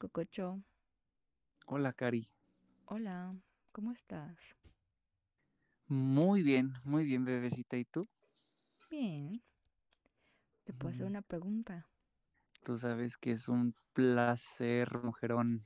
Cococho, 0.00 0.46
Hola, 1.66 1.94
Cari. 1.94 2.30
hola, 2.84 3.34
¿cómo 3.72 3.90
estás? 3.92 4.54
Muy 5.88 6.42
bien, 6.42 6.72
muy 6.84 7.04
bien, 7.04 7.26
bebecita. 7.26 7.76
¿Y 7.76 7.84
tú? 7.84 8.08
Bien. 8.90 9.42
¿Te 10.64 10.72
puedo 10.72 10.90
hacer 10.92 11.04
Mm, 11.04 11.06
una 11.06 11.20
pregunta? 11.20 11.90
Tú 12.64 12.78
sabes 12.78 13.18
que 13.18 13.32
es 13.32 13.48
un 13.50 13.74
placer, 13.92 14.88
mujerón. 15.02 15.60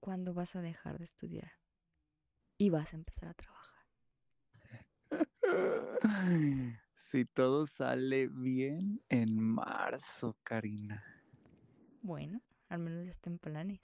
¿Cuándo 0.00 0.34
vas 0.34 0.54
a 0.54 0.60
dejar 0.60 0.98
de 0.98 1.04
estudiar? 1.04 1.52
Y 2.56 2.70
vas 2.70 2.92
a 2.94 2.96
empezar 2.96 3.28
a 3.28 3.34
trabajar. 3.34 3.84
Si 6.94 7.24
todo 7.26 7.66
sale 7.66 8.28
bien 8.28 9.02
en 9.08 9.38
marzo, 9.38 10.36
Karina. 10.42 11.04
Bueno, 12.02 12.42
al 12.72 12.78
menos 12.78 13.04
ya 13.04 13.10
está 13.10 13.28
en 13.28 13.38
planes. 13.38 13.82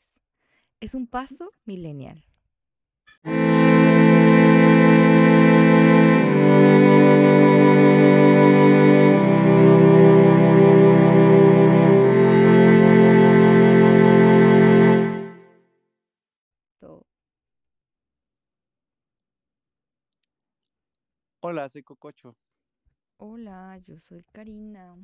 Es 0.80 0.94
un 0.94 1.06
paso 1.06 1.52
millennial. 1.66 2.24
Hola, 21.40 21.68
soy 21.68 21.82
Cococho. 21.82 22.36
Hola, 23.18 23.78
yo 23.78 23.98
soy 23.98 24.24
Karina. 24.32 24.96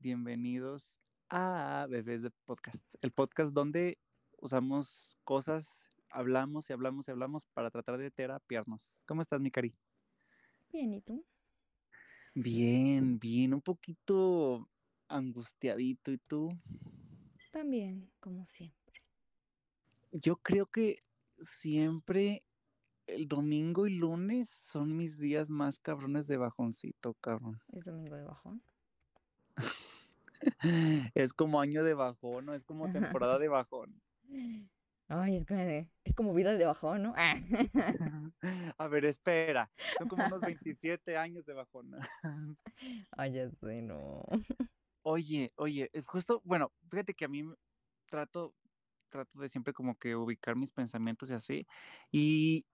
Bienvenidos 0.00 0.98
a 1.34 1.86
Bebés 1.88 2.20
de 2.20 2.30
Podcast. 2.30 2.84
El 3.00 3.10
podcast 3.10 3.54
donde 3.54 3.98
usamos 4.38 5.16
cosas, 5.24 5.88
hablamos 6.10 6.68
y 6.68 6.74
hablamos 6.74 7.08
y 7.08 7.10
hablamos 7.10 7.46
para 7.46 7.70
tratar 7.70 7.96
de 7.96 8.10
terapiarnos. 8.10 8.98
¿Cómo 9.06 9.22
estás, 9.22 9.40
mi 9.40 9.50
Cari? 9.50 9.74
Bien, 10.70 10.92
¿y 10.92 11.00
tú? 11.00 11.24
Bien, 12.34 13.18
bien. 13.18 13.54
Un 13.54 13.62
poquito 13.62 14.68
angustiadito. 15.08 16.12
¿Y 16.12 16.18
tú? 16.18 16.50
También, 17.50 18.10
como 18.20 18.44
siempre. 18.44 19.02
Yo 20.12 20.36
creo 20.36 20.66
que 20.66 21.02
siempre 21.38 22.44
el 23.06 23.26
domingo 23.26 23.86
y 23.86 23.94
lunes 23.94 24.50
son 24.50 24.98
mis 24.98 25.16
días 25.16 25.48
más 25.48 25.78
cabrones 25.78 26.26
de 26.26 26.36
bajoncito, 26.36 27.14
cabrón. 27.14 27.58
Es 27.72 27.86
domingo 27.86 28.16
de 28.16 28.24
bajón. 28.24 28.62
Es 31.14 31.32
como 31.32 31.60
año 31.60 31.84
de 31.84 31.94
bajón, 31.94 32.46
¿no? 32.46 32.54
Es 32.54 32.64
como 32.64 32.90
temporada 32.90 33.38
de 33.38 33.48
bajón. 33.48 34.00
Ay, 35.08 35.36
es, 35.36 35.44
que 35.44 35.90
es 36.04 36.14
como 36.14 36.32
vida 36.32 36.54
de 36.54 36.64
bajón, 36.64 37.02
¿no? 37.02 37.14
Ah. 37.16 37.34
A 38.78 38.88
ver, 38.88 39.04
espera. 39.04 39.70
Son 39.98 40.08
como 40.08 40.24
unos 40.24 40.40
27 40.40 41.16
años 41.16 41.44
de 41.44 41.52
bajón. 41.52 41.90
Ay, 43.10 43.32
ya 43.32 43.50
sé, 43.50 43.82
no. 43.82 44.24
Oye, 45.02 45.52
oye, 45.56 45.90
eh, 45.92 46.02
justo, 46.06 46.40
bueno, 46.44 46.72
fíjate 46.90 47.12
que 47.12 47.26
a 47.26 47.28
mí 47.28 47.44
trato, 48.06 48.54
trato 49.10 49.38
de 49.38 49.48
siempre 49.48 49.74
como 49.74 49.96
que 49.96 50.16
ubicar 50.16 50.56
mis 50.56 50.72
pensamientos 50.72 51.28
y 51.30 51.34
así. 51.34 51.66
Y 52.10 52.66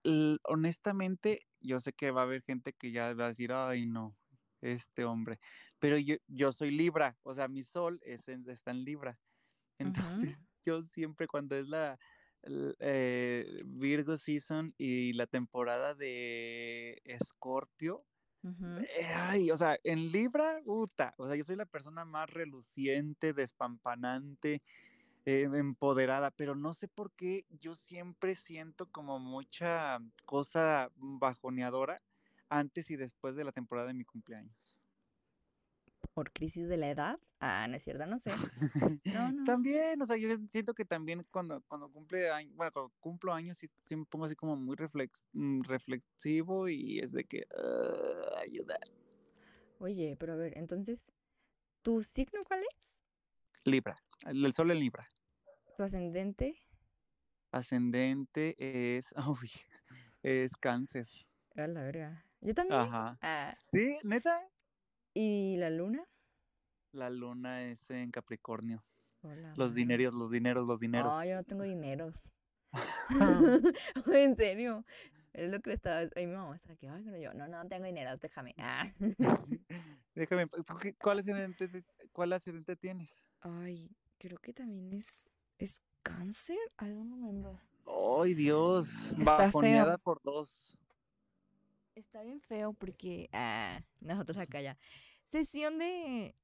honestamente, 0.45 1.41
yo 1.61 1.81
sé 1.81 1.93
que 1.93 2.13
va 2.13 2.21
a 2.21 2.25
haber 2.25 2.43
gente 2.43 2.73
que 2.73 2.93
ya 2.93 3.15
va 3.15 3.25
a 3.27 3.29
decir, 3.29 3.53
ay, 3.53 3.87
no, 3.87 4.17
este 4.61 5.05
hombre. 5.05 5.39
Pero 5.79 5.99
yo, 5.99 6.17
yo 6.27 6.53
soy 6.53 6.71
Libra, 6.71 7.19
o 7.23 7.35
sea, 7.35 7.49
mi 7.49 7.63
sol 7.63 8.01
es 8.05 8.29
en- 8.29 8.49
está 8.51 8.71
en 8.73 8.85
Libra. 8.85 9.19
Entonces, 9.79 9.93
yo 10.65 10.83
siempre 10.83 11.27
cuando 11.29 11.57
es 11.57 11.69
la 11.69 11.99
eh, 12.81 13.63
Virgo 13.67 14.17
season 14.17 14.75
y 14.79 15.13
la 15.15 15.27
temporada 15.27 15.95
de 15.95 17.01
Escorpio, 17.05 18.05
eh, 18.77 19.07
Ay, 19.15 19.51
o 19.51 19.57
sea, 19.57 19.79
en 19.85 20.13
Libra, 20.13 20.61
puta, 20.65 21.15
o 21.19 21.27
sea, 21.27 21.37
yo 21.37 21.45
soy 21.45 21.57
la 21.57 21.67
persona 21.67 22.05
más 22.05 22.31
reluciente, 22.31 23.33
despampanante, 23.33 24.63
eh, 25.27 25.43
empoderada, 25.55 26.31
pero 26.33 26.55
no 26.57 26.75
sé 26.75 26.89
por 26.89 27.13
qué 27.13 27.47
yo 27.51 27.75
siempre 27.75 28.35
siento 28.37 28.91
como 28.91 29.19
mucha 29.19 29.99
cosa 30.27 30.91
bajoneadora 30.97 32.03
antes 32.49 32.91
y 32.91 32.97
después 32.97 33.37
de 33.37 33.45
la 33.45 33.53
temporada 33.53 33.89
de 33.89 33.95
mi 33.95 34.05
cumpleaños. 34.05 34.81
¿Por 36.15 36.33
crisis 36.33 36.69
de 36.69 36.77
la 36.77 36.91
edad? 36.91 37.19
Ah, 37.41 37.67
no 37.69 37.77
es 37.77 37.85
cierto, 37.85 38.05
no 38.07 38.19
sé. 38.19 38.31
No, 39.05 39.33
no. 39.33 39.45
También, 39.45 40.01
o 40.03 40.07
sea, 40.07 40.17
yo 40.17 40.29
siento 40.51 40.75
que 40.75 40.85
también 40.85 41.25
cuando, 41.31 41.61
cuando 41.69 41.89
cumple 41.91 42.31
años, 42.31 42.55
bueno, 42.57 42.73
cuando 42.73 42.93
cumplo 43.01 43.33
años 43.33 43.57
sí, 43.59 43.69
sí 43.85 43.95
me 43.95 44.05
pongo 44.05 44.25
así 44.25 44.35
como 44.35 44.57
muy 44.57 44.75
reflex, 44.77 45.25
mm, 45.33 45.63
reflexivo 45.63 46.69
y 46.69 46.99
es 46.99 47.13
de 47.13 47.25
que 47.25 47.47
"Ah, 47.57 48.41
ayuda. 48.41 48.79
Oye, 49.79 50.17
pero 50.19 50.33
a 50.33 50.37
ver, 50.37 50.59
entonces, 50.59 51.13
¿tu 51.83 52.03
signo 52.03 52.43
cuál 52.45 52.63
es? 52.77 52.99
Libra, 53.65 53.97
el 54.27 54.45
el 54.45 54.53
sol 54.53 54.71
en 54.73 54.81
Libra. 54.81 55.07
¿Tu 55.77 55.83
ascendente? 55.85 56.57
Ascendente 57.53 58.57
es, 58.97 59.15
uy, 59.29 59.51
es 60.23 60.57
cáncer. 60.57 61.09
A 61.57 61.67
la 61.67 61.83
verga. 61.83 62.25
Yo 62.41 62.55
también. 62.55 62.81
Ajá. 62.81 63.19
Ah, 63.23 63.57
Sí, 63.73 63.99
neta. 64.05 64.41
¿y 65.15 65.57
la 65.57 65.71
luna? 65.71 66.05
La 66.93 67.11
luna 67.11 67.65
es 67.65 67.91
en 67.91 68.11
Capricornio. 68.11 68.85
Hola, 69.23 69.53
Los 69.57 69.75
dineros, 69.75 70.15
los 70.15 70.31
dineros, 70.31 70.67
los 70.67 70.79
dineros. 70.81 71.13
No, 71.13 71.25
yo 71.25 71.35
no 71.37 71.45
tengo 71.45 71.65
dineros. 71.65 72.15
en 74.13 74.37
serio. 74.37 74.85
Es 75.33 75.51
lo 75.51 75.61
que 75.61 75.71
le 75.71 75.75
estaba. 75.77 76.09
Ay, 76.17 76.27
mi 76.27 76.35
mamá 76.35 76.57
está 76.57 76.73
aquí. 76.73 76.87
Ay, 76.87 77.03
pero 77.05 77.19
yo, 77.19 77.35
no, 77.35 77.47
no 77.49 77.67
tengo 77.69 77.85
dinero, 77.85 78.17
déjame. 78.17 78.55
Ah. 78.59 78.91
Déjame, 80.15 80.47
¿tú 80.49 80.65
qué- 80.81 80.95
¿cuál 80.95 81.19
ascendente, 81.21 81.69
te- 81.69 81.85
cuál 82.13 82.33
ascendente 82.33 82.75
tienes? 82.77 83.25
Ay, 83.41 83.91
creo 84.19 84.39
que 84.39 84.53
también 84.53 84.93
es. 84.93 85.29
¿Es 85.59 85.81
cáncer? 86.03 86.57
I 86.81 86.87
don't 86.91 87.11
remember. 87.13 87.53
Ay, 87.87 88.35
Dios, 88.35 89.13
bajoneada 89.17 89.99
por 89.99 90.21
dos. 90.23 90.77
Está 91.99 92.23
bien 92.23 92.41
feo 92.41 92.75
porque. 92.75 93.29
Ah, 93.33 93.83
nosotros 94.01 94.39
acá 94.39 94.61
ya. 94.61 94.79
Sesión 95.27 95.79
de. 95.79 96.37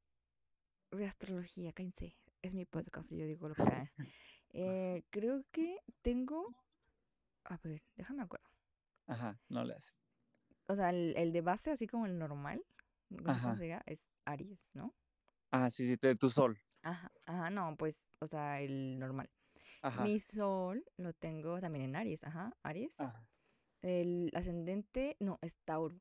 De 0.90 1.06
astrología, 1.06 1.72
cállense. 1.72 2.16
Es 2.42 2.54
mi 2.54 2.64
podcast 2.64 3.10
y 3.12 3.18
yo 3.18 3.26
digo 3.26 3.48
lo 3.48 3.54
que. 3.54 3.62
ah. 3.62 3.90
Eh, 4.56 5.02
creo 5.10 5.42
que 5.50 5.80
tengo. 6.00 6.54
A 7.42 7.56
ver, 7.64 7.82
déjame 7.96 8.22
acuerdo. 8.22 8.48
Ajá, 9.08 9.40
no 9.48 9.64
le 9.64 9.74
hace. 9.74 9.90
O 10.68 10.76
sea, 10.76 10.90
el, 10.90 11.12
el 11.16 11.32
de 11.32 11.40
base, 11.40 11.72
así 11.72 11.88
como 11.88 12.06
el 12.06 12.16
normal. 12.16 12.64
Ajá. 13.26 13.56
se 13.56 13.64
diga, 13.64 13.82
es 13.86 14.12
Aries, 14.24 14.70
¿no? 14.76 14.94
Ah, 15.50 15.70
sí, 15.70 15.88
sí, 15.88 15.96
de 16.00 16.14
tu 16.14 16.30
sol. 16.30 16.56
Ajá, 16.82 17.10
ajá, 17.26 17.50
no, 17.50 17.76
pues, 17.76 18.06
o 18.20 18.28
sea, 18.28 18.60
el 18.60 18.96
normal. 19.00 19.28
Ajá. 19.82 20.04
Mi 20.04 20.20
sol 20.20 20.84
lo 20.98 21.12
tengo 21.14 21.58
también 21.60 21.86
en 21.86 21.96
Aries, 21.96 22.22
ajá, 22.22 22.56
Aries. 22.62 23.00
Ajá. 23.00 23.26
El 23.84 24.30
ascendente, 24.32 25.14
no, 25.20 25.38
es 25.42 25.56
Tauro. 25.66 25.94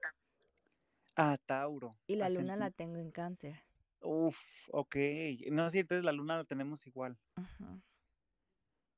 Ah, 1.18 1.38
Tauro. 1.46 1.98
Y 2.08 2.16
la 2.16 2.30
luna 2.30 2.56
la 2.56 2.72
tengo 2.72 2.98
en 2.98 3.12
Cáncer. 3.12 3.56
Uf, 4.00 4.40
ok. 4.72 4.96
No, 5.52 5.70
sí, 5.70 5.80
entonces 5.80 6.06
la 6.06 6.14
luna 6.14 6.38
la 6.38 6.46
tenemos 6.46 6.88
igual. 6.88 7.18
Ajá. 7.36 7.82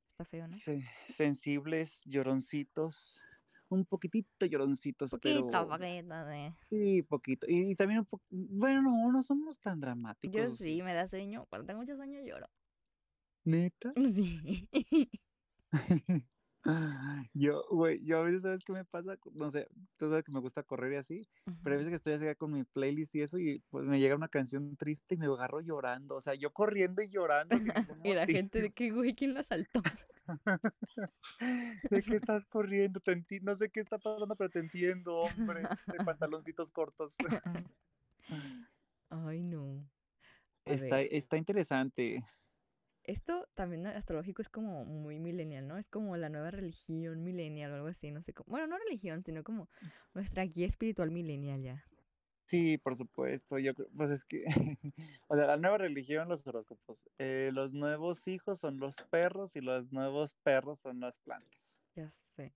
Está 0.07 0.23
feo, 0.23 0.47
¿no? 0.47 0.55
Se- 0.57 0.85
sensibles, 1.07 2.03
lloroncitos, 2.05 3.25
un 3.69 3.85
poquitito 3.85 4.45
lloroncitos, 4.45 5.09
Poquito, 5.09 5.47
pero 5.49 5.67
poquito, 5.67 6.25
de... 6.25 6.53
sí, 6.69 7.01
poquito. 7.01 7.47
Y, 7.49 7.71
y 7.71 7.75
también 7.75 8.01
un 8.01 8.05
poco, 8.05 8.23
bueno, 8.29 8.83
no, 8.83 9.11
no 9.11 9.23
somos 9.23 9.59
tan 9.59 9.79
dramáticos. 9.79 10.35
Yo 10.35 10.51
¿o 10.51 10.55
sí, 10.55 10.83
me 10.83 10.93
da 10.93 11.07
sueño. 11.07 11.47
Cuando 11.49 11.65
tengo 11.65 11.81
mucho 11.81 11.95
sueño 11.95 12.21
lloro. 12.21 12.47
¿Neta? 13.45 13.93
Sí. 14.13 14.69
Yo, 17.33 17.63
güey, 17.69 18.03
yo 18.03 18.19
a 18.19 18.23
veces, 18.23 18.41
¿sabes 18.41 18.63
qué 18.65 18.73
me 18.73 18.85
pasa? 18.85 19.17
No 19.33 19.51
sé, 19.51 19.67
tú 19.97 20.09
sabes 20.09 20.23
que 20.23 20.31
me 20.31 20.39
gusta 20.39 20.63
correr 20.63 20.93
y 20.93 20.95
así, 20.95 21.29
pero 21.61 21.75
a 21.75 21.77
veces 21.77 21.89
que 21.91 21.95
estoy 21.95 22.13
así 22.13 22.35
con 22.37 22.51
mi 22.53 22.63
playlist 22.63 23.13
y 23.15 23.21
eso, 23.21 23.37
y 23.37 23.59
pues 23.69 23.85
me 23.85 23.99
llega 23.99 24.15
una 24.15 24.29
canción 24.29 24.75
triste 24.75 25.15
y 25.15 25.17
me 25.17 25.25
agarro 25.27 25.61
llorando, 25.61 26.15
o 26.15 26.21
sea, 26.21 26.33
yo 26.33 26.51
corriendo 26.53 27.01
y 27.01 27.09
llorando. 27.09 27.55
Y 28.03 28.13
la 28.13 28.27
gente 28.27 28.61
de 28.61 28.71
que, 28.71 28.91
güey, 28.91 29.13
¿quién 29.15 29.33
la 29.33 29.43
saltó? 29.43 29.81
¿De 31.39 32.01
qué 32.03 32.15
estás 32.15 32.45
corriendo? 32.45 32.99
Te 32.99 33.11
enti- 33.13 33.41
no 33.41 33.55
sé 33.55 33.69
qué 33.69 33.81
está 33.81 33.99
pasando, 33.99 34.35
pero 34.35 34.49
te 34.49 34.59
entiendo, 34.59 35.17
hombre, 35.17 35.61
de 35.91 35.99
pantaloncitos 36.05 36.71
cortos. 36.71 37.15
Ay, 39.09 39.43
no. 39.43 39.87
Está, 40.65 41.01
está 41.01 41.37
interesante. 41.37 42.25
Esto 43.07 43.47
también 43.53 43.87
astrológico 43.87 44.41
es 44.41 44.49
como 44.49 44.85
muy 44.85 45.19
millennial, 45.19 45.67
¿no? 45.67 45.77
Es 45.77 45.87
como 45.87 46.17
la 46.17 46.29
nueva 46.29 46.51
religión 46.51 47.23
millennial 47.23 47.71
o 47.71 47.75
algo 47.75 47.87
así, 47.87 48.11
no 48.11 48.21
sé 48.21 48.33
cómo. 48.33 48.49
Bueno, 48.49 48.67
no 48.67 48.77
religión, 48.77 49.23
sino 49.23 49.43
como 49.43 49.69
nuestra 50.13 50.43
guía 50.43 50.67
espiritual 50.67 51.11
millennial 51.11 51.61
ya. 51.61 51.85
Sí, 52.47 52.77
por 52.77 52.95
supuesto. 52.95 53.57
Yo 53.57 53.73
creo, 53.73 53.89
pues 53.95 54.11
es 54.11 54.23
que, 54.23 54.43
o 55.27 55.35
sea, 55.35 55.47
la 55.47 55.57
nueva 55.57 55.79
religión, 55.79 56.29
los 56.29 56.45
horóscopos. 56.45 57.09
Eh, 57.17 57.49
los 57.53 57.73
nuevos 57.73 58.27
hijos 58.27 58.59
son 58.59 58.79
los 58.79 58.95
perros 59.09 59.55
y 59.55 59.61
los 59.61 59.91
nuevos 59.91 60.35
perros 60.43 60.79
son 60.79 60.99
las 60.99 61.19
plantas. 61.19 61.79
Ya 61.95 62.09
sé. 62.09 62.53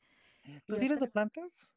¿Tú 0.65 0.75
sí 0.75 0.85
eres 0.85 0.99
de 0.99 1.07
plantas? 1.07 1.71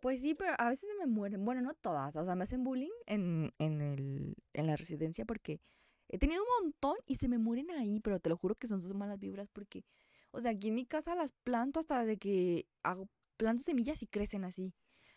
Pues 0.00 0.20
sí, 0.20 0.34
pero 0.34 0.52
a 0.58 0.68
veces 0.68 0.88
se 0.88 0.96
me 0.98 1.06
mueren. 1.06 1.44
Bueno, 1.44 1.60
no 1.62 1.74
todas. 1.74 2.14
O 2.16 2.24
sea, 2.24 2.34
me 2.34 2.44
hacen 2.44 2.62
bullying 2.62 2.92
en, 3.06 3.52
en, 3.58 3.80
el, 3.80 4.36
en 4.52 4.66
la 4.66 4.76
residencia 4.76 5.24
porque 5.24 5.60
he 6.08 6.18
tenido 6.18 6.42
un 6.42 6.64
montón 6.64 6.96
y 7.06 7.16
se 7.16 7.28
me 7.28 7.38
mueren 7.38 7.70
ahí, 7.70 8.00
pero 8.00 8.20
te 8.20 8.28
lo 8.30 8.36
juro 8.36 8.54
que 8.54 8.68
son 8.68 8.80
sus 8.80 8.94
malas 8.94 9.18
vibras 9.18 9.48
porque, 9.52 9.84
o 10.32 10.40
sea, 10.40 10.52
aquí 10.52 10.68
en 10.68 10.74
mi 10.74 10.86
casa 10.86 11.14
las 11.14 11.32
planto 11.32 11.80
hasta 11.80 12.04
de 12.04 12.16
que 12.18 12.66
hago 12.82 13.08
planto 13.36 13.62
semillas 13.64 14.02
y 14.02 14.06
crecen 14.06 14.44
así. 14.44 14.74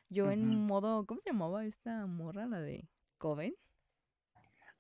Yo 0.10 0.32
en 0.32 0.42
Ujú. 0.46 0.60
modo, 0.68 1.06
¿cómo 1.06 1.22
se 1.22 1.30
llamaba 1.32 1.66
esta 1.66 2.06
morra? 2.06 2.46
La 2.48 2.62
de 2.62 2.88
Coven. 3.18 3.56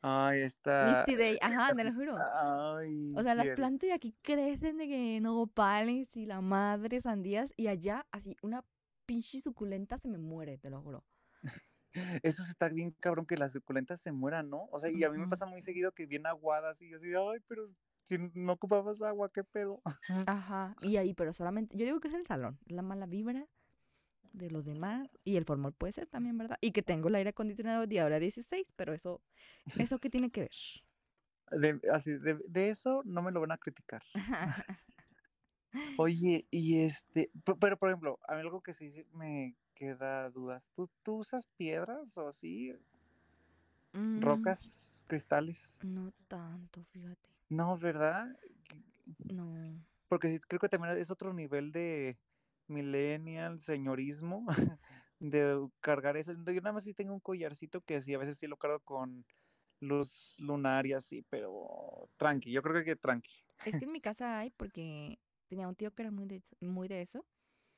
Ay, 0.01 0.41
está. 0.41 0.85
Misty 0.85 1.15
Day, 1.15 1.38
ajá, 1.41 1.75
te 1.75 1.83
lo 1.83 1.94
juro. 1.94 2.17
Ay, 2.17 3.13
O 3.17 3.23
sea, 3.23 3.35
las 3.35 3.50
planto 3.50 3.85
y 3.85 3.91
aquí 3.91 4.15
crecen 4.21 4.77
de 4.77 4.88
que 4.88 5.19
nopales 5.21 6.15
y 6.15 6.25
la 6.25 6.41
madre 6.41 7.01
sandías 7.01 7.53
y 7.57 7.67
allá 7.67 8.06
así 8.11 8.35
una 8.41 8.63
pinche 9.06 9.41
suculenta 9.41 9.97
se 9.97 10.07
me 10.07 10.17
muere, 10.17 10.57
te 10.57 10.69
lo 10.69 10.81
juro. 10.81 11.03
Eso 12.24 12.44
está 12.44 12.69
bien 12.69 12.91
cabrón 13.00 13.25
que 13.25 13.38
las 13.38 13.53
suculentas 13.53 14.00
se 14.00 14.12
mueran, 14.12 14.50
¿no? 14.50 14.68
O 14.71 14.80
sea, 14.80 14.91
y 14.91 15.03
a 15.03 15.09
mí 15.09 15.18
me 15.18 15.27
pasa 15.27 15.45
muy 15.45 15.62
seguido 15.62 15.91
que 15.91 16.06
bien 16.06 16.27
aguadas 16.27 16.81
y 16.81 16.89
yo 16.89 16.97
así, 16.97 17.07
ay, 17.15 17.39
pero 17.47 17.69
si 18.03 18.18
no 18.33 18.53
ocupabas 18.53 19.01
agua, 19.01 19.31
¿qué 19.31 19.44
pedo? 19.44 19.81
Ajá, 20.25 20.75
y 20.81 20.97
ahí, 20.97 21.13
pero 21.13 21.33
solamente, 21.33 21.77
yo 21.77 21.86
digo 21.86 22.00
que 22.00 22.07
es 22.07 22.13
el 22.13 22.25
salón, 22.25 22.59
la 22.65 22.81
mala 22.81 23.06
vibra 23.06 23.47
de 24.33 24.51
los 24.51 24.65
demás 24.65 25.09
y 25.24 25.38
el 25.38 25.45
formol 25.45 25.74
puede 25.74 25.94
ser 25.94 26.07
también, 26.07 26.38
¿verdad? 26.38 26.57
Y 26.62 26.71
que 26.71 26.83
tengo 26.83 27.07
el 27.07 27.15
aire 27.15 27.31
acondicionado 27.31 27.88
de 27.88 28.00
ahora 28.00 28.19
16, 28.19 28.71
pero 28.75 28.94
eso, 28.94 29.21
¿eso 29.77 30.00
qué 30.00 30.09
tiene 30.09 30.30
que 30.31 30.42
ver? 30.42 30.51
De, 31.51 31.81
así, 31.92 32.12
de, 32.13 32.39
de 32.47 32.69
eso 32.69 33.01
no 33.06 33.24
me 33.24 33.31
lo 33.31 33.42
van 33.42 33.51
a 33.51 33.57
criticar. 33.57 34.03
Oye, 35.97 36.47
y 36.50 36.81
este, 36.81 37.31
pero 37.59 37.77
por 37.77 37.89
ejemplo, 37.89 38.19
a 38.27 38.35
mí 38.35 38.42
algo 38.42 38.62
que 38.62 38.74
sí 38.74 38.89
me 39.13 39.56
queda 39.80 40.30
dudas, 40.30 40.70
¿tú, 40.76 40.90
tú 41.04 41.16
usas 41.20 41.48
piedras 41.58 42.18
o 42.18 42.28
así, 42.28 42.74
Mm, 43.94 44.20
rocas, 44.22 45.06
cristales? 45.08 45.80
No 45.84 46.12
tanto, 46.28 46.84
fíjate. 46.94 47.30
No, 47.50 47.78
¿verdad? 47.78 48.36
No. 49.31 49.46
Porque 50.08 50.40
creo 50.48 50.60
que 50.60 50.70
también 50.70 50.98
es 50.98 51.12
otro 51.12 51.34
nivel 51.34 51.72
de 51.72 52.18
millennial, 52.68 53.60
señorismo, 53.60 54.46
de 55.20 55.68
cargar 55.81 56.18
eso. 56.18 56.34
Yo 56.34 56.62
nada 56.62 56.74
más 56.74 56.84
sí 56.84 56.94
tengo 56.94 57.14
un 57.14 57.20
collarcito 57.20 57.81
que 57.81 58.02
sí, 58.02 58.14
a 58.14 58.18
veces 58.18 58.38
sí 58.38 58.48
lo 58.48 58.58
cargo 58.58 58.80
con 58.81 59.26
luz 59.80 60.36
lunar 60.40 60.86
y 60.88 60.94
así, 60.94 61.24
pero 61.30 62.10
tranqui, 62.18 62.52
yo 62.52 62.62
creo 62.64 62.84
que 62.84 62.96
tranqui. 62.96 63.44
Es 63.64 63.78
que 63.78 63.86
en 63.86 63.92
mi 63.94 64.02
casa 64.02 64.38
hay 64.40 64.50
porque 64.52 65.20
tenía 65.48 65.68
un 65.68 65.76
tío 65.76 65.92
que 65.92 66.02
era 66.04 66.12
muy 66.12 66.28
de, 66.28 66.44
muy 66.60 66.88
de 66.88 67.02
eso 67.02 67.26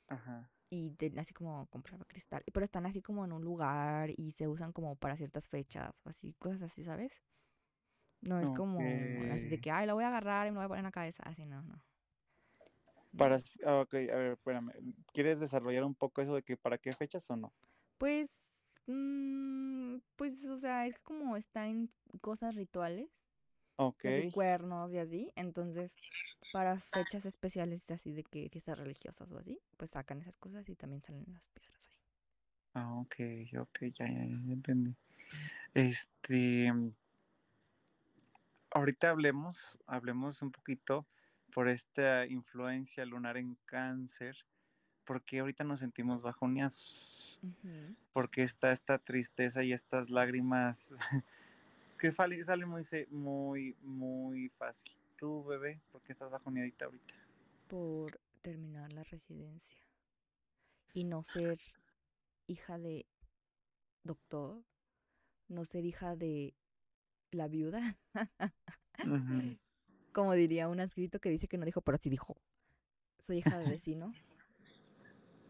Ajá. 0.08 0.52
Y 0.72 0.92
de- 0.92 1.14
así 1.20 1.34
como 1.36 1.68
compraba 1.68 2.06
cristal, 2.06 2.44
pero 2.54 2.64
están 2.64 2.86
así 2.88 3.02
como 3.04 3.26
en 3.26 3.34
un 3.34 3.44
lugar 3.44 4.12
y 4.18 4.32
se 4.32 4.48
usan 4.48 4.74
como 4.74 4.96
para 4.96 5.18
ciertas 5.18 5.50
fechas 5.50 5.92
o 6.06 6.10
así, 6.10 6.34
cosas 6.40 6.64
así, 6.64 6.84
¿sabes? 6.86 7.22
No 8.22 8.40
es 8.40 8.50
como 8.50 9.24
así 9.30 9.50
de 9.50 9.58
que, 9.60 9.72
ay, 9.72 9.88
la 9.88 9.94
voy 9.94 10.04
a 10.04 10.08
agarrar 10.10 10.48
y 10.48 10.52
me 10.52 10.56
lo 10.56 10.60
voy 10.62 10.66
a 10.66 10.68
poner 10.70 10.80
en 10.82 10.86
la 10.86 10.92
cabeza, 10.92 11.24
así, 11.26 11.46
no, 11.46 11.62
no. 11.64 11.76
Para, 13.18 13.38
ah, 13.66 13.82
ok, 13.82 13.94
a 13.94 14.16
ver, 14.16 14.32
espérame. 14.34 14.72
¿Quieres 15.12 15.40
desarrollar 15.40 15.84
un 15.84 15.96
poco 15.96 16.22
eso 16.22 16.36
de 16.36 16.44
que 16.44 16.56
para 16.56 16.78
qué 16.78 16.94
fechas 16.94 17.30
o 17.30 17.36
no? 17.36 17.52
Pues, 17.98 18.66
mm, 18.88 19.98
pues, 20.16 20.46
o 20.46 20.58
sea, 20.58 20.88
es 20.88 20.98
como 21.00 21.36
está 21.38 21.68
en 21.68 21.92
cosas 22.22 22.56
rituales, 22.56 23.31
Ok. 23.82 24.06
de 24.06 24.24
cuernos 24.32 24.92
y 24.94 24.98
así, 25.00 25.32
entonces 25.36 25.98
para 26.52 26.80
fechas 26.80 27.26
especiales 27.26 27.90
así 27.92 28.14
de 28.14 28.24
que 28.24 28.50
fiestas 28.50 28.78
religiosas 28.80 29.32
o 29.32 29.38
así, 29.40 29.60
pues 29.78 29.92
sacan 29.92 30.22
esas 30.22 30.38
cosas 30.38 30.68
y 30.70 30.76
también 30.76 31.02
salen 31.04 31.26
las 31.34 31.48
piedras 31.50 31.88
ahí. 31.90 31.98
Ah, 32.74 32.96
ok, 33.02 33.16
ok, 33.60 33.78
ya, 33.98 34.06
ya, 34.08 34.24
ya 34.26 34.54
entendí. 34.54 34.96
Este, 35.74 36.72
ahorita 38.72 39.10
hablemos, 39.10 39.78
hablemos 39.88 40.42
un 40.42 40.52
poquito 40.52 41.08
por 41.54 41.68
esta 41.68 42.26
influencia 42.26 43.06
lunar 43.06 43.38
en 43.38 43.58
cáncer, 43.66 44.38
porque 45.06 45.40
ahorita 45.40 45.64
nos 45.64 45.80
sentimos 45.80 46.22
bajoneados, 46.22 47.42
Ujú. 47.44 47.96
porque 48.14 48.44
está 48.44 48.72
esta 48.72 49.00
tristeza 49.00 49.64
y 49.64 49.74
estas 49.74 50.10
lágrimas 50.10 50.94
que 52.02 52.12
fale- 52.12 52.44
salen 52.44 52.68
muy, 52.68 52.84
muy, 53.12 53.76
muy 53.84 54.50
fácil. 54.50 54.92
Tú, 55.18 55.44
bebé, 55.44 55.80
¿por 55.92 56.02
qué 56.02 56.14
estás 56.14 56.32
bajoneadita 56.32 56.86
ahorita? 56.86 57.14
por 57.68 58.20
terminar 58.42 58.92
la 58.92 59.04
residencia 59.06 59.78
y 60.94 61.06
no 61.06 61.24
ser 61.24 61.58
hija 62.48 62.78
de 62.78 63.06
doctor, 64.04 64.62
no 65.48 65.64
ser 65.64 65.86
hija 65.86 66.18
de 66.18 66.54
la 67.32 67.48
viuda, 67.48 67.80
como 70.12 70.34
diría 70.34 70.68
un 70.68 70.82
escrito 70.82 71.20
que 71.20 71.30
dice 71.30 71.48
que 71.48 71.58
no 71.58 71.66
dijo, 71.66 71.80
pero 71.80 71.98
sí 71.98 72.10
dijo, 72.10 72.36
soy 73.20 73.38
hija 73.38 73.58
de 73.58 73.70
vecino. 73.78 74.12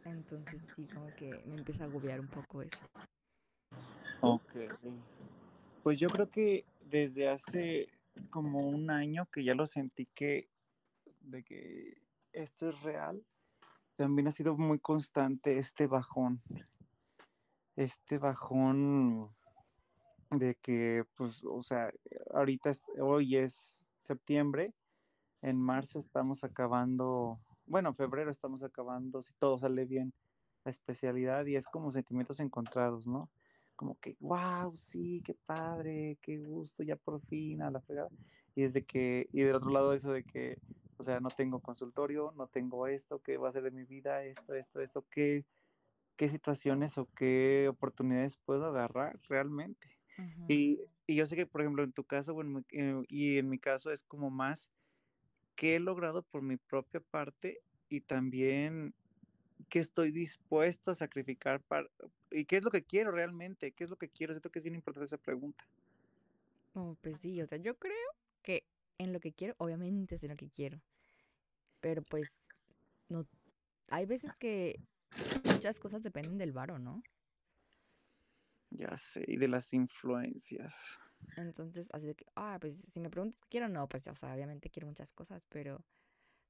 Entonces 0.06 0.62
sí, 0.76 0.86
como 0.94 1.08
que 1.16 1.42
me 1.48 1.56
empieza 1.56 1.86
a 1.86 1.88
agobiar 1.88 2.20
un 2.20 2.28
poco 2.28 2.62
eso. 2.62 2.78
Ok. 4.22 4.56
Pues 5.84 5.98
yo 5.98 6.10
creo 6.10 6.30
que 6.30 6.64
desde 6.80 7.28
hace 7.28 7.90
como 8.30 8.60
un 8.60 8.92
año 8.92 9.28
que 9.32 9.44
ya 9.44 9.56
lo 9.56 9.66
sentí 9.66 10.06
que 10.06 10.48
de 11.22 11.44
que 11.44 11.98
esto 12.34 12.70
es 12.70 12.82
real, 12.84 13.26
también 13.96 14.28
ha 14.28 14.32
sido 14.32 14.56
muy 14.58 14.78
constante 14.78 15.58
este 15.58 15.88
bajón. 15.88 16.42
Este 17.76 18.20
bajón 18.20 19.34
de 20.30 20.56
que, 20.56 21.04
pues, 21.16 21.44
o 21.44 21.64
sea, 21.64 21.92
ahorita, 22.32 22.72
hoy 23.00 23.38
es 23.38 23.82
septiembre, 23.98 24.74
en 25.42 25.58
marzo 25.58 25.98
estamos 25.98 26.44
acabando, 26.44 27.40
bueno, 27.66 27.94
febrero 27.94 28.30
estamos 28.30 28.62
acabando, 28.64 29.24
si 29.24 29.34
todo 29.34 29.58
sale 29.58 29.86
bien, 29.86 30.14
la 30.64 30.70
especialidad 30.70 31.46
y 31.48 31.56
es 31.56 31.66
como 31.66 31.92
sentimientos 31.92 32.40
encontrados, 32.40 33.08
¿no? 33.08 33.30
Como 33.82 34.00
que, 34.00 34.16
wow, 34.20 34.78
sí, 34.78 35.24
qué 35.26 35.34
padre, 35.34 36.20
qué 36.22 36.38
gusto, 36.38 36.84
ya 36.84 36.96
por 36.96 37.20
fin, 37.22 37.64
a 37.64 37.72
la 37.72 37.82
fregada. 37.82 38.10
Y 38.54 38.62
desde 38.62 38.86
que, 38.86 39.28
y 39.34 39.42
del 39.42 39.56
otro 39.56 39.72
lado 39.72 39.96
eso 39.96 40.12
de 40.12 40.24
que, 40.24 40.60
o 40.98 41.04
sea, 41.04 41.20
no 41.20 41.30
tengo 41.32 41.62
consultorio, 41.62 42.32
no 42.38 42.46
tengo 42.46 42.86
esto, 42.86 43.24
¿qué 43.24 43.38
va 43.38 43.50
a 43.50 43.52
ser 43.52 43.64
de 43.64 43.72
mi 43.72 43.84
vida? 43.84 44.24
Esto, 44.24 44.54
esto, 44.54 44.82
esto, 44.82 45.04
¿qué, 45.10 45.46
qué 46.16 46.30
situaciones 46.30 47.00
o 47.00 47.08
qué 47.16 47.70
oportunidades 47.72 48.38
puedo 48.38 48.66
agarrar 48.66 49.20
realmente? 49.28 49.98
Y, 50.48 50.80
y 51.08 51.16
yo 51.16 51.26
sé 51.26 51.36
que, 51.36 51.48
por 51.48 51.62
ejemplo, 51.62 51.84
en 51.84 51.92
tu 51.92 52.04
caso, 52.04 52.36
bueno, 52.36 52.62
y 52.70 53.38
en 53.40 53.50
mi 53.50 53.58
caso 53.58 53.90
es 53.90 54.04
como 54.04 54.30
más 54.30 54.70
que 55.56 55.78
he 55.78 55.80
logrado 55.80 56.22
por 56.22 56.44
mi 56.44 56.58
propia 56.58 57.00
parte 57.00 57.64
y 57.90 58.02
también 58.02 58.94
qué 59.70 59.80
estoy 59.80 60.12
dispuesto 60.12 60.92
a 60.92 60.96
sacrificar 60.96 61.62
para 61.62 61.88
y 62.32 62.46
qué 62.46 62.58
es 62.58 62.64
lo 62.64 62.72
que 62.72 62.84
quiero 62.84 63.12
realmente, 63.12 63.72
qué 63.72 63.84
es 63.84 63.90
lo 63.90 63.98
que 63.98 64.10
quiero. 64.10 64.34
Siento 64.34 64.50
que 64.52 64.60
es 64.60 64.64
bien 64.64 64.76
importante 64.76 65.06
esa 65.06 65.18
pregunta. 65.18 65.66
Oh, 66.74 66.96
pues 67.02 67.20
sí, 67.20 67.42
o 67.42 67.48
sea, 67.48 67.58
yo 67.58 67.78
creo 67.78 67.96
que 68.42 68.66
en 68.98 69.12
lo 69.14 69.20
que 69.20 69.34
quiero, 69.34 69.56
obviamente 69.58 70.16
es 70.16 70.24
en 70.24 70.30
lo 70.30 70.38
que 70.38 70.50
quiero, 70.50 70.80
pero 71.82 72.02
pues 72.04 72.30
no, 73.10 73.28
hay 73.90 74.06
veces 74.06 74.36
que 74.36 74.80
muchas 75.44 75.80
cosas 75.80 76.02
dependen 76.02 76.38
del 76.38 76.54
varo, 76.54 76.80
¿no? 76.80 77.04
Ya 78.70 78.96
sé, 78.96 79.26
y 79.28 79.36
de 79.36 79.50
las 79.50 79.74
influencias. 79.74 80.98
Entonces, 81.36 81.90
así 81.92 82.08
de 82.08 82.16
que, 82.16 82.26
ah, 82.36 82.58
pues 82.60 82.76
si 82.76 83.00
me 83.00 83.10
preguntas 83.10 83.40
qué 83.42 83.48
quiero, 83.50 83.68
no, 83.68 83.88
pues 83.90 84.08
o 84.08 84.14
sea, 84.14 84.34
obviamente 84.34 84.70
quiero 84.70 84.88
muchas 84.88 85.12
cosas, 85.12 85.46
pero 85.48 85.84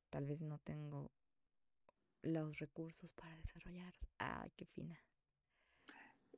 tal 0.10 0.28
vez 0.28 0.42
no 0.42 0.60
tengo 0.60 1.12
los 2.22 2.60
recursos 2.60 3.12
para 3.14 3.36
desarrollar. 3.38 3.94
Ay, 4.18 4.52
qué 4.56 4.66
fina. 4.66 5.00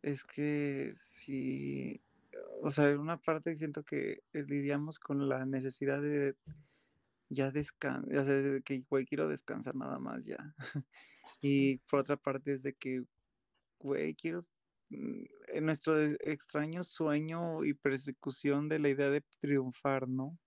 Es 0.02 0.26
que 0.26 0.92
sí, 0.96 2.02
o 2.62 2.72
sea, 2.72 2.90
en 2.90 3.00
una 3.00 3.18
parte 3.18 3.56
siento 3.56 3.84
que 3.84 4.24
eh, 4.34 4.44
lidiamos 4.44 5.00
con 5.00 5.30
la 5.30 5.46
necesidad 5.46 6.02
de 6.02 6.36
ya 7.30 7.52
descansar, 7.52 8.18
o 8.18 8.24
sea, 8.24 8.34
de 8.34 8.62
que 8.62 8.84
güey, 8.90 9.06
quiero 9.06 9.28
descansar 9.28 9.76
nada 9.76 10.00
más 10.00 10.26
ya. 10.26 10.38
Y 11.42 11.80
por 11.90 12.00
otra 12.00 12.16
parte 12.16 12.54
es 12.54 12.64
de 12.64 12.74
que, 12.74 13.04
güey, 13.78 14.16
quiero 14.16 14.40
mm, 14.90 15.24
en 15.50 15.66
nuestro 15.66 16.02
e- 16.02 16.18
extraño 16.22 16.84
sueño 16.84 17.66
y 17.66 17.74
persecución 17.74 18.70
de 18.70 18.80
la 18.80 18.90
idea 18.90 19.10
de 19.10 19.22
triunfar, 19.40 20.08
¿no? 20.08 20.40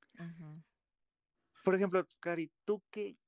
Por 1.62 1.74
ejemplo, 1.74 2.06
Cari, 2.18 2.50
¿tú 2.64 2.82
qué, 2.90 3.18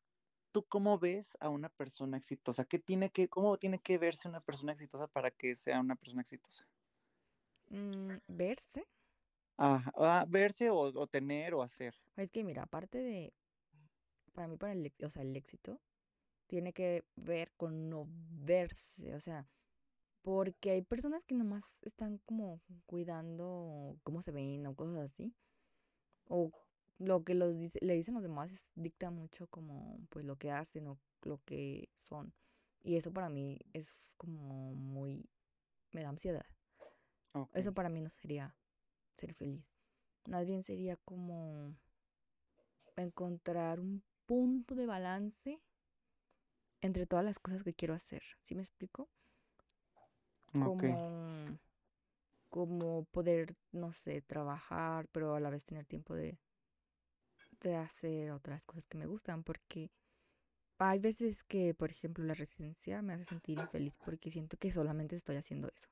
tú 0.53 0.65
cómo 0.65 0.99
ves 0.99 1.37
a 1.41 1.49
una 1.49 1.69
persona 1.69 2.17
exitosa? 2.17 2.65
¿Qué 2.65 2.79
tiene 2.79 3.11
que, 3.11 3.29
cómo 3.29 3.57
tiene 3.59 3.79
que 3.79 3.99
verse 3.99 4.29
una 4.29 4.41
persona 4.41 4.73
exitosa 4.73 5.07
para 5.07 5.31
que 5.31 5.55
sea 5.55 5.81
una 5.81 5.97
persona 5.97 6.23
exitosa? 6.23 6.67
Mm, 7.71 8.17
verse. 8.29 8.87
Ah, 9.59 10.25
verse 10.29 10.71
o, 10.71 10.79
o 10.79 11.07
tener 11.07 11.55
o 11.55 11.63
hacer. 11.63 11.95
Es 12.17 12.31
que 12.31 12.45
mira, 12.45 12.63
aparte 12.63 12.99
de, 12.99 13.33
para 14.33 14.47
mí, 14.47 14.57
para 14.57 14.73
el, 14.73 14.93
o 15.03 15.11
sea, 15.11 15.23
el 15.23 15.37
éxito, 15.37 15.81
tiene 16.47 16.73
que 16.73 17.05
ver 17.17 17.53
con 17.57 17.91
no 17.91 18.07
verse, 18.09 19.15
o 19.15 19.21
sea, 19.21 19.49
porque 20.23 20.71
hay 20.71 20.83
personas 20.83 21.25
que 21.25 21.35
nomás 21.35 21.83
están 21.83 22.19
como 22.19 22.61
cuidando 22.87 23.97
cómo 24.03 24.23
se 24.23 24.31
ven 24.31 24.67
o 24.67 24.75
cosas 24.75 25.13
así, 25.13 25.35
o 26.29 26.53
lo 26.99 27.25
que 27.25 27.35
los 27.35 27.59
dice, 27.59 27.79
le 27.83 27.95
dicen 27.95 28.15
los 28.15 28.23
demás 28.23 28.53
es- 28.53 28.71
dicta 28.75 29.11
mucho 29.11 29.47
como 29.49 29.99
pues 30.11 30.25
lo 30.25 30.37
que 30.37 30.51
hacen 30.53 30.87
o 30.89 30.99
lo 31.23 31.41
que 31.45 31.89
son, 31.97 32.33
y 32.83 32.97
eso 32.97 33.13
para 33.13 33.29
mí 33.29 33.59
es 33.73 34.11
como 34.17 34.75
muy, 34.75 35.29
me 35.93 36.03
da 36.03 36.11
ansiedad, 36.11 36.47
eso 37.55 37.73
para 37.75 37.89
mí 37.91 38.01
no 38.01 38.11
sería 38.11 38.55
ser 39.15 39.35
feliz, 39.35 39.65
más 40.27 40.47
bien 40.47 40.63
sería 40.65 40.97
como 40.97 41.75
encontrar 42.97 43.81
un 43.81 44.03
punto 44.27 44.75
de 44.75 44.85
balance 44.87 45.59
entre 46.81 47.07
todas 47.07 47.25
las 47.25 47.39
cosas 47.39 47.63
que 47.63 47.73
quiero 47.75 47.95
hacer. 47.95 48.23
¿Sí 48.41 48.55
me 48.57 48.63
explico? 48.63 49.09
Como, 50.59 51.59
como 52.51 53.05
poder, 53.07 53.55
no 53.73 53.93
sé, 53.93 54.23
trabajar, 54.23 55.09
pero 55.13 55.35
a 55.35 55.41
la 55.41 55.51
vez 55.51 55.65
tener 55.65 55.87
tiempo 55.87 56.15
de, 56.15 56.39
de 57.61 57.77
hacer 57.77 58.31
otras 58.33 58.65
cosas 58.65 58.87
que 58.87 58.99
me 58.99 59.07
gustan, 59.07 59.43
porque 59.43 59.91
hay 60.79 60.99
veces 60.99 61.43
que, 61.43 61.75
por 61.75 61.91
ejemplo, 61.91 62.25
la 62.25 62.35
residencia 62.35 63.03
me 63.03 63.15
hace 63.15 63.25
sentir 63.25 63.59
infeliz 63.59 63.99
porque 64.05 64.31
siento 64.31 64.57
que 64.57 64.71
solamente 64.71 65.17
estoy 65.17 65.37
haciendo 65.37 65.69
eso. 65.69 65.89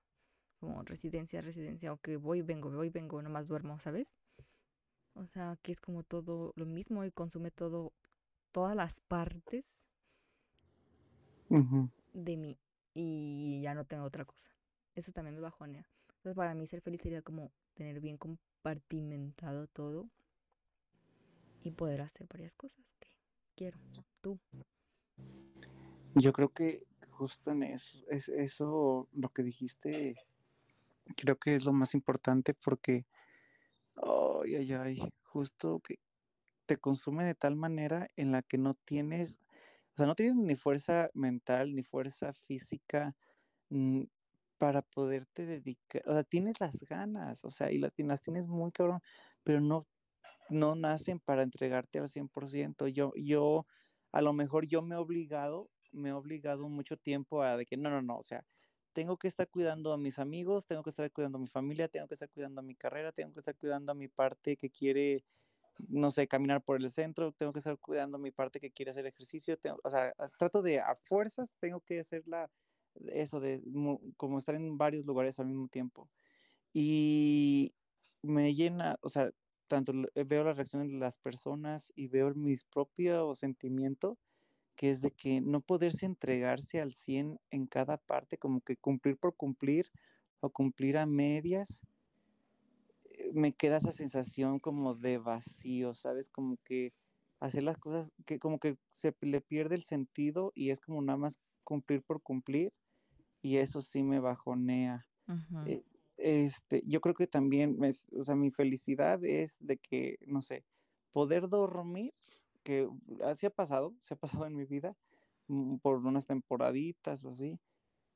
Como 0.60 0.82
residencia, 0.82 1.40
residencia, 1.42 1.92
o 1.92 1.98
que 1.98 2.16
voy, 2.16 2.42
vengo, 2.42 2.70
voy, 2.70 2.88
vengo, 2.88 3.20
nomás 3.20 3.46
duermo, 3.48 3.78
¿sabes? 3.80 4.14
O 5.14 5.26
sea, 5.26 5.58
que 5.62 5.72
es 5.72 5.80
como 5.80 6.02
todo 6.02 6.52
lo 6.56 6.66
mismo 6.66 7.04
y 7.04 7.10
consume 7.10 7.50
todo, 7.50 7.92
todas 8.52 8.76
las 8.76 9.00
partes 9.00 9.80
de 12.12 12.36
mí 12.36 12.58
y 12.94 13.60
ya 13.62 13.74
no 13.74 13.84
tengo 13.84 14.04
otra 14.04 14.24
cosa. 14.24 14.50
Eso 14.94 15.12
también 15.12 15.34
me 15.34 15.40
bajonea. 15.40 15.86
Entonces, 16.08 16.36
para 16.36 16.54
mí 16.54 16.66
ser 16.66 16.80
feliz 16.80 17.02
sería 17.02 17.22
como 17.22 17.52
tener 17.74 18.00
bien 18.00 18.16
compartimentado 18.16 19.66
todo 19.66 20.08
y 21.66 21.72
poder 21.72 22.00
hacer 22.00 22.26
varias 22.28 22.54
cosas 22.54 22.94
que 23.00 23.08
quiero. 23.56 23.78
Tú. 24.20 24.38
Yo 26.14 26.32
creo 26.32 26.50
que 26.52 26.86
justo 27.10 27.50
en 27.50 27.62
eso, 27.62 27.98
es 28.08 28.28
eso 28.28 29.08
lo 29.12 29.28
que 29.30 29.42
dijiste, 29.42 30.14
creo 31.16 31.36
que 31.38 31.54
es 31.54 31.64
lo 31.64 31.72
más 31.72 31.94
importante 31.94 32.54
porque, 32.54 33.06
ay, 33.96 34.56
ay, 34.56 34.72
ay, 34.72 35.12
justo 35.24 35.80
que 35.80 35.96
te 36.66 36.78
consume 36.78 37.24
de 37.24 37.34
tal 37.34 37.56
manera 37.56 38.08
en 38.16 38.32
la 38.32 38.42
que 38.42 38.58
no 38.58 38.74
tienes, 38.74 39.40
o 39.94 39.98
sea, 39.98 40.06
no 40.06 40.14
tienes 40.14 40.36
ni 40.36 40.56
fuerza 40.56 41.10
mental 41.14 41.74
ni 41.74 41.82
fuerza 41.82 42.32
física 42.34 43.14
mm, 43.70 44.04
para 44.58 44.82
poderte 44.82 45.46
dedicar, 45.46 46.02
o 46.06 46.12
sea, 46.12 46.24
tienes 46.24 46.60
las 46.60 46.82
ganas, 46.84 47.44
o 47.44 47.50
sea, 47.50 47.72
y 47.72 47.78
la- 47.78 47.92
y 47.96 48.02
las 48.04 48.22
tienes 48.22 48.46
muy 48.48 48.72
cabrón, 48.72 49.00
pero 49.44 49.60
no, 49.60 49.86
no 50.48 50.74
nacen 50.76 51.20
para 51.20 51.42
entregarte 51.42 51.98
al 51.98 52.08
100%. 52.08 52.88
Yo, 52.88 53.12
yo, 53.16 53.66
a 54.12 54.22
lo 54.22 54.32
mejor 54.32 54.66
yo 54.66 54.82
me 54.82 54.94
he 54.94 54.98
obligado, 54.98 55.70
me 55.92 56.10
he 56.10 56.12
obligado 56.12 56.68
mucho 56.68 56.96
tiempo 56.96 57.42
a 57.42 57.56
de 57.56 57.66
que 57.66 57.76
no, 57.76 57.90
no, 57.90 58.02
no, 58.02 58.18
o 58.18 58.22
sea, 58.22 58.46
tengo 58.92 59.18
que 59.18 59.28
estar 59.28 59.48
cuidando 59.50 59.92
a 59.92 59.98
mis 59.98 60.18
amigos, 60.18 60.66
tengo 60.66 60.82
que 60.82 60.90
estar 60.90 61.10
cuidando 61.12 61.38
a 61.38 61.40
mi 61.40 61.48
familia, 61.48 61.88
tengo 61.88 62.08
que 62.08 62.14
estar 62.14 62.30
cuidando 62.30 62.60
a 62.60 62.64
mi 62.64 62.74
carrera, 62.76 63.12
tengo 63.12 63.32
que 63.32 63.40
estar 63.40 63.56
cuidando 63.56 63.92
a 63.92 63.94
mi 63.94 64.08
parte 64.08 64.56
que 64.56 64.70
quiere, 64.70 65.24
no 65.88 66.10
sé, 66.10 66.28
caminar 66.28 66.62
por 66.64 66.80
el 66.82 66.90
centro, 66.90 67.32
tengo 67.32 67.52
que 67.52 67.60
estar 67.60 67.78
cuidando 67.78 68.16
a 68.18 68.20
mi 68.20 68.30
parte 68.32 68.60
que 68.60 68.70
quiere 68.72 68.90
hacer 68.92 69.06
ejercicio, 69.06 69.58
tengo- 69.58 69.80
o 69.84 69.90
sea, 69.90 70.12
trato 70.38 70.62
de 70.62 70.80
a 70.80 70.94
fuerzas, 70.96 71.56
tengo 71.60 71.80
que 71.80 72.00
hacerla, 72.00 72.50
eso 73.12 73.40
de 73.40 73.62
como 74.16 74.38
estar 74.38 74.54
en 74.54 74.78
varios 74.78 75.04
lugares 75.06 75.38
al 75.40 75.46
mismo 75.46 75.68
tiempo. 75.68 76.10
Y 76.72 77.74
me 78.22 78.54
llena, 78.54 78.96
o 79.02 79.08
sea, 79.08 79.30
tanto 79.68 79.92
eh, 80.14 80.24
veo 80.24 80.44
las 80.44 80.56
reacciones 80.56 80.90
de 80.90 80.98
las 80.98 81.18
personas 81.18 81.92
y 81.96 82.08
veo 82.08 82.34
mis 82.34 82.64
propios 82.64 83.38
sentimientos, 83.38 84.18
que 84.76 84.90
es 84.90 85.00
de 85.00 85.10
que 85.10 85.40
no 85.40 85.60
poderse 85.60 86.06
entregarse 86.06 86.80
al 86.80 86.92
100 86.92 87.40
en 87.50 87.66
cada 87.66 87.96
parte, 87.98 88.38
como 88.38 88.60
que 88.60 88.76
cumplir 88.76 89.16
por 89.16 89.34
cumplir 89.36 89.90
o 90.40 90.50
cumplir 90.50 90.98
a 90.98 91.06
medias, 91.06 91.86
eh, 93.04 93.30
me 93.32 93.52
queda 93.52 93.78
esa 93.78 93.92
sensación 93.92 94.58
como 94.60 94.94
de 94.94 95.18
vacío, 95.18 95.94
¿sabes? 95.94 96.28
Como 96.28 96.58
que 96.64 96.92
hacer 97.40 97.62
las 97.62 97.78
cosas, 97.78 98.12
que 98.26 98.38
como 98.38 98.58
que 98.58 98.78
se 98.92 99.14
le 99.20 99.40
pierde 99.40 99.74
el 99.74 99.82
sentido 99.84 100.52
y 100.54 100.70
es 100.70 100.80
como 100.80 101.02
nada 101.02 101.18
más 101.18 101.38
cumplir 101.64 102.02
por 102.02 102.22
cumplir 102.22 102.72
y 103.42 103.58
eso 103.58 103.80
sí 103.80 104.02
me 104.02 104.20
bajonea. 104.20 105.06
Eh, 105.66 105.84
este, 106.18 106.82
yo 106.86 107.00
creo 107.00 107.14
que 107.14 107.26
también, 107.26 107.78
me, 107.78 107.90
o 108.18 108.24
sea, 108.24 108.34
mi 108.36 108.50
felicidad 108.50 109.24
es 109.24 109.56
de 109.60 109.78
que, 109.78 110.18
no 110.26 110.42
sé, 110.42 110.64
poder 111.12 111.48
dormir, 111.48 112.14
que 112.62 112.88
así 113.24 113.46
ha 113.46 113.50
pasado, 113.50 113.94
se 114.00 114.14
ha 114.14 114.16
pasado 114.16 114.46
en 114.46 114.56
mi 114.56 114.64
vida, 114.64 114.96
mm, 115.48 115.76
por 115.78 115.98
unas 115.98 116.26
temporaditas 116.26 117.24
o 117.24 117.30
así, 117.30 117.60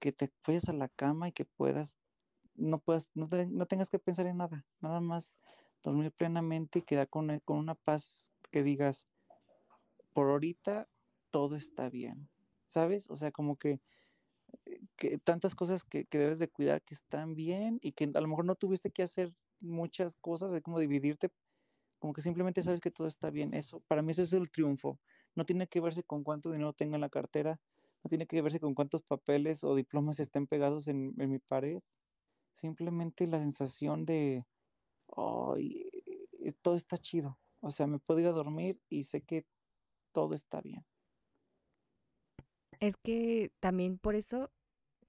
que 0.00 0.12
te 0.12 0.30
vayas 0.46 0.68
a 0.68 0.72
la 0.74 0.88
cama 0.88 1.28
y 1.28 1.32
que 1.32 1.44
puedas, 1.46 1.98
no 2.54 2.80
puedas, 2.80 3.10
no, 3.14 3.28
te- 3.28 3.46
no 3.48 3.66
tengas 3.66 3.90
que 3.90 3.98
pensar 3.98 4.26
en 4.26 4.38
nada, 4.38 4.66
nada 4.80 5.00
más 5.00 5.36
dormir 5.82 6.12
plenamente 6.12 6.80
y 6.80 6.82
quedar 6.82 7.08
con, 7.08 7.40
con 7.40 7.58
una 7.58 7.74
paz 7.76 8.32
que 8.50 8.62
digas, 8.62 9.08
por 10.12 10.30
ahorita 10.30 10.88
todo 11.30 11.56
está 11.56 11.88
bien, 11.88 12.28
¿sabes? 12.66 13.10
O 13.10 13.16
sea, 13.16 13.32
como 13.32 13.56
que 13.56 13.80
que 14.96 15.18
tantas 15.18 15.54
cosas 15.54 15.84
que, 15.84 16.04
que 16.06 16.18
debes 16.18 16.38
de 16.38 16.48
cuidar 16.48 16.82
que 16.82 16.94
están 16.94 17.34
bien 17.34 17.78
y 17.82 17.92
que 17.92 18.04
a 18.14 18.20
lo 18.20 18.28
mejor 18.28 18.44
no 18.44 18.54
tuviste 18.56 18.90
que 18.90 19.02
hacer 19.02 19.32
muchas 19.60 20.16
cosas, 20.16 20.52
de 20.52 20.62
cómo 20.62 20.78
dividirte, 20.80 21.30
como 22.00 22.12
que 22.14 22.22
simplemente 22.22 22.62
sabes 22.62 22.80
que 22.80 22.90
todo 22.90 23.06
está 23.06 23.30
bien. 23.30 23.54
Eso, 23.54 23.80
para 23.88 24.02
mí 24.02 24.12
eso 24.12 24.22
es 24.22 24.32
el 24.32 24.50
triunfo. 24.50 25.00
No 25.36 25.44
tiene 25.46 25.68
que 25.68 25.80
verse 25.80 26.02
con 26.04 26.24
cuánto 26.24 26.50
dinero 26.52 26.72
tenga 26.72 26.96
en 26.96 27.02
la 27.02 27.10
cartera, 27.10 27.60
no 28.04 28.08
tiene 28.08 28.26
que 28.26 28.42
verse 28.42 28.60
con 28.60 28.74
cuántos 28.74 29.02
papeles 29.02 29.64
o 29.64 29.74
diplomas 29.74 30.20
estén 30.20 30.46
pegados 30.46 30.88
en, 30.88 31.14
en 31.18 31.30
mi 31.30 31.38
pared. 31.38 31.80
Simplemente 32.54 33.26
la 33.26 33.38
sensación 33.38 34.04
de, 34.06 34.46
"Ay, 35.16 35.90
eh, 36.40 36.52
todo 36.62 36.76
está 36.76 36.98
chido. 36.98 37.38
O 37.60 37.70
sea, 37.70 37.86
me 37.86 37.98
puedo 38.00 38.20
ir 38.20 38.26
a 38.28 38.32
dormir 38.32 38.80
y 38.90 39.04
sé 39.04 39.22
que 39.22 39.46
todo 40.12 40.34
está 40.34 40.60
bien. 40.62 40.86
Es 42.80 42.96
que 42.96 43.52
también 43.60 43.98
por 43.98 44.14
eso 44.14 44.50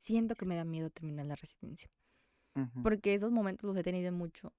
siento 0.02 0.36
que 0.36 0.46
me 0.46 0.56
da 0.56 0.66
miedo 0.66 0.90
terminar 0.90 1.26
la 1.28 1.36
residencia. 1.36 1.90
Porque 2.84 3.14
esos 3.14 3.32
momentos 3.32 3.68
los 3.68 3.78
he 3.78 3.84
tenido 3.84 4.12
mucho 4.12 4.54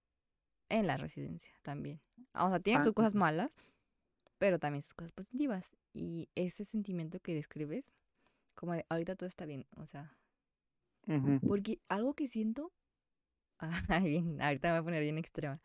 en 0.69 0.87
la 0.87 0.97
residencia 0.97 1.53
también. 1.63 2.01
O 2.35 2.49
sea, 2.49 2.61
tienen 2.61 2.81
Ah, 2.81 2.85
sus 2.85 2.95
cosas 2.95 3.15
malas, 3.15 3.51
pero 4.39 4.59
también 4.59 4.83
sus 4.83 4.95
cosas 4.95 5.13
positivas. 5.13 5.77
Y 5.93 6.29
ese 6.37 6.65
sentimiento 6.65 7.21
que 7.21 7.35
describes, 7.35 7.93
como 8.55 8.75
de 8.75 8.87
ahorita 8.89 9.17
todo 9.17 9.27
está 9.29 9.45
bien, 9.47 9.67
o 9.77 9.87
sea, 9.87 10.17
porque 11.49 11.81
algo 11.89 12.15
que 12.15 12.29
siento, 12.29 12.73
ah, 13.89 14.01
bien, 14.01 14.41
ahorita 14.41 14.69
me 14.69 14.75
voy 14.75 14.81
a 14.81 14.85
poner 14.85 15.03
bien 15.03 15.19
extrema, 15.19 15.61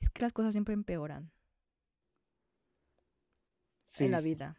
es 0.00 0.10
que 0.10 0.22
las 0.22 0.32
cosas 0.32 0.52
siempre 0.52 0.74
empeoran 0.74 1.32
en 3.98 4.10
la 4.10 4.20
Sí. 4.20 4.24
vida. 4.24 4.56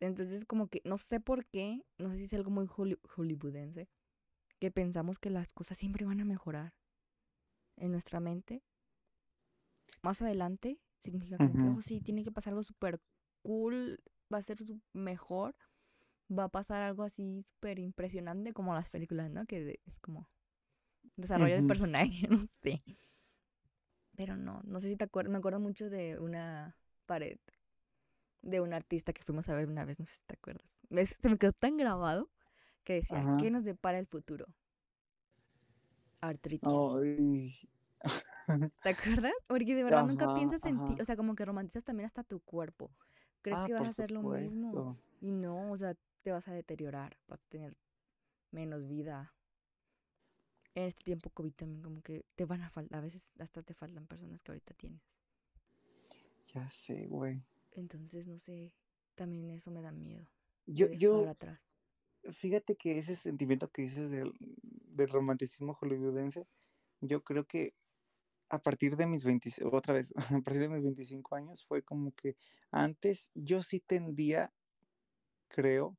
Entonces, 0.00 0.44
como 0.44 0.68
que 0.68 0.82
no 0.84 0.98
sé 0.98 1.20
por 1.20 1.46
qué, 1.46 1.84
no 1.98 2.10
sé 2.10 2.16
si 2.18 2.24
es 2.24 2.34
algo 2.34 2.50
muy 2.50 2.66
holly- 2.66 2.98
hollywoodense, 3.16 3.88
que 4.60 4.70
pensamos 4.72 5.18
que 5.20 5.30
las 5.30 5.52
cosas 5.54 5.78
siempre 5.78 6.06
van 6.06 6.20
a 6.20 6.26
mejorar 6.26 6.74
en 7.76 7.90
nuestra 7.90 8.20
mente. 8.20 8.62
Más 10.02 10.22
adelante 10.22 10.78
significa 10.98 11.38
como 11.38 11.56
que, 11.58 11.68
oh, 11.68 11.80
sí, 11.80 12.00
tiene 12.00 12.24
que 12.24 12.32
pasar 12.32 12.52
algo 12.52 12.62
súper 12.62 13.00
cool, 13.42 14.00
va 14.32 14.38
a 14.38 14.42
ser 14.42 14.58
mejor, 14.92 15.54
va 16.30 16.44
a 16.44 16.48
pasar 16.48 16.82
algo 16.82 17.02
así 17.04 17.42
súper 17.46 17.78
impresionante 17.78 18.52
como 18.54 18.74
las 18.74 18.90
películas, 18.90 19.30
¿no? 19.30 19.46
Que 19.46 19.80
es 19.86 20.00
como 20.00 20.28
desarrollo 21.16 21.56
Ujú. 21.56 21.64
personaje, 21.64 22.28
no 22.30 22.48
sé. 22.62 22.82
Pero 24.16 24.36
no, 24.36 24.60
no 24.64 24.80
sé 24.80 24.88
si 24.88 24.96
te 24.96 25.04
acuerdas, 25.04 25.32
me 25.32 25.38
acuerdo 25.38 25.60
mucho 25.60 25.88
de 25.90 26.18
una 26.18 26.76
pared 27.06 27.38
de 28.42 28.60
un 28.60 28.72
artista 28.74 29.12
que 29.12 29.22
fuimos 29.22 29.48
a 29.48 29.54
ver 29.54 29.68
una 29.68 29.84
vez, 29.84 30.00
no 30.00 30.06
sé 30.06 30.16
si 30.16 30.24
te 30.26 30.34
acuerdas. 30.34 30.78
¿Ves? 30.90 31.16
Se 31.20 31.28
me 31.30 31.38
quedó 31.38 31.52
tan 31.52 31.76
grabado 31.76 32.30
que 32.84 32.94
decía, 32.94 33.20
Ajá. 33.20 33.36
¿qué 33.36 33.50
nos 33.50 33.64
depara 33.64 33.98
el 33.98 34.06
futuro? 34.06 34.46
Artritis. 36.22 36.96
Ay. 37.02 37.68
¿Te 38.82 38.90
acuerdas? 38.90 39.32
Porque 39.46 39.74
de 39.74 39.82
verdad 39.84 40.04
nunca 40.04 40.28
piensas 40.28 40.64
en 40.66 40.82
ti, 40.84 40.96
o 41.00 41.04
sea, 41.04 41.16
como 41.16 41.34
que 41.34 41.44
romantizas 41.44 41.84
también 41.84 42.06
hasta 42.06 42.22
tu 42.24 42.40
cuerpo. 42.40 42.90
Crees 43.42 43.58
Ah, 43.58 43.64
que 43.64 43.72
vas 43.74 43.86
a 43.86 43.90
hacer 43.90 44.10
lo 44.10 44.22
mismo 44.22 44.98
y 45.20 45.32
no, 45.32 45.70
o 45.72 45.76
sea, 45.76 45.94
te 46.22 46.32
vas 46.32 46.48
a 46.48 46.52
deteriorar, 46.54 47.16
vas 47.28 47.40
a 47.40 47.48
tener 47.48 47.76
menos 48.52 48.88
vida. 48.88 49.34
en 50.74 50.82
este 50.84 51.04
tiempo 51.04 51.30
COVID 51.30 51.52
también 51.52 51.80
como 51.80 52.02
que 52.02 52.24
te 52.34 52.44
van 52.44 52.62
a 52.62 52.70
faltar, 52.70 52.98
a 52.98 53.02
veces 53.02 53.30
hasta 53.38 53.62
te 53.62 53.72
faltan 53.74 54.06
personas 54.08 54.42
que 54.42 54.50
ahorita 54.50 54.74
tienes. 54.74 55.00
Ya 56.54 56.68
sé, 56.68 57.06
güey. 57.06 57.42
Entonces, 57.72 58.26
no 58.26 58.38
sé, 58.38 58.72
también 59.14 59.50
eso 59.50 59.70
me 59.70 59.82
da 59.82 59.92
miedo. 59.92 60.26
Yo, 60.66 60.88
yo, 60.90 61.28
atrás. 61.28 61.60
fíjate 62.30 62.76
que 62.76 62.98
ese 62.98 63.14
sentimiento 63.14 63.70
que 63.70 63.82
dices 63.82 64.10
del, 64.10 64.32
del 64.40 65.08
romanticismo 65.08 65.74
hollywoodense, 65.74 66.46
yo 67.00 67.24
creo 67.24 67.46
que 67.46 67.74
a 68.50 68.58
partir 68.58 68.96
de 68.96 69.06
mis 69.06 69.24
20, 69.24 69.50
otra 69.72 69.94
vez, 69.94 70.12
a 70.40 70.40
partir 70.40 70.62
de 70.62 70.68
mis 70.68 70.82
25 70.82 71.36
años 71.36 71.64
fue 71.64 71.82
como 71.82 72.12
que 72.12 72.36
antes 72.70 73.30
yo 73.34 73.62
sí 73.62 73.80
tendía, 73.80 74.52
creo, 75.48 75.96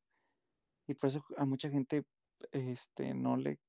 y 0.87 0.93
por 0.93 1.09
eso 1.09 1.25
a 1.37 1.45
mucha 1.45 1.69
gente 1.69 2.05
este, 2.51 3.13
no 3.13 3.37
le, 3.37 3.59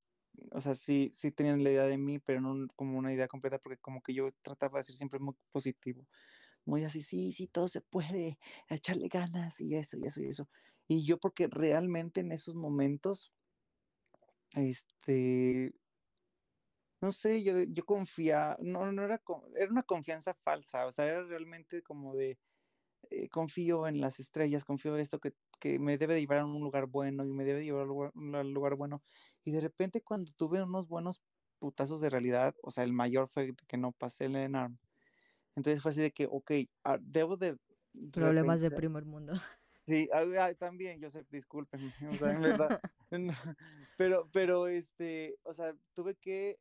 o 0.50 0.60
sea, 0.60 0.74
sí, 0.74 1.10
sí 1.12 1.30
tenían 1.30 1.62
la 1.62 1.70
idea 1.70 1.84
de 1.84 1.98
mí, 1.98 2.18
pero 2.18 2.40
no 2.40 2.66
como 2.74 2.98
una 2.98 3.12
idea 3.12 3.28
completa, 3.28 3.58
porque 3.58 3.78
como 3.78 4.02
que 4.02 4.14
yo 4.14 4.30
trataba 4.42 4.78
de 4.78 4.84
ser 4.84 4.96
siempre 4.96 5.20
muy 5.20 5.34
positivo, 5.52 6.06
muy 6.64 6.84
así, 6.84 7.02
sí, 7.02 7.32
sí, 7.32 7.46
todo 7.48 7.68
se 7.68 7.80
puede, 7.80 8.38
echarle 8.68 9.08
ganas 9.08 9.60
y 9.60 9.76
eso, 9.76 9.98
y 9.98 10.06
eso, 10.06 10.20
y 10.22 10.28
eso. 10.28 10.48
Y 10.88 11.04
yo 11.06 11.18
porque 11.18 11.48
realmente 11.48 12.20
en 12.20 12.32
esos 12.32 12.54
momentos, 12.54 13.32
este, 14.54 15.72
no 17.00 17.12
sé, 17.12 17.42
yo, 17.42 17.62
yo 17.62 17.84
confía, 17.84 18.56
no, 18.60 18.92
no 18.92 19.02
era, 19.02 19.20
era 19.56 19.70
una 19.70 19.82
confianza 19.82 20.34
falsa, 20.44 20.86
o 20.86 20.92
sea, 20.92 21.06
era 21.06 21.24
realmente 21.24 21.82
como 21.82 22.14
de, 22.14 22.38
eh, 23.10 23.28
confío 23.30 23.86
en 23.88 24.00
las 24.00 24.20
estrellas, 24.20 24.64
confío 24.64 24.94
en 24.96 25.02
esto 25.02 25.20
que, 25.20 25.34
que 25.60 25.78
me 25.80 25.98
debe 25.98 26.14
de 26.14 26.20
llevar 26.22 26.40
a 26.40 26.46
un 26.46 26.60
lugar 26.62 26.86
bueno 26.86 27.24
y 27.26 27.32
me 27.32 27.44
debe 27.44 27.60
de 27.60 27.66
llevar 27.66 27.82
a 27.82 27.92
un 27.92 28.12
lugar, 28.32 28.46
lugar 28.46 28.76
bueno. 28.76 29.02
Y 29.44 29.52
de 29.52 29.60
repente 29.60 30.02
cuando 30.02 30.32
tuve 30.36 30.62
unos 30.62 30.88
buenos 30.88 31.22
putazos 31.58 32.00
de 32.00 32.10
realidad, 32.10 32.54
o 32.62 32.70
sea, 32.72 32.84
el 32.84 32.92
mayor 32.94 33.28
fue 33.28 33.54
que 33.68 33.78
no 33.78 33.92
pasé 33.92 34.26
el 34.26 34.36
ENARM. 34.36 34.78
Entonces 35.56 35.82
fue 35.82 35.90
así 35.90 36.00
de 36.00 36.12
que, 36.12 36.26
ok, 36.30 36.50
ah, 36.84 36.98
debo 37.00 37.36
de 37.36 37.58
Problemas 38.12 38.60
de 38.60 38.70
primer 38.70 39.04
mundo. 39.04 39.34
Sí, 39.86 40.08
también, 40.58 41.02
Joseph, 41.02 41.26
discúlpenme, 41.30 41.92
o 42.10 42.14
sea, 42.14 42.30
en 42.32 42.42
verdad, 42.42 42.80
no, 43.10 43.34
pero, 43.96 44.28
pero, 44.32 44.68
este, 44.68 45.36
o 45.42 45.52
sea, 45.52 45.74
tuve 45.92 46.14
que 46.14 46.58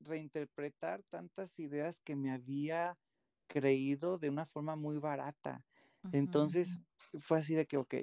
reinterpretar 0.00 1.02
tantas 1.04 1.58
ideas 1.58 2.00
que 2.00 2.16
me 2.16 2.32
había 2.32 2.98
creído 3.46 4.18
de 4.18 4.28
una 4.28 4.44
forma 4.44 4.76
muy 4.76 4.98
barata. 4.98 5.64
Entonces, 6.12 6.80
fue 7.20 7.38
así 7.38 7.54
de 7.54 7.66
que, 7.66 7.76
ok, 7.76 7.94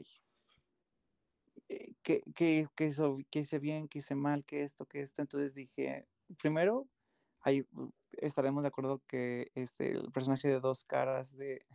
eh, 1.70 1.94
que, 2.02 2.22
que, 2.34 2.68
que, 2.76 2.88
eso, 2.88 3.18
que 3.30 3.40
hice 3.40 3.60
bien, 3.60 3.88
que 3.88 4.00
hice 4.00 4.16
mal, 4.16 4.44
que 4.44 4.64
esto, 4.64 4.86
que 4.86 5.02
esto. 5.02 5.22
Entonces 5.22 5.54
dije, 5.54 6.06
primero, 6.38 6.88
uh, 7.46 7.92
estaremos 8.18 8.64
de 8.64 8.70
acuerdo 8.70 9.02
que 9.08 9.52
este, 9.56 9.92
el 9.92 10.12
personaje 10.12 10.48
de 10.48 10.60
dos 10.60 10.86
caras 10.86 11.36
de, 11.38 11.66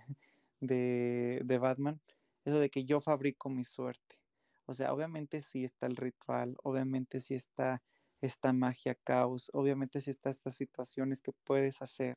de, 0.61 1.41
de 1.45 1.59
Batman, 1.59 2.01
eso 2.45 2.59
de 2.59 2.71
que 2.71 2.85
yo 2.85 3.01
fabrico 3.01 3.49
mi 3.49 3.65
suerte. 3.65 4.21
O 4.67 4.75
sea, 4.75 4.93
obviamente 4.93 5.41
sí 5.41 5.65
está 5.65 5.87
el 5.87 5.97
ritual, 5.97 6.57
obviamente 6.63 7.21
sí 7.21 7.35
está 7.35 7.83
esta 8.21 8.53
magia 8.53 8.95
caos, 8.95 9.51
obviamente 9.55 10.01
sí 10.01 10.11
está 10.11 10.31
estas 10.31 10.57
situaciones 10.57 11.23
que 11.23 11.33
puedes 11.45 11.81
hacer, 11.83 12.17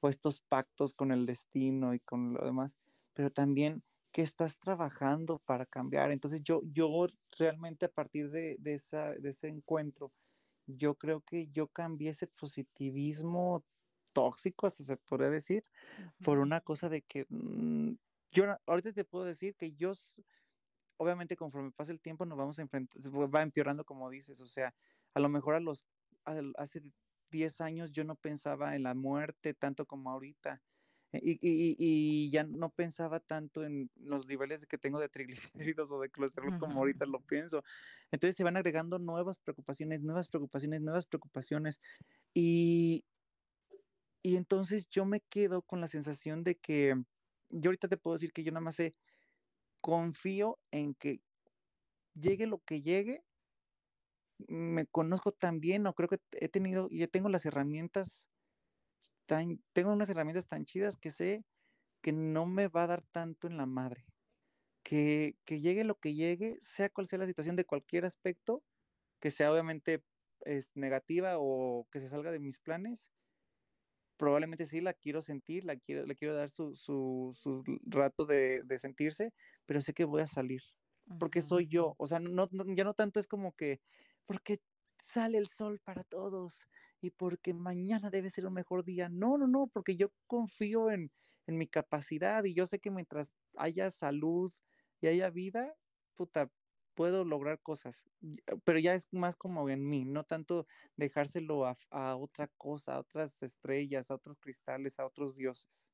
o 0.00 0.08
estos 0.08 0.40
pactos 0.40 0.94
con 0.94 1.12
el 1.12 1.26
destino 1.26 1.94
y 1.94 2.00
con 2.00 2.34
lo 2.34 2.44
demás, 2.44 2.76
pero 3.14 3.30
también 3.30 3.82
que 4.12 4.22
estás 4.22 4.58
trabajando 4.58 5.40
para 5.40 5.66
cambiar. 5.66 6.12
Entonces 6.12 6.42
yo, 6.42 6.62
yo 6.72 7.06
realmente 7.38 7.86
a 7.86 7.88
partir 7.88 8.30
de, 8.30 8.56
de, 8.60 8.74
esa, 8.74 9.12
de 9.14 9.30
ese 9.30 9.48
encuentro, 9.48 10.12
yo 10.66 10.96
creo 10.96 11.20
que 11.22 11.48
yo 11.48 11.68
cambié 11.68 12.10
ese 12.10 12.26
positivismo 12.26 13.64
tóxico, 14.12 14.66
hasta 14.66 14.84
se 14.84 14.96
podría 14.96 15.30
decir, 15.30 15.64
por 16.22 16.38
una 16.38 16.60
cosa 16.60 16.88
de 16.88 17.02
que 17.02 17.26
mm, 17.28 17.94
yo 18.32 18.44
ahorita 18.66 18.92
te 18.92 19.04
puedo 19.04 19.24
decir 19.24 19.56
que 19.56 19.72
yo, 19.72 19.92
obviamente 20.96 21.36
conforme 21.36 21.72
pasa 21.72 21.92
el 21.92 22.00
tiempo 22.00 22.26
nos 22.26 22.38
vamos 22.38 22.58
a 22.58 22.62
enfrentar, 22.62 23.00
va 23.34 23.42
empeorando 23.42 23.84
como 23.84 24.10
dices, 24.10 24.40
o 24.40 24.48
sea, 24.48 24.74
a 25.14 25.20
lo 25.20 25.28
mejor 25.28 25.54
a 25.54 25.60
los, 25.60 25.86
hace 26.56 26.82
10 27.30 27.60
años 27.60 27.92
yo 27.92 28.04
no 28.04 28.16
pensaba 28.16 28.76
en 28.76 28.84
la 28.84 28.94
muerte 28.94 29.54
tanto 29.54 29.86
como 29.86 30.10
ahorita. 30.10 30.62
Y, 31.22 31.32
y- 31.40 31.76
y 31.78 32.30
ya 32.30 32.44
no 32.44 32.70
pensaba 32.70 33.20
tanto 33.20 33.64
en 33.64 33.90
los 33.96 34.26
niveles 34.26 34.66
que 34.66 34.78
tengo 34.78 35.00
de 35.00 35.08
triglicéridos 35.08 35.92
o 35.92 36.00
de 36.00 36.10
colesterol 36.10 36.54
como 36.56 36.80
ahorita 36.80 37.06
lo 37.06 37.20
pienso. 37.20 37.62
Entonces 38.10 38.36
se 38.36 38.44
van 38.44 38.56
agregando 38.56 38.98
nuevas 38.98 39.38
preocupaciones, 39.38 40.02
nuevas 40.02 40.28
preocupaciones, 40.28 40.80
nuevas 40.82 41.06
preocupaciones. 41.06 41.80
Y, 42.34 43.04
y 44.22 44.36
entonces 44.36 44.88
yo 44.88 45.04
me 45.04 45.20
quedo 45.20 45.62
con 45.62 45.80
la 45.80 45.88
sensación 45.88 46.44
de 46.44 46.56
que 46.58 46.94
yo 47.50 47.68
ahorita 47.70 47.88
te 47.88 47.96
puedo 47.98 48.14
decir 48.14 48.32
que 48.32 48.42
yo 48.42 48.52
nada 48.52 48.62
más 48.64 48.76
sé, 48.76 48.96
confío 49.80 50.60
en 50.72 50.94
que 50.94 51.22
llegue 52.14 52.46
lo 52.46 52.60
que 52.60 52.82
llegue, 52.82 53.24
me 54.48 54.86
conozco 54.86 55.32
tan 55.32 55.60
bien 55.60 55.86
o 55.86 55.94
creo 55.94 56.08
que 56.08 56.18
he 56.32 56.48
tenido 56.48 56.88
y 56.90 57.06
tengo 57.08 57.28
las 57.28 57.46
herramientas 57.46 58.28
tan, 59.26 59.62
tengo 59.72 59.92
unas 59.92 60.08
herramientas 60.10 60.46
tan 60.48 60.64
chidas 60.64 60.96
que 60.96 61.10
sé 61.10 61.44
que 62.02 62.12
no 62.12 62.46
me 62.46 62.68
va 62.68 62.84
a 62.84 62.88
dar 62.88 63.02
tanto 63.02 63.46
en 63.48 63.56
la 63.56 63.66
madre. 63.66 64.06
Que, 64.82 65.36
que 65.46 65.60
llegue 65.60 65.84
lo 65.84 65.98
que 65.98 66.14
llegue, 66.14 66.58
sea 66.60 66.90
cual 66.90 67.06
sea 67.06 67.18
la 67.18 67.26
situación 67.26 67.56
de 67.56 67.64
cualquier 67.64 68.04
aspecto, 68.04 68.62
que 69.20 69.30
sea 69.30 69.52
obviamente 69.52 70.04
es, 70.42 70.72
negativa 70.76 71.36
o 71.38 71.88
que 71.90 72.00
se 72.00 72.08
salga 72.08 72.30
de 72.32 72.40
mis 72.40 72.58
planes, 72.58 73.10
probablemente 74.16 74.66
sí 74.66 74.80
la 74.80 74.92
quiero 74.92 75.22
sentir, 75.22 75.64
la 75.64 75.76
quiero, 75.76 76.06
le 76.06 76.14
quiero 76.14 76.34
dar 76.34 76.50
su, 76.50 76.74
su, 76.74 77.32
su 77.34 77.64
rato 77.86 78.26
de, 78.26 78.62
de, 78.64 78.78
sentirse, 78.78 79.32
pero 79.66 79.80
sé 79.80 79.92
que 79.94 80.04
voy 80.04 80.22
a 80.22 80.26
salir, 80.26 80.62
porque 81.18 81.40
Ujú. 81.40 81.48
soy 81.48 81.66
yo, 81.68 81.94
o 81.98 82.06
sea, 82.06 82.20
no, 82.20 82.48
no, 82.50 82.64
ya 82.74 82.84
no 82.84 82.94
tanto 82.94 83.20
es 83.20 83.26
como 83.26 83.52
que, 83.54 83.80
porque 84.26 84.60
sale 85.02 85.38
el 85.38 85.48
sol 85.48 85.80
para 85.84 86.04
todos 86.04 86.68
y 87.04 87.10
porque 87.10 87.54
mañana 87.54 88.10
debe 88.10 88.30
ser 88.30 88.46
un 88.46 88.54
mejor 88.54 88.84
día, 88.84 89.08
no, 89.08 89.38
no, 89.38 89.46
no, 89.46 89.68
porque 89.68 89.96
yo 89.96 90.12
confío 90.26 90.90
en, 90.90 91.12
en 91.46 91.58
mi 91.58 91.66
capacidad 91.68 92.44
y 92.44 92.54
yo 92.54 92.66
sé 92.66 92.80
que 92.80 92.90
mientras 92.90 93.34
haya 93.56 93.90
salud 93.90 94.52
y 95.00 95.06
haya 95.08 95.30
vida, 95.30 95.74
puta, 96.14 96.50
puedo 96.94 97.24
lograr 97.24 97.60
cosas, 97.62 98.04
pero 98.64 98.78
ya 98.78 98.94
es 98.94 99.08
más 99.12 99.36
como 99.36 99.68
en 99.68 99.88
mí, 99.88 100.04
no 100.04 100.24
tanto 100.24 100.66
dejárselo 100.96 101.66
a, 101.66 101.76
a, 101.90 102.16
otra 102.16 102.48
cosa, 102.56 102.94
a 102.96 103.00
otras 103.00 103.42
estrellas, 103.42 104.10
a 104.10 104.14
otros 104.16 104.38
cristales, 104.40 104.98
a 105.00 105.06
otros 105.06 105.36
dioses. 105.36 105.90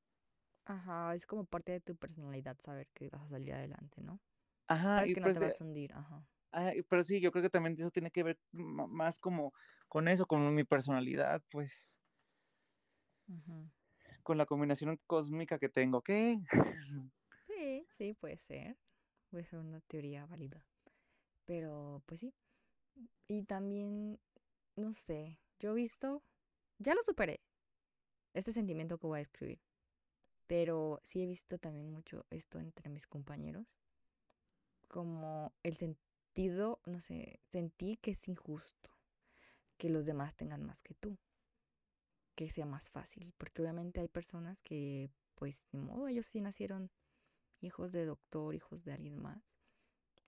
Ajá, 0.65 1.13
es 1.15 1.25
como 1.27 1.45
parte 1.45 1.71
de 1.71 1.81
tu 1.81 1.95
personalidad 1.95 2.57
saber 2.59 2.87
que 2.93 3.09
vas 3.09 3.21
a 3.23 3.29
salir 3.29 3.53
adelante, 3.53 4.01
¿no? 4.01 4.21
Ajá, 4.67 5.05
Sabes 5.05 5.11
y 5.11 5.13
que 5.13 5.21
no 5.21 5.31
te 5.31 5.39
pues, 5.39 5.39
vas 5.39 5.61
a 5.61 5.65
hundir, 5.65 5.93
ajá. 5.93 6.27
Pero 6.89 7.03
sí, 7.03 7.21
yo 7.21 7.31
creo 7.31 7.43
que 7.43 7.49
también 7.49 7.75
eso 7.79 7.91
tiene 7.91 8.11
que 8.11 8.23
ver 8.23 8.39
más 8.51 9.19
como 9.19 9.53
con 9.87 10.07
eso, 10.07 10.25
con 10.25 10.53
mi 10.53 10.63
personalidad, 10.63 11.41
pues. 11.49 11.89
Con 14.23 14.37
la 14.37 14.45
combinación 14.45 14.99
cósmica 15.07 15.57
que 15.57 15.69
tengo, 15.69 16.01
¿qué? 16.01 16.39
Sí, 17.41 17.85
sí, 17.97 18.13
puede 18.13 18.37
ser. 18.37 18.77
Puede 19.29 19.45
ser 19.45 19.59
una 19.59 19.81
teoría 19.81 20.25
válida. 20.25 20.63
Pero, 21.45 22.03
pues 22.05 22.21
sí. 22.21 22.33
Y 23.27 23.43
también, 23.43 24.19
no 24.75 24.93
sé, 24.93 25.39
yo 25.59 25.71
he 25.71 25.75
visto, 25.75 26.23
ya 26.77 26.93
lo 26.93 27.03
superé, 27.03 27.41
este 28.33 28.51
sentimiento 28.51 28.97
que 28.97 29.07
voy 29.07 29.19
a 29.19 29.21
escribir. 29.21 29.61
Pero 30.47 31.01
sí 31.03 31.23
he 31.23 31.27
visto 31.27 31.57
también 31.57 31.91
mucho 31.91 32.25
esto 32.29 32.59
entre 32.59 32.89
mis 32.89 33.07
compañeros. 33.07 33.79
Como 34.87 35.53
el 35.63 35.75
sentido, 36.31 36.79
no 36.85 36.99
sé, 36.99 37.41
sentí 37.49 37.97
que 37.97 38.11
es 38.11 38.27
injusto 38.29 38.89
que 39.77 39.89
los 39.89 40.05
demás 40.05 40.35
tengan 40.35 40.63
más 40.63 40.81
que 40.81 40.93
tú. 40.93 41.17
Que 42.35 42.49
sea 42.49 42.65
más 42.65 42.89
fácil. 42.89 43.33
Porque 43.37 43.61
obviamente 43.61 43.99
hay 43.99 44.07
personas 44.07 44.61
que, 44.61 45.09
pues, 45.35 45.67
ni 45.73 45.81
modo, 45.81 46.07
ellos 46.07 46.25
sí 46.25 46.39
nacieron 46.39 46.89
hijos 47.59 47.91
de 47.91 48.05
doctor, 48.05 48.55
hijos 48.55 48.85
de 48.85 48.93
alguien 48.93 49.21
más. 49.21 49.43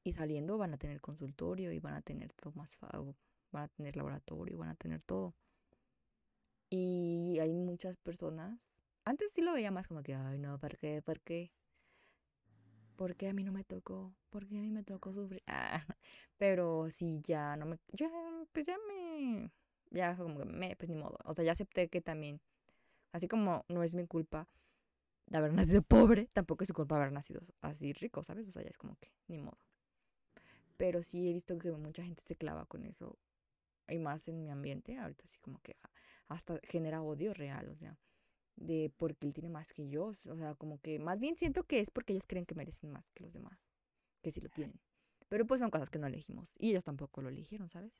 Y 0.04 0.12
saliendo 0.12 0.58
van 0.58 0.74
a 0.74 0.78
tener 0.78 1.00
consultorio 1.00 1.72
y 1.72 1.80
van 1.80 1.94
a 1.94 2.02
tener 2.02 2.34
todo 2.34 2.52
más, 2.54 2.78
van 3.52 3.64
a 3.64 3.68
tener 3.70 3.96
laboratorio, 3.96 4.58
van 4.58 4.70
a 4.70 4.76
tener 4.76 5.02
todo. 5.02 5.36
Y 6.70 7.38
hay 7.40 7.54
muchas 7.54 7.98
personas, 7.98 8.84
antes 9.06 9.32
sí 9.32 9.42
lo 9.42 9.54
veía 9.54 9.72
más 9.72 9.88
como 9.88 10.04
que, 10.04 10.16
ay 10.16 10.40
no, 10.40 10.60
¿por 10.60 10.78
qué? 10.78 11.02
¿Por 11.02 11.22
qué? 11.22 11.54
¿Por 12.96 13.16
qué 13.16 13.28
a 13.30 13.34
mí 13.34 13.44
no 13.44 13.52
me 13.52 13.64
tocó? 13.64 14.14
¿Por 14.30 14.48
qué 14.48 14.58
a 14.58 14.62
mí 14.62 14.72
me 14.72 14.84
tocó 14.84 15.14
sufrir? 15.14 15.44
Ah, 15.48 15.86
pero 16.38 16.90
sí, 16.90 17.22
ya 17.24 17.56
no 17.56 17.66
me, 17.66 17.78
ya, 17.94 18.10
pues 18.52 18.66
ya 18.66 18.78
me, 18.88 19.52
ya 19.92 20.16
como 20.16 20.38
que 20.40 20.46
me, 20.46 20.76
pues 20.76 20.90
ni 20.90 20.96
modo. 20.96 21.18
O 21.26 21.34
sea, 21.34 21.46
ya 21.46 21.52
acepté 21.54 21.90
que 21.90 22.02
también, 22.02 22.42
así 23.12 23.28
como 23.28 23.66
no 23.70 23.84
es 23.84 23.96
mi 23.96 24.06
culpa 24.08 24.48
de 25.28 25.38
haber 25.38 25.54
nacido 25.54 25.82
pobre, 25.82 26.30
tampoco 26.34 26.64
es 26.64 26.68
su 26.70 26.74
culpa 26.74 26.96
haber 26.98 27.12
nacido 27.12 27.42
así 27.62 27.94
rico, 27.94 28.24
¿sabes? 28.24 28.48
O 28.48 28.52
sea, 28.52 28.64
ya 28.64 28.70
es 28.70 28.78
como 28.78 28.96
que, 29.00 29.10
ni 29.28 29.38
modo. 29.40 29.58
Pero 30.78 31.04
sí 31.04 31.30
he 31.30 31.34
visto 31.34 31.58
que 31.58 31.72
mucha 31.72 32.04
gente 32.04 32.24
se 32.24 32.36
clava 32.36 32.66
con 32.66 32.84
eso 32.86 33.18
y 33.88 34.00
más 34.00 34.28
en 34.28 34.42
mi 34.42 34.50
ambiente, 34.50 34.98
ahorita 34.98 35.24
así 35.26 35.40
como 35.40 35.60
que 35.62 35.76
hasta 36.28 36.60
genera 36.64 37.02
odio 37.02 37.34
real, 37.34 37.70
o 37.70 37.76
sea, 37.76 37.98
de 38.56 38.92
porque 38.98 39.28
él 39.28 39.34
tiene 39.34 39.50
más 39.50 39.74
que 39.74 39.90
yo, 39.90 40.06
o 40.06 40.14
sea, 40.14 40.56
como 40.56 40.80
que 40.80 41.00
más 41.00 41.20
bien 41.20 41.38
siento 41.38 41.64
que 41.64 41.80
es 41.80 41.92
porque 41.92 42.14
ellos 42.14 42.28
creen 42.28 42.46
que 42.46 42.56
merecen 42.56 42.92
más 42.92 43.12
que 43.12 43.24
los 43.24 43.34
demás, 43.34 43.60
que 44.22 44.32
sí 44.32 44.42
lo 44.42 44.50
tienen. 44.50 44.80
Pero 45.30 45.46
pues 45.48 45.60
son 45.60 45.72
cosas 45.72 45.90
que 45.90 46.00
no 46.00 46.08
elegimos 46.08 46.56
y 46.60 46.72
ellos 46.72 46.84
tampoco 46.84 47.22
lo 47.22 47.30
eligieron, 47.30 47.70
¿sabes? 47.70 47.94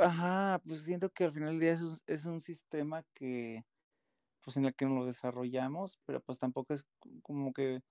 Ajá, 0.00 0.60
pues 0.64 0.82
siento 0.82 1.10
que 1.10 1.24
al 1.24 1.32
final 1.32 1.50
del 1.50 1.60
día 1.60 1.72
es 1.72 1.82
un, 1.82 1.98
es 2.06 2.26
un 2.26 2.40
sistema 2.40 3.04
que, 3.14 3.64
pues 4.42 4.56
en 4.56 4.64
el 4.66 4.74
que 4.74 4.86
nos 4.86 4.94
lo 4.94 5.06
desarrollamos, 5.06 5.98
pero 6.06 6.20
pues 6.20 6.38
tampoco 6.38 6.74
es 6.74 6.86
como 7.22 7.52
que 7.52 7.82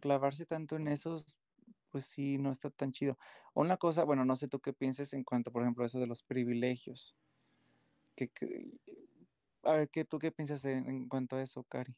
clavarse 0.00 0.46
tanto 0.46 0.76
en 0.76 0.88
esos, 0.88 1.38
pues 1.90 2.06
sí, 2.06 2.38
no 2.38 2.50
está 2.52 2.70
tan 2.70 2.92
chido. 2.92 3.18
Una 3.54 3.76
cosa, 3.78 4.04
bueno, 4.04 4.24
no 4.24 4.36
sé 4.36 4.48
tú 4.48 4.60
qué 4.60 4.72
pienses 4.72 5.14
en 5.14 5.24
cuanto, 5.24 5.52
por 5.52 5.62
ejemplo, 5.62 5.84
a 5.84 5.86
eso 5.86 6.00
de 6.00 6.06
los 6.06 6.22
privilegios. 6.24 7.16
Que, 8.16 8.30
a 9.64 9.72
ver, 9.72 9.88
¿qué, 9.90 10.04
¿tú 10.04 10.18
qué 10.18 10.32
piensas 10.32 10.64
en, 10.64 10.88
en 10.88 11.08
cuanto 11.08 11.36
a 11.36 11.42
eso, 11.42 11.62
Cari? 11.64 11.96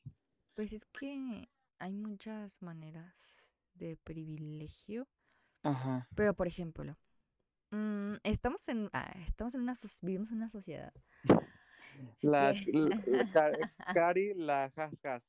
Pues 0.55 0.73
es 0.73 0.85
que 0.87 1.49
hay 1.79 1.93
muchas 1.93 2.63
maneras 2.63 3.49
de 3.75 3.97
privilegio. 3.97 5.09
Ajá. 5.63 6.09
Pero, 6.15 6.35
por 6.35 6.47
ejemplo, 6.47 6.97
mm, 7.71 8.15
estamos 8.23 8.69
en, 8.69 8.89
ah, 8.93 9.13
estamos 9.27 9.55
en 9.55 9.63
una, 9.63 9.75
vivimos 10.03 10.31
en 10.31 10.39
una 10.39 10.49
sociedad. 10.49 10.93
Las, 12.21 12.57
Cari, 13.95 14.35
la 14.35 14.71
jajas. 14.75 15.23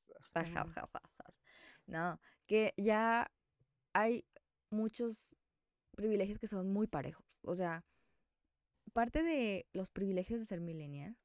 No, 1.86 2.20
que 2.48 2.74
ya 2.76 3.32
hay 3.94 4.26
muchos 4.72 5.36
privilegios 5.96 6.40
que 6.40 6.48
son 6.48 6.72
muy 6.72 6.88
parejos. 6.88 7.26
O 7.44 7.54
sea, 7.54 7.86
parte 8.94 9.24
de 9.24 9.68
los 9.74 9.92
privilegios 9.92 10.40
de 10.40 10.46
ser 10.46 10.62
millennial 10.62 11.18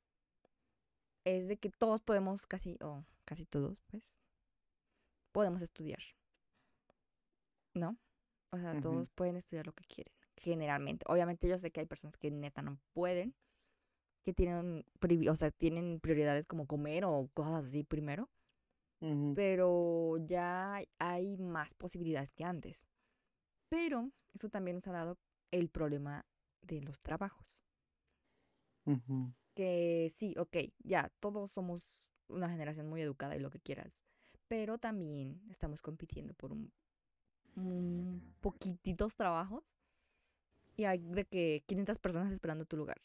es 1.24 1.48
de 1.48 1.56
que 1.56 1.70
todos 1.70 2.02
podemos, 2.02 2.46
casi, 2.46 2.76
o 2.80 3.04
casi 3.24 3.46
todos, 3.46 3.80
pues, 3.86 4.16
podemos 5.32 5.62
estudiar. 5.62 6.00
¿No? 7.74 7.96
O 8.52 8.58
sea, 8.58 8.80
todos 8.80 9.10
pueden 9.10 9.36
estudiar 9.36 9.66
lo 9.66 9.72
que 9.72 9.84
quieren, 9.84 10.12
generalmente. 10.36 11.04
Obviamente 11.08 11.48
yo 11.48 11.56
sé 11.58 11.70
que 11.70 11.80
hay 11.80 11.86
personas 11.86 12.16
que 12.16 12.30
neta 12.32 12.62
no 12.62 12.80
pueden, 12.92 13.36
que 14.24 14.32
tienen, 14.32 14.84
o 15.28 15.36
sea, 15.36 15.50
tienen 15.52 16.00
prioridades 16.00 16.46
como 16.46 16.66
comer 16.66 17.04
o 17.04 17.28
cosas 17.32 17.64
así 17.64 17.84
primero. 17.84 18.28
Pero 19.34 20.18
ya 20.26 20.82
hay 20.98 21.36
más 21.38 21.72
posibilidades 21.74 22.34
que 22.34 22.44
antes. 22.44 22.86
Pero 23.70 24.10
eso 24.34 24.50
también 24.50 24.76
nos 24.76 24.86
ha 24.88 24.92
dado 24.92 25.16
el 25.52 25.70
problema 25.70 26.26
de 26.60 26.82
los 26.82 27.00
trabajos. 27.00 27.62
Que 29.54 30.12
sí, 30.14 30.34
ok, 30.38 30.56
ya, 30.84 31.10
todos 31.20 31.50
somos 31.50 32.00
una 32.28 32.48
generación 32.48 32.88
muy 32.88 33.02
educada 33.02 33.36
y 33.36 33.40
lo 33.40 33.50
que 33.50 33.60
quieras. 33.60 34.00
Pero 34.48 34.78
también 34.78 35.40
estamos 35.50 35.82
compitiendo 35.82 36.34
por 36.34 36.52
un, 36.52 36.72
poquititos 38.40 39.16
trabajos. 39.16 39.64
Y 40.76 40.84
hay 40.84 40.98
de 40.98 41.24
que 41.26 41.62
500 41.66 41.98
personas 41.98 42.32
esperando 42.32 42.64
tu 42.64 42.76
lugar. 42.76 43.00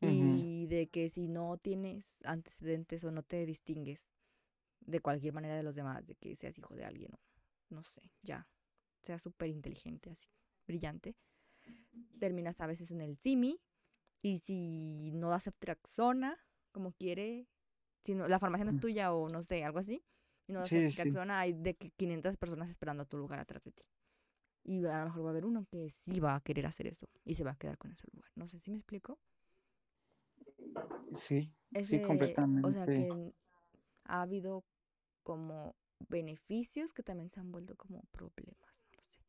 Y 0.00 0.66
de 0.66 0.88
que 0.88 1.10
si 1.10 1.26
no 1.26 1.56
tienes 1.58 2.20
antecedentes 2.24 3.02
o 3.02 3.10
no 3.10 3.24
te 3.24 3.44
distingues 3.46 4.14
de 4.80 5.00
cualquier 5.00 5.32
manera 5.32 5.56
de 5.56 5.64
los 5.64 5.74
demás, 5.74 6.06
de 6.06 6.14
que 6.14 6.36
seas 6.36 6.56
hijo 6.56 6.74
de 6.74 6.84
alguien 6.84 7.12
o 7.14 7.18
no 7.70 7.82
sé, 7.84 8.12
ya, 8.22 8.48
sea 9.02 9.18
súper 9.18 9.48
inteligente, 9.48 10.10
así, 10.10 10.30
brillante, 10.66 11.16
terminas 12.18 12.60
a 12.60 12.66
veces 12.66 12.90
en 12.90 13.00
el 13.00 13.18
simi 13.18 13.60
y 14.22 14.38
si 14.38 15.10
no 15.12 15.30
das 15.30 15.46
abstraczona 15.46 16.38
como 16.72 16.92
quiere, 16.92 17.48
si 18.02 18.14
no, 18.14 18.28
la 18.28 18.38
farmacia 18.38 18.64
no 18.64 18.70
es 18.70 18.80
tuya 18.80 19.12
o 19.12 19.28
no 19.28 19.42
sé, 19.42 19.64
algo 19.64 19.78
así, 19.78 20.04
y 20.46 20.52
no 20.52 20.60
das 20.60 20.68
sí, 20.68 20.76
hay 21.30 21.52
de 21.52 21.74
que 21.76 21.90
500 21.90 22.36
personas 22.36 22.70
esperando 22.70 23.02
a 23.02 23.06
tu 23.06 23.18
lugar 23.18 23.40
atrás 23.40 23.64
de 23.64 23.72
ti. 23.72 23.84
Y 24.64 24.84
a 24.84 25.00
lo 25.00 25.06
mejor 25.06 25.24
va 25.24 25.28
a 25.28 25.30
haber 25.30 25.46
uno 25.46 25.66
que 25.70 25.88
sí 25.88 26.20
va 26.20 26.34
a 26.34 26.40
querer 26.40 26.66
hacer 26.66 26.86
eso 26.86 27.08
y 27.24 27.34
se 27.34 27.44
va 27.44 27.52
a 27.52 27.56
quedar 27.56 27.78
con 27.78 27.90
ese 27.90 28.06
lugar. 28.12 28.30
No 28.34 28.46
sé 28.48 28.58
si 28.58 28.70
me 28.70 28.76
explico. 28.76 29.18
Sí, 31.12 31.50
sí, 31.82 32.02
completamente. 32.02 32.68
O 32.68 32.72
sea 32.72 32.86
que 32.86 33.34
ha 34.04 34.22
habido 34.22 34.64
como 35.22 35.74
beneficios 36.08 36.92
que 36.92 37.02
también 37.02 37.30
se 37.30 37.40
han 37.40 37.50
vuelto 37.50 37.76
como 37.76 38.02
problemas, 38.10 38.84
no 38.84 38.90
lo 38.96 39.06
sé. 39.06 39.20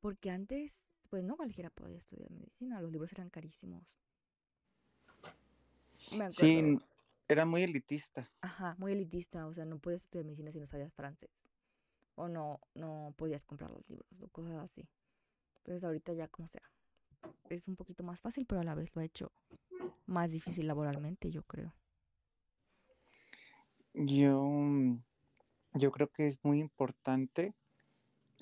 Porque 0.00 0.30
antes, 0.30 0.84
pues 1.08 1.24
no 1.24 1.36
cualquiera 1.36 1.70
podía 1.70 1.98
estudiar 1.98 2.30
medicina, 2.30 2.80
los 2.80 2.92
libros 2.92 3.12
eran 3.12 3.30
carísimos. 3.30 3.84
Sí, 6.30 6.78
era 7.28 7.44
muy 7.44 7.62
elitista. 7.62 8.30
Ajá, 8.40 8.74
muy 8.78 8.92
elitista, 8.92 9.46
o 9.46 9.52
sea, 9.52 9.64
no 9.64 9.78
podías 9.78 10.02
estudiar 10.02 10.24
medicina 10.24 10.52
si 10.52 10.60
no 10.60 10.66
sabías 10.66 10.94
francés. 10.94 11.30
O 12.14 12.28
no, 12.28 12.60
no 12.74 13.14
podías 13.16 13.44
comprar 13.44 13.70
los 13.70 13.88
libros, 13.88 14.08
o 14.22 14.28
cosas 14.28 14.56
así. 14.56 14.88
Entonces 15.58 15.84
ahorita 15.84 16.12
ya 16.12 16.28
como 16.28 16.48
sea. 16.48 16.62
Es 17.50 17.68
un 17.68 17.76
poquito 17.76 18.04
más 18.04 18.20
fácil, 18.20 18.46
pero 18.46 18.60
a 18.60 18.64
la 18.64 18.74
vez 18.74 18.94
lo 18.94 19.02
ha 19.02 19.04
hecho 19.04 19.32
más 20.06 20.30
difícil 20.30 20.66
laboralmente, 20.66 21.30
yo 21.30 21.42
creo. 21.42 21.74
Yo 23.94 24.42
mm, 24.42 25.02
yo 25.74 25.90
creo 25.90 26.08
que 26.10 26.26
es 26.26 26.38
muy 26.42 26.60
importante, 26.60 27.54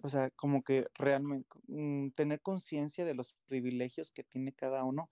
o 0.05 0.09
sea, 0.11 0.31
como 0.31 0.63
que 0.63 0.87
realmente 0.95 1.49
mm, 1.69 2.11
tener 2.11 2.43
conciencia 2.43 3.05
de 3.07 3.15
los 3.15 3.35
privilegios 3.47 4.13
que 4.13 4.23
tiene 4.25 4.53
cada 4.53 4.85
uno. 4.85 5.11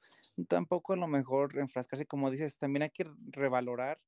Tampoco 0.49 0.93
a 0.93 0.97
lo 0.97 1.09
mejor 1.09 1.59
enfrascarse, 1.59 2.07
como 2.07 2.31
dices, 2.31 2.59
también 2.59 2.83
hay 2.85 2.91
que 2.91 3.07
revalorar 3.31 4.03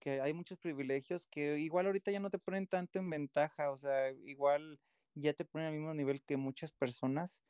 que 0.00 0.20
hay 0.20 0.32
muchos 0.34 0.58
privilegios 0.58 1.26
que 1.26 1.58
igual 1.58 1.86
ahorita 1.86 2.12
ya 2.12 2.20
no 2.20 2.30
te 2.30 2.38
ponen 2.38 2.68
tanto 2.68 2.98
en 3.00 3.10
ventaja, 3.10 3.72
o 3.72 3.76
sea, 3.76 4.10
igual 4.12 4.80
ya 5.14 5.32
te 5.34 5.44
ponen 5.44 5.68
al 5.68 5.74
mismo 5.74 5.92
nivel 5.94 6.22
que 6.24 6.36
muchas 6.36 6.72
personas, 6.72 7.42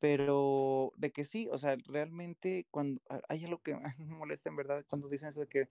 pero 0.00 0.92
de 0.96 1.12
que 1.12 1.24
sí, 1.24 1.48
o 1.52 1.58
sea, 1.58 1.76
realmente 1.86 2.66
cuando 2.70 3.00
hay 3.28 3.44
algo 3.44 3.60
que 3.62 3.74
me 3.98 4.06
molesta 4.16 4.48
en 4.50 4.56
verdad 4.56 4.84
cuando 4.88 5.08
dicen 5.08 5.28
eso 5.30 5.40
de 5.42 5.48
que 5.48 5.68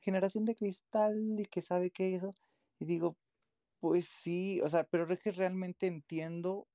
generación 0.00 0.44
de 0.46 0.54
cristal 0.56 1.38
y 1.40 1.44
que 1.46 1.60
sabe 1.62 1.90
qué 1.90 2.14
eso, 2.14 2.30
y 2.78 2.86
digo, 2.86 3.18
pues 3.84 4.06
sí, 4.08 4.62
o 4.62 4.68
sea, 4.70 4.84
pero 4.84 5.12
es 5.12 5.20
que 5.20 5.30
realmente 5.30 5.86
entiendo, 5.86 6.66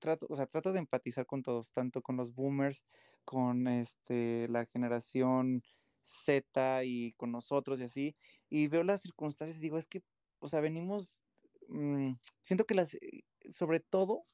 trato, 0.00 0.26
o 0.30 0.34
sea, 0.34 0.46
trato 0.46 0.72
de 0.72 0.78
empatizar 0.78 1.26
con 1.26 1.42
todos, 1.42 1.72
tanto 1.72 2.00
con 2.00 2.16
los 2.16 2.34
boomers, 2.34 2.86
con 3.26 3.68
este, 3.68 4.48
la 4.48 4.64
generación 4.64 5.62
Z 6.00 6.84
y 6.84 7.12
con 7.18 7.32
nosotros 7.32 7.80
y 7.80 7.82
así, 7.84 8.16
y 8.48 8.68
veo 8.68 8.82
las 8.82 9.02
circunstancias 9.02 9.58
y 9.58 9.60
digo, 9.60 9.76
es 9.76 9.86
que, 9.88 10.02
o 10.38 10.48
sea, 10.48 10.60
venimos, 10.60 11.22
mm, 11.68 12.12
siento 12.40 12.64
que 12.64 12.76
las, 12.76 12.94
eh, 12.94 13.24
sobre 13.50 13.80
todo, 13.80 14.24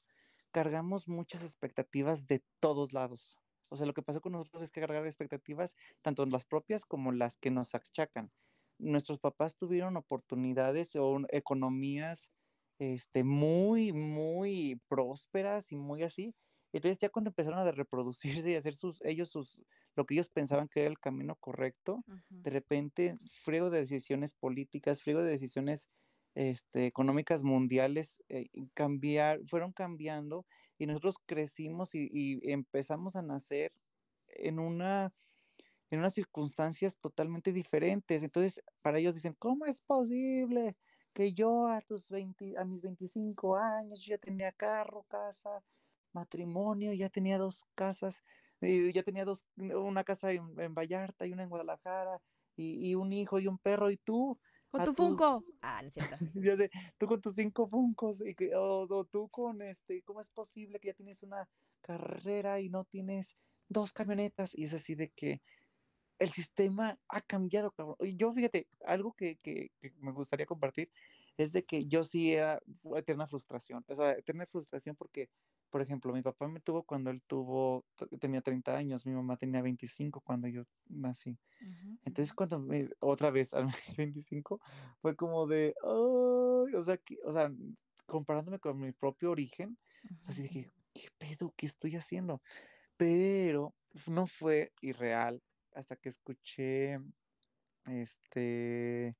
cargamos 0.52 1.08
muchas 1.08 1.42
expectativas 1.42 2.28
de 2.28 2.44
todos 2.60 2.92
lados. 2.92 3.40
O 3.70 3.76
sea, 3.76 3.86
lo 3.86 3.92
que 3.92 4.02
pasó 4.02 4.20
con 4.20 4.34
nosotros 4.34 4.62
es 4.62 4.70
que 4.70 4.80
cargar 4.80 5.04
expectativas, 5.04 5.74
tanto 6.00 6.24
las 6.26 6.44
propias 6.44 6.84
como 6.84 7.10
las 7.10 7.36
que 7.38 7.50
nos 7.50 7.74
achacan 7.74 8.30
nuestros 8.78 9.18
papás 9.18 9.56
tuvieron 9.56 9.96
oportunidades 9.96 10.94
o 10.96 11.20
economías 11.30 12.30
este, 12.78 13.24
muy, 13.24 13.92
muy 13.92 14.80
prósperas 14.88 15.72
y 15.72 15.76
muy 15.76 16.02
así. 16.02 16.34
Entonces 16.72 16.98
ya 16.98 17.08
cuando 17.08 17.30
empezaron 17.30 17.58
a 17.58 17.70
reproducirse 17.72 18.50
y 18.50 18.54
hacer 18.54 18.74
sus, 18.74 19.00
ellos 19.02 19.30
sus, 19.30 19.60
lo 19.96 20.04
que 20.04 20.14
ellos 20.14 20.28
pensaban 20.28 20.68
que 20.68 20.80
era 20.80 20.90
el 20.90 20.98
camino 20.98 21.36
correcto, 21.36 21.98
de 22.28 22.50
repente, 22.50 23.18
friego 23.42 23.70
de 23.70 23.80
decisiones 23.80 24.34
políticas, 24.34 25.02
friego 25.02 25.22
de 25.22 25.30
decisiones 25.30 25.88
este, 26.34 26.86
económicas 26.86 27.42
mundiales 27.42 28.22
eh, 28.28 28.48
cambiar, 28.74 29.40
fueron 29.46 29.72
cambiando 29.72 30.46
y 30.78 30.86
nosotros 30.86 31.16
crecimos 31.26 31.94
y 31.94 32.40
empezamos 32.52 33.16
a 33.16 33.22
nacer 33.22 33.72
en 34.28 34.58
una 34.58 35.12
en 35.90 36.00
unas 36.00 36.14
circunstancias 36.14 36.96
totalmente 36.98 37.52
diferentes. 37.52 38.22
Entonces, 38.22 38.62
para 38.82 38.98
ellos 38.98 39.14
dicen, 39.14 39.34
¿cómo 39.38 39.66
es 39.66 39.80
posible 39.80 40.76
que 41.12 41.32
yo 41.32 41.66
a, 41.66 41.80
tus 41.80 42.08
20, 42.08 42.56
a 42.58 42.64
mis 42.64 42.82
25 42.82 43.56
años 43.56 44.04
ya 44.04 44.18
tenía 44.18 44.52
carro, 44.52 45.04
casa, 45.08 45.62
matrimonio, 46.12 46.92
ya 46.92 47.08
tenía 47.08 47.38
dos 47.38 47.66
casas, 47.74 48.22
y 48.60 48.92
ya 48.92 49.02
tenía 49.02 49.24
dos, 49.24 49.44
una 49.56 50.04
casa 50.04 50.32
en, 50.32 50.74
Vallarta 50.74 51.26
y 51.26 51.32
una 51.32 51.42
en 51.42 51.48
Guadalajara, 51.48 52.20
y, 52.56 52.94
un 52.96 53.12
hijo 53.12 53.38
y 53.38 53.46
un 53.46 53.58
perro, 53.58 53.90
y 53.90 53.96
tú... 53.96 54.38
Con 54.68 54.84
tu 54.84 54.92
Funko. 54.92 55.44
Ah, 55.62 55.80
no 55.80 55.88
es 55.88 55.94
cierto. 55.94 56.16
ya 56.34 56.56
sé, 56.56 56.70
tú 56.98 57.06
con 57.06 57.20
tus 57.20 57.34
cinco 57.34 57.68
Funcos, 57.68 58.20
y 58.20 58.34
que, 58.34 58.54
o, 58.54 58.86
o 58.88 59.04
tú 59.04 59.28
con 59.28 59.62
este, 59.62 60.02
¿cómo 60.02 60.20
es 60.20 60.28
posible 60.28 60.78
que 60.78 60.88
ya 60.88 60.94
tienes 60.94 61.22
una 61.22 61.48
carrera 61.80 62.60
y 62.60 62.68
no 62.68 62.84
tienes 62.84 63.36
dos 63.68 63.92
camionetas? 63.92 64.56
Y 64.56 64.64
es 64.64 64.74
así 64.74 64.94
de 64.94 65.10
que, 65.10 65.40
el 66.18 66.28
sistema 66.30 66.98
ha 67.08 67.20
cambiado, 67.20 67.70
cabrón. 67.70 67.96
Y 68.00 68.16
yo, 68.16 68.32
fíjate, 68.32 68.66
algo 68.84 69.12
que, 69.12 69.38
me 70.00 70.12
gustaría 70.12 70.46
compartir 70.46 70.90
es 71.36 71.52
de 71.52 71.64
que 71.64 71.86
yo 71.86 72.02
sí 72.04 72.32
era 72.32 72.60
eterna 72.96 73.26
frustración, 73.26 73.84
o 73.88 73.94
sea, 73.94 74.12
eterna 74.12 74.44
frustración 74.46 74.96
porque 74.96 75.28
por 75.70 75.82
ejemplo, 75.82 76.14
mi 76.14 76.22
papá 76.22 76.48
me 76.48 76.60
tuvo 76.60 76.82
cuando 76.82 77.10
él 77.10 77.20
tuvo, 77.26 77.84
tenía 78.20 78.40
30 78.40 78.74
años, 78.74 79.04
mi 79.04 79.12
mamá 79.12 79.36
tenía 79.36 79.60
25 79.60 80.22
cuando 80.22 80.48
yo 80.48 80.64
nací. 80.88 81.36
Entonces, 82.06 82.32
cuando 82.32 82.58
me, 82.58 82.88
otra 83.00 83.30
vez 83.30 83.52
a 83.52 83.60
mis 83.62 83.94
25, 83.96 84.60
fue 85.02 85.14
como 85.14 85.46
de, 85.46 85.74
oh, 85.82 86.66
o 86.74 86.82
sea, 86.82 86.98
o 87.22 87.32
sea, 87.32 87.52
comparándome 88.06 88.58
con 88.58 88.80
mi 88.80 88.92
propio 88.92 89.30
origen, 89.30 89.76
así 90.24 90.42
de 90.42 90.48
que, 90.48 90.72
¿qué 90.94 91.08
pedo? 91.18 91.52
¿Qué 91.54 91.66
estoy 91.66 91.96
haciendo? 91.96 92.40
Pero 92.96 93.74
no 94.06 94.26
fue 94.26 94.72
irreal 94.80 95.42
hasta 95.78 95.96
que 95.96 96.08
escuché 96.08 96.96
este 97.86 99.16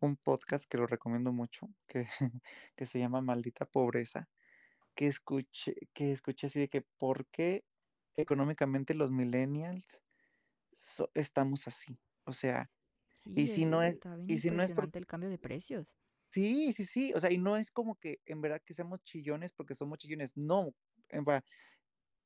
un 0.00 0.16
podcast 0.16 0.66
que 0.68 0.78
lo 0.78 0.86
recomiendo 0.86 1.32
mucho, 1.32 1.68
que, 1.86 2.06
que 2.76 2.86
se 2.86 2.98
llama 2.98 3.20
Maldita 3.20 3.66
Pobreza, 3.66 4.28
que 4.94 5.06
escuché, 5.06 5.74
que 5.92 6.12
escuché 6.12 6.46
así 6.46 6.60
de 6.60 6.68
que 6.68 6.82
por 6.82 7.26
qué 7.26 7.64
económicamente 8.16 8.94
los 8.94 9.10
millennials 9.10 10.02
estamos 11.14 11.66
así. 11.66 11.98
O 12.24 12.32
sea, 12.32 12.70
y 13.34 13.46
si 13.48 13.64
no 13.64 13.82
es, 13.82 14.00
y 14.26 14.38
si 14.38 14.50
no 14.50 14.62
es 14.62 14.72
por, 14.72 14.90
el 14.92 15.06
cambio 15.06 15.28
de 15.28 15.38
precios. 15.38 15.86
Sí, 16.28 16.72
sí, 16.72 16.84
sí, 16.84 17.12
o 17.14 17.20
sea, 17.20 17.30
y 17.30 17.38
no 17.38 17.56
es 17.56 17.70
como 17.70 17.96
que 17.96 18.20
en 18.24 18.40
verdad 18.40 18.62
que 18.64 18.74
seamos 18.74 19.02
chillones 19.02 19.52
porque 19.52 19.74
somos 19.74 19.98
chillones, 19.98 20.36
no, 20.36 20.74
en 21.08 21.24
verdad, 21.24 21.44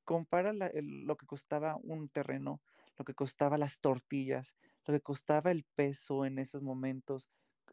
compara 0.05 0.53
lo 0.53 1.17
que 1.17 1.27
costaba 1.27 1.77
un 1.83 2.09
terreno, 2.09 2.61
lo 2.97 3.05
que 3.05 3.15
costaba 3.15 3.59
las 3.59 3.81
tortillas, 3.81 4.55
lo 4.87 4.95
que 4.95 5.01
costaba 5.01 5.51
el 5.51 5.65
peso 5.75 6.25
en 6.25 6.39
esos 6.39 6.63
momentos, 6.63 7.29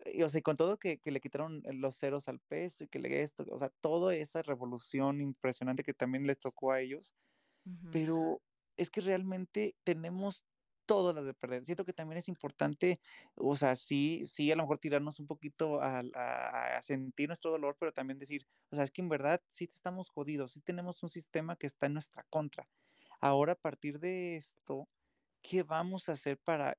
y, 0.06 0.24
o 0.24 0.30
sea, 0.30 0.42
con 0.42 0.58
todo 0.58 0.78
que, 0.78 1.00
que, 1.00 1.12
le 1.12 1.20
quitaron 1.20 1.62
los 1.74 1.98
ceros 1.98 2.28
al 2.28 2.40
peso 2.40 2.84
y 2.84 2.88
que 2.88 3.00
le 3.00 3.22
esto, 3.22 3.46
o 3.50 3.60
sea, 3.60 3.70
toda 3.82 4.16
esa 4.16 4.42
revolución 4.42 5.22
impresionante 5.22 5.84
que 5.84 5.94
también 5.94 6.26
les 6.26 6.40
tocó 6.40 6.72
a 6.72 6.82
ellos, 6.82 7.14
pero 7.92 8.42
es 8.78 8.90
que 8.90 9.02
realmente 9.02 9.76
tenemos 9.84 10.46
todo 10.86 11.14
las 11.14 11.26
de 11.26 11.34
perder. 11.34 11.66
Siento 11.66 11.86
que 11.86 11.94
también 11.94 12.18
es 12.18 12.28
importante, 12.28 13.00
o 13.36 13.56
sea, 13.56 13.76
sí, 13.76 14.24
sí, 14.26 14.52
a 14.52 14.56
lo 14.56 14.64
mejor 14.64 14.80
tirarnos 14.80 15.20
un 15.20 15.28
poquito 15.28 15.82
a, 15.82 16.00
a, 16.16 16.82
sentir 16.82 17.30
nuestro 17.30 17.52
dolor, 17.52 17.78
pero 17.80 17.94
también 17.94 18.20
decir, 18.20 18.46
o 18.72 18.76
sea, 18.76 18.84
es 18.84 18.92
que 18.92 19.02
en 19.02 19.10
verdad 19.10 19.42
sí 19.48 19.66
estamos 19.66 20.10
jodidos, 20.10 20.52
sí 20.54 20.62
tenemos 20.62 21.02
un 21.04 21.10
sistema 21.10 21.56
que 21.56 21.68
está 21.68 21.86
en 21.86 21.94
nuestra 21.94 22.24
contra. 22.30 22.68
Ahora, 23.20 23.54
a 23.54 23.56
partir 23.56 24.00
de 24.00 24.36
esto, 24.36 24.90
¿qué 25.42 25.64
vamos 25.64 26.10
a 26.10 26.14
hacer 26.14 26.40
para, 26.40 26.78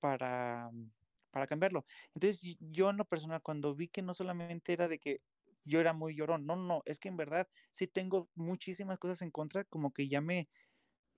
para, 0.00 0.70
para 1.30 1.46
cambiarlo? 1.46 1.86
Entonces, 2.14 2.56
yo 2.60 2.90
en 2.90 2.96
lo 2.98 3.04
personal, 3.06 3.42
cuando 3.42 3.74
vi 3.74 3.88
que 3.88 4.02
no 4.02 4.14
solamente 4.14 4.72
era 4.72 4.88
de 4.88 4.98
que 4.98 5.22
yo 5.64 5.80
era 5.80 5.92
muy 5.94 6.14
llorón, 6.16 6.46
no, 6.46 6.56
no, 6.56 6.82
es 6.86 6.98
que 7.00 7.08
en 7.08 7.16
verdad 7.16 7.48
sí 7.72 7.86
tengo 7.86 8.30
muchísimas 8.34 8.98
cosas 8.98 9.22
en 9.22 9.30
contra, 9.30 9.64
como 9.64 9.92
que 9.92 10.08
ya 10.08 10.20
me, 10.20 10.44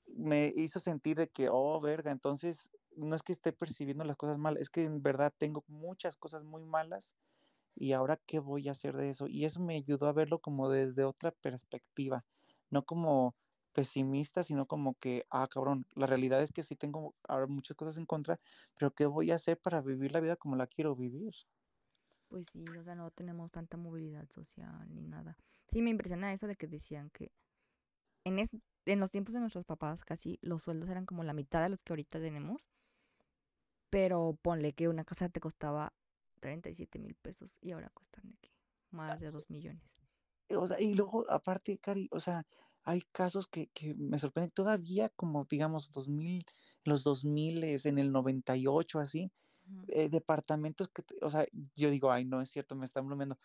me 0.06 0.52
hizo 0.56 0.80
sentir 0.80 1.16
de 1.16 1.28
que, 1.28 1.48
oh, 1.50 1.80
verga, 1.80 2.11
entonces 2.11 2.70
no 2.96 3.14
es 3.16 3.22
que 3.22 3.32
esté 3.32 3.52
percibiendo 3.52 4.04
las 4.04 4.16
cosas 4.16 4.38
mal, 4.38 4.56
es 4.56 4.70
que 4.70 4.85
en 4.85 5.02
verdad 5.02 5.35
tengo 5.38 5.64
muchas 5.68 6.16
cosas 6.16 6.44
muy 6.44 6.64
malas 6.64 7.16
y 7.76 7.92
ahora 7.92 8.18
qué 8.26 8.38
voy 8.40 8.68
a 8.68 8.72
hacer 8.72 8.96
de 8.96 9.11
eso. 9.11 9.26
Y 9.28 9.44
eso 9.46 9.61
me 9.61 9.76
ayudó 9.76 10.06
a 10.09 10.12
verlo 10.12 10.40
como 10.40 10.70
desde 10.70 11.04
otra 11.04 11.32
perspectiva, 11.32 12.22
no 12.70 12.85
como 12.87 13.37
pesimista, 13.76 14.42
sino 14.42 14.64
como 14.66 14.94
que, 14.94 15.26
ah, 15.28 15.46
cabrón, 15.50 15.84
la 15.94 16.06
realidad 16.06 16.42
es 16.42 16.50
que 16.50 16.62
sí 16.62 16.76
tengo 16.76 17.14
ahora 17.28 17.46
muchas 17.46 17.76
cosas 17.76 17.98
en 17.98 18.06
contra, 18.06 18.38
pero 18.78 18.94
¿qué 18.94 19.04
voy 19.04 19.30
a 19.30 19.34
hacer 19.34 19.60
para 19.60 19.82
vivir 19.82 20.12
la 20.12 20.20
vida 20.20 20.36
como 20.36 20.56
la 20.56 20.66
quiero 20.66 20.96
vivir? 20.96 21.34
Pues 22.28 22.48
sí, 22.48 22.64
o 22.78 22.82
sea, 22.82 22.94
no 22.94 23.10
tenemos 23.10 23.52
tanta 23.52 23.76
movilidad 23.76 24.30
social 24.30 24.88
ni 24.94 25.02
nada. 25.02 25.36
Sí, 25.66 25.82
me 25.82 25.90
impresiona 25.90 26.32
eso 26.32 26.46
de 26.46 26.56
que 26.56 26.66
decían 26.66 27.10
que 27.10 27.30
en, 28.24 28.38
en 28.86 28.98
los 28.98 29.10
tiempos 29.10 29.34
de 29.34 29.40
nuestros 29.40 29.66
papás 29.66 30.04
casi 30.06 30.38
los 30.40 30.62
sueldos 30.62 30.88
eran 30.88 31.04
como 31.04 31.22
la 31.22 31.34
mitad 31.34 31.62
de 31.62 31.68
los 31.68 31.82
que 31.82 31.92
ahorita 31.92 32.18
tenemos. 32.18 32.70
Pero 33.90 34.38
ponle 34.40 34.72
que 34.72 34.88
una 34.88 35.04
casa 35.04 35.28
te 35.28 35.40
costaba 35.40 35.92
37 36.40 36.98
mil 36.98 37.14
pesos 37.14 37.58
y 37.60 37.72
ahora 37.72 37.90
cuestan 37.90 38.30
de 38.30 38.36
qué? 38.40 38.50
Más 38.90 39.20
de 39.20 39.30
2 39.30 39.50
millones. 39.50 39.84
O 40.50 40.66
sea, 40.66 40.80
y 40.80 40.94
luego, 40.94 41.30
aparte, 41.30 41.78
Cari, 41.78 42.08
o 42.10 42.20
sea, 42.20 42.46
hay 42.87 43.03
casos 43.12 43.49
que, 43.49 43.66
que 43.75 43.94
me 43.94 44.18
sorprenden 44.18 44.53
todavía, 44.53 45.11
como 45.11 45.44
digamos, 45.51 45.90
2000, 45.92 46.46
los 46.85 47.03
2000, 47.03 47.64
en 47.64 47.99
el 47.99 48.12
98, 48.12 49.01
así, 49.01 49.31
eh, 49.88 50.09
departamentos 50.09 50.88
que, 50.90 51.03
o 51.20 51.29
sea, 51.29 51.46
yo 51.75 51.90
digo, 51.90 52.12
ay, 52.12 52.25
no 52.25 52.40
es 52.40 52.49
cierto, 52.51 52.77
me 52.77 52.87
están 52.87 53.07
bromeando, 53.07 53.38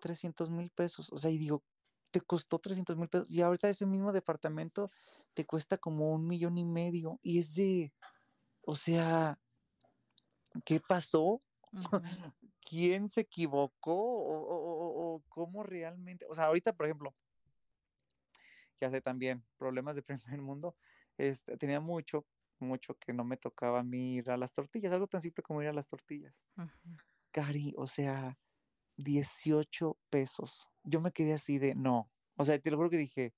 300 0.00 0.50
mil 0.50 0.70
pesos, 0.70 1.12
o 1.12 1.18
sea, 1.18 1.30
y 1.30 1.38
digo, 1.38 1.62
te 2.10 2.22
costó 2.22 2.58
300 2.58 2.96
mil 2.96 3.08
pesos 3.08 3.30
y 3.30 3.42
ahorita 3.42 3.68
ese 3.68 3.84
mismo 3.84 4.12
departamento 4.12 4.90
te 5.34 5.44
cuesta 5.44 5.76
como 5.76 6.12
un 6.12 6.26
millón 6.26 6.56
y 6.56 6.64
medio 6.64 7.18
y 7.22 7.38
es 7.38 7.54
de, 7.54 7.92
o 8.62 8.76
sea, 8.76 9.38
¿qué 10.64 10.80
pasó? 10.80 11.42
¿Quién 12.62 13.08
se 13.08 13.22
equivocó? 13.22 13.94
¿O, 13.94 15.22
cómo 15.28 15.62
realmente? 15.62 16.26
O 16.28 16.34
sea, 16.34 16.44
ahorita, 16.46 16.72
por 16.72 16.86
ejemplo, 16.86 17.14
ya 18.80 18.90
sé 18.90 19.00
también, 19.00 19.44
problemas 19.56 19.96
de 19.96 20.02
primer 20.38 20.40
mundo, 20.40 20.76
este, 21.18 21.56
tenía 21.56 21.80
mucho, 21.80 22.26
mucho 22.58 22.94
que 22.98 23.12
no 23.12 23.24
me 23.24 23.36
tocaba 23.36 23.80
a 23.80 23.84
mí 23.84 24.16
ir 24.16 24.30
a 24.30 24.36
las 24.36 24.52
tortillas, 24.52 24.92
algo 24.92 25.06
tan 25.06 25.20
simple 25.20 25.42
como 25.42 25.62
ir 25.62 25.68
a 25.68 25.72
las 25.72 25.88
tortillas. 25.88 26.44
Cari, 27.30 27.74
o 27.76 27.86
sea, 27.86 28.38
18 28.96 29.98
pesos. 30.10 30.68
Yo 30.84 31.00
me 31.00 31.12
quedé 31.12 31.34
así 31.34 31.58
de, 31.58 31.74
no. 31.74 32.10
O 32.36 32.44
sea, 32.44 32.58
te 32.58 32.70
lo 32.70 32.76
juro 32.76 32.90
que 32.90 32.96
dije, 32.96 33.34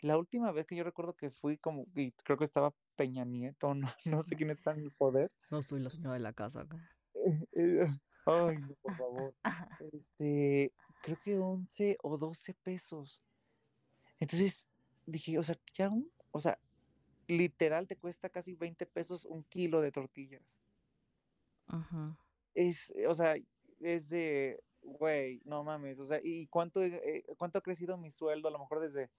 la 0.00 0.18
última 0.18 0.50
vez 0.50 0.66
que 0.66 0.76
yo 0.76 0.84
recuerdo 0.84 1.14
que 1.14 1.30
fui 1.30 1.58
como, 1.58 1.86
y 1.94 2.12
creo 2.12 2.36
que 2.36 2.44
estaba 2.44 2.74
Peña 2.96 3.24
Nieto, 3.24 3.74
no, 3.74 3.88
no 4.06 4.22
sé 4.22 4.36
quién 4.36 4.50
está 4.50 4.72
en 4.72 4.80
el 4.80 4.92
poder. 4.92 5.32
No 5.50 5.58
estoy 5.58 5.80
la 5.80 5.90
señora 5.90 6.14
de 6.14 6.20
la 6.20 6.32
casa 6.32 6.62
acá. 6.62 6.76
Eh, 7.52 7.86
ay, 8.26 8.58
no, 8.58 8.74
por 8.82 8.94
favor. 8.96 9.34
Este, 9.92 10.72
creo 11.02 11.18
que 11.24 11.38
11 11.38 11.96
o 12.02 12.18
12 12.18 12.54
pesos. 12.62 13.22
Entonces 14.22 14.64
dije, 15.04 15.36
o 15.36 15.42
sea, 15.42 15.58
ya 15.74 15.88
un, 15.88 16.08
o 16.30 16.38
sea, 16.38 16.56
literal 17.26 17.88
te 17.88 17.96
cuesta 17.96 18.28
casi 18.28 18.54
20 18.54 18.86
pesos 18.86 19.24
un 19.24 19.42
kilo 19.42 19.80
de 19.80 19.90
tortillas. 19.90 20.60
Ajá. 21.66 22.16
Es, 22.54 22.92
o 23.08 23.14
sea, 23.14 23.34
es 23.80 24.08
de, 24.08 24.62
güey, 24.80 25.42
no 25.44 25.64
mames, 25.64 25.98
o 25.98 26.06
sea, 26.06 26.20
¿y 26.22 26.46
cuánto, 26.46 26.84
eh, 26.84 27.24
cuánto 27.36 27.58
ha 27.58 27.62
crecido 27.62 27.98
mi 27.98 28.10
sueldo? 28.12 28.46
A 28.46 28.52
lo 28.52 28.60
mejor 28.60 28.78
desde, 28.78 29.10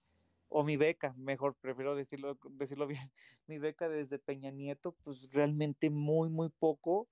o 0.48 0.64
mi 0.64 0.78
beca, 0.78 1.12
mejor, 1.18 1.54
prefiero 1.56 1.94
decirlo, 1.94 2.38
decirlo 2.52 2.86
bien, 2.86 3.12
mi 3.46 3.58
beca 3.58 3.90
desde 3.90 4.18
Peña 4.18 4.52
Nieto, 4.52 4.92
pues 5.04 5.30
realmente 5.32 5.90
muy, 5.90 6.30
muy 6.30 6.48
poco. 6.48 7.08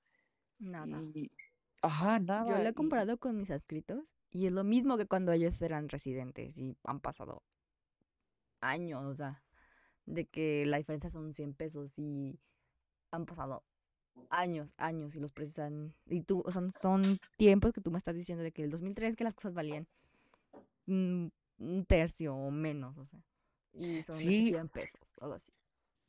Nada. 0.59 0.99
ajá, 1.83 2.21
nada. 2.21 2.57
Yo 2.57 2.63
lo 2.63 2.71
he 2.71 2.73
comparado 2.73 3.19
con 3.19 3.37
mis 3.37 3.51
adscritos 3.51 4.17
y 4.31 4.47
es 4.47 4.53
lo 4.53 4.65
mismo 4.65 4.97
que 4.97 5.07
cuando 5.07 5.33
ellos 5.33 5.61
eran 5.61 5.91
residentes 5.91 6.57
y 6.57 6.75
han 6.85 7.01
pasado 7.01 7.43
años, 8.63 9.05
o 9.05 9.15
sea, 9.15 9.43
de 10.07 10.27
que 10.27 10.65
la 10.67 10.79
diferencia 10.79 11.11
son 11.11 11.35
100 11.35 11.55
pesos 11.55 11.93
y 11.99 12.41
han 13.11 13.27
pasado 13.27 13.63
años, 14.31 14.73
años 14.79 15.15
y 15.15 15.21
los 15.21 15.33
precios 15.33 15.59
han... 15.59 15.95
Y 16.07 16.23
tú, 16.23 16.43
o 16.47 16.51
sea, 16.51 16.63
son 16.81 17.03
tiempos 17.37 17.73
que 17.73 17.81
tú 17.81 17.91
me 17.91 17.99
estás 17.99 18.15
diciendo 18.15 18.43
de 18.43 18.53
que 18.53 18.65
el 18.65 18.71
2003 18.71 19.17
que 19.17 19.25
las 19.25 19.35
cosas 19.35 19.55
valían 19.55 19.87
un 20.87 21.33
tercio 21.87 22.35
o 22.35 22.51
menos, 22.51 22.97
o 22.99 23.07
sea. 23.07 23.21
Y 23.75 24.03
son 24.03 24.17
100 24.17 24.69
pesos, 24.69 25.01
algo 25.21 25.35
así. 25.35 25.53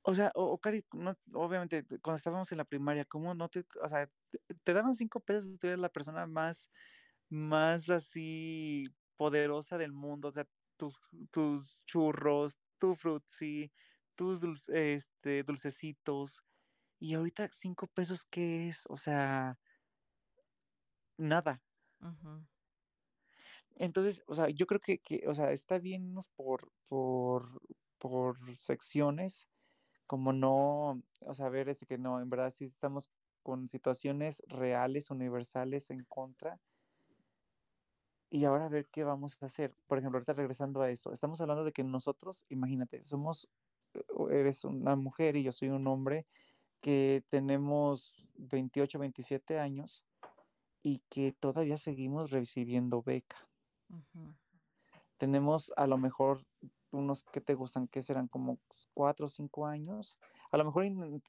O 0.06 0.14
sea, 0.14 0.32
o, 0.36 0.58
Cari, 0.58 0.84
no, 0.92 1.16
obviamente, 1.34 1.86
cuando 2.02 2.18
estábamos 2.18 2.52
en 2.52 2.58
la 2.58 2.66
primaria, 2.66 3.06
¿cómo 3.06 3.34
no 3.34 3.48
te, 3.48 3.66
o 3.82 3.88
sea, 3.88 4.10
te, 4.64 4.74
daban 4.74 4.94
cinco 4.96 5.22
pesos 5.22 5.54
y 5.54 5.58
tú 5.58 5.68
eres 5.68 5.80
la 5.80 5.88
persona 5.88 6.28
más, 6.28 6.70
más 7.30 7.90
así 7.90 8.90
poderosa 9.16 9.78
del 9.78 9.94
mundo, 9.94 10.28
o 10.28 10.32
sea, 10.34 10.46
tus, 10.84 11.00
tus 11.32 11.82
churros, 11.86 12.60
tu 12.80 12.96
frutzi, 12.96 13.72
tus 14.16 14.70
este, 14.70 15.44
dulcecitos, 15.44 16.44
y 17.00 17.16
ahorita 17.16 17.50
cinco 17.52 17.88
pesos, 17.88 18.26
¿qué 18.30 18.70
es? 18.70 18.84
O 18.90 18.98
sea, 18.98 19.58
nada. 21.18 21.62
Entonces, 23.76 24.24
o 24.28 24.36
sea, 24.36 24.50
yo 24.50 24.68
creo 24.68 24.80
que, 24.82 25.00
que, 25.00 25.24
o 25.28 25.34
sea, 25.34 25.52
está 25.52 25.80
bien 25.80 26.16
por, 26.36 26.72
por, 26.88 27.62
por 27.98 28.38
secciones, 28.58 29.48
como 30.08 30.34
no, 30.34 31.02
o 31.22 31.34
sea, 31.34 31.50
ver, 31.50 31.70
es 31.70 31.86
que 31.88 31.98
no, 31.98 32.22
en 32.22 32.30
verdad 32.30 32.52
sí 32.52 32.66
estamos 32.66 33.10
con 33.44 33.68
situaciones 33.70 34.44
reales, 34.48 35.12
universales 35.12 35.90
en 35.92 36.06
contra. 36.06 36.60
Y 38.34 38.46
ahora 38.46 38.66
a 38.66 38.70
ver 38.70 38.88
qué 38.88 39.04
vamos 39.04 39.38
a 39.44 39.46
hacer. 39.46 39.76
Por 39.86 40.00
ejemplo, 40.00 40.18
ahorita 40.18 40.34
regresando 40.34 40.82
a 40.82 40.90
eso, 40.90 41.14
estamos 41.14 41.40
hablando 41.40 41.64
de 41.64 41.72
que 41.72 41.84
nosotros, 41.84 42.48
imagínate, 42.50 43.06
somos, 43.06 43.48
eres 44.32 44.64
una 44.64 44.96
mujer 44.96 45.36
y 45.36 45.44
yo 45.44 45.52
soy 45.52 45.70
un 45.70 45.86
hombre, 45.86 46.26
que 46.82 47.24
tenemos 47.30 48.28
28, 48.34 48.98
27 48.98 49.60
años 49.60 50.04
y 50.82 51.04
que 51.12 51.32
todavía 51.32 51.78
seguimos 51.78 52.32
recibiendo 52.32 53.04
beca. 53.04 53.38
tenemos 55.20 55.72
a 55.78 55.86
lo 55.86 56.00
mejor 56.00 56.44
unos 56.90 57.26
que 57.26 57.40
te 57.40 57.54
gustan, 57.54 57.88
que 57.88 58.02
serán 58.02 58.28
como 58.28 58.58
cuatro 58.96 59.28
o 59.28 59.30
cinco 59.30 59.68
años, 59.68 60.18
a 60.52 60.58
lo 60.58 60.66
mejor 60.66 60.86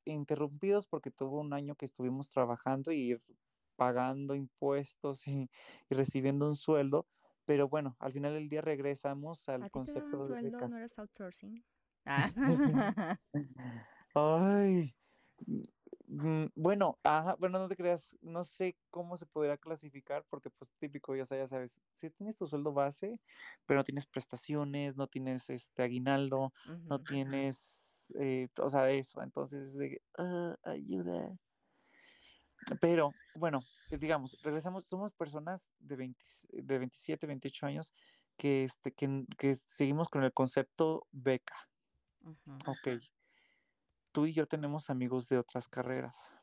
interrumpidos 0.07 0.87
porque 0.87 1.11
tuvo 1.11 1.41
un 1.41 1.53
año 1.53 1.75
que 1.75 1.85
estuvimos 1.85 2.31
trabajando 2.31 2.93
y 2.93 3.21
pagando 3.77 4.35
impuestos 4.35 5.27
y, 5.27 5.51
recibiendo 5.91 6.49
un 6.49 6.57
sueldo, 6.57 7.07
pero 7.45 7.69
bueno, 7.69 7.97
al 7.99 8.13
final 8.13 8.35
del 8.35 8.49
día 8.49 8.63
regresamos 8.63 9.49
al 9.49 9.71
concepto 9.71 10.19
de 10.19 10.25
sueldo, 10.25 10.69
no 10.69 10.77
eres 10.77 10.99
outsourcing. 10.99 11.65
Ah. 12.07 12.31
Ay, 14.15 14.95
Mm, 16.07 16.47
bueno, 16.55 16.99
ajá, 17.03 17.35
bueno, 17.39 17.59
no 17.59 17.69
te 17.69 17.77
creas, 17.77 18.17
no 18.21 18.45
sé 18.45 18.77
cómo 18.91 19.17
se 19.17 19.27
podría 19.27 19.57
clasificar, 19.57 20.25
porque 20.29 20.51
pues 20.51 20.71
típico, 20.79 21.17
ya 21.17 21.25
sabes, 21.25 21.45
ya 21.45 21.57
sabes, 21.57 21.81
si 21.93 22.11
tienes 22.11 22.37
tu 22.37 22.47
sueldo 22.47 22.73
base, 22.73 23.21
pero 23.67 23.81
no 23.81 23.85
tienes 23.85 24.07
prestaciones, 24.07 24.97
no 24.97 25.07
tienes 25.07 25.49
este 25.51 25.83
aguinaldo, 25.83 26.53
no 26.89 27.01
tienes, 27.01 28.13
eh, 28.19 28.49
o 28.61 28.69
sea, 28.69 28.91
eso, 28.91 29.23
entonces, 29.23 29.75
de, 29.75 30.03
ah, 30.19 30.57
ayuda. 30.65 31.37
Pero, 32.81 33.13
bueno, 33.35 33.61
eh, 33.91 33.99
digamos, 33.99 34.37
regresamos, 34.43 34.85
somos 34.85 35.13
personas 35.13 35.73
de, 35.79 35.97
20, 35.97 36.25
de 36.51 36.79
27, 36.79 37.27
28 37.27 37.67
años 37.67 37.95
que, 38.37 38.65
este, 38.65 38.93
que, 38.93 39.27
que 39.39 39.55
seguimos 39.55 40.09
con 40.09 40.25
el 40.25 40.33
concepto 40.33 41.07
beca. 41.13 41.69
Ok. 42.67 43.03
Tú 44.13 44.27
y 44.27 44.33
yo 44.33 44.47
tenemos 44.47 44.91
amigos 44.91 45.29
de 45.29 45.39
otras 45.39 45.69
carreras. 45.69 46.35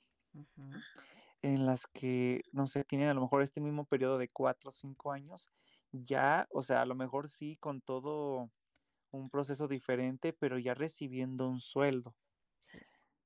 En 1.41 1.65
las 1.65 1.87
que, 1.87 2.43
no 2.51 2.67
sé, 2.67 2.83
tienen 2.83 3.09
a 3.09 3.13
lo 3.13 3.21
mejor 3.21 3.41
este 3.41 3.61
mismo 3.61 3.85
periodo 3.85 4.17
de 4.17 4.27
cuatro 4.27 4.69
o 4.69 4.71
cinco 4.71 5.11
años, 5.11 5.51
ya, 5.91 6.47
o 6.51 6.61
sea, 6.61 6.81
a 6.81 6.85
lo 6.85 6.95
mejor 6.95 7.29
sí 7.29 7.57
con 7.57 7.81
todo 7.81 8.49
un 9.11 9.29
proceso 9.29 9.67
diferente, 9.67 10.33
pero 10.33 10.57
ya 10.57 10.73
recibiendo 10.73 11.47
un 11.47 11.59
sueldo. 11.59 12.15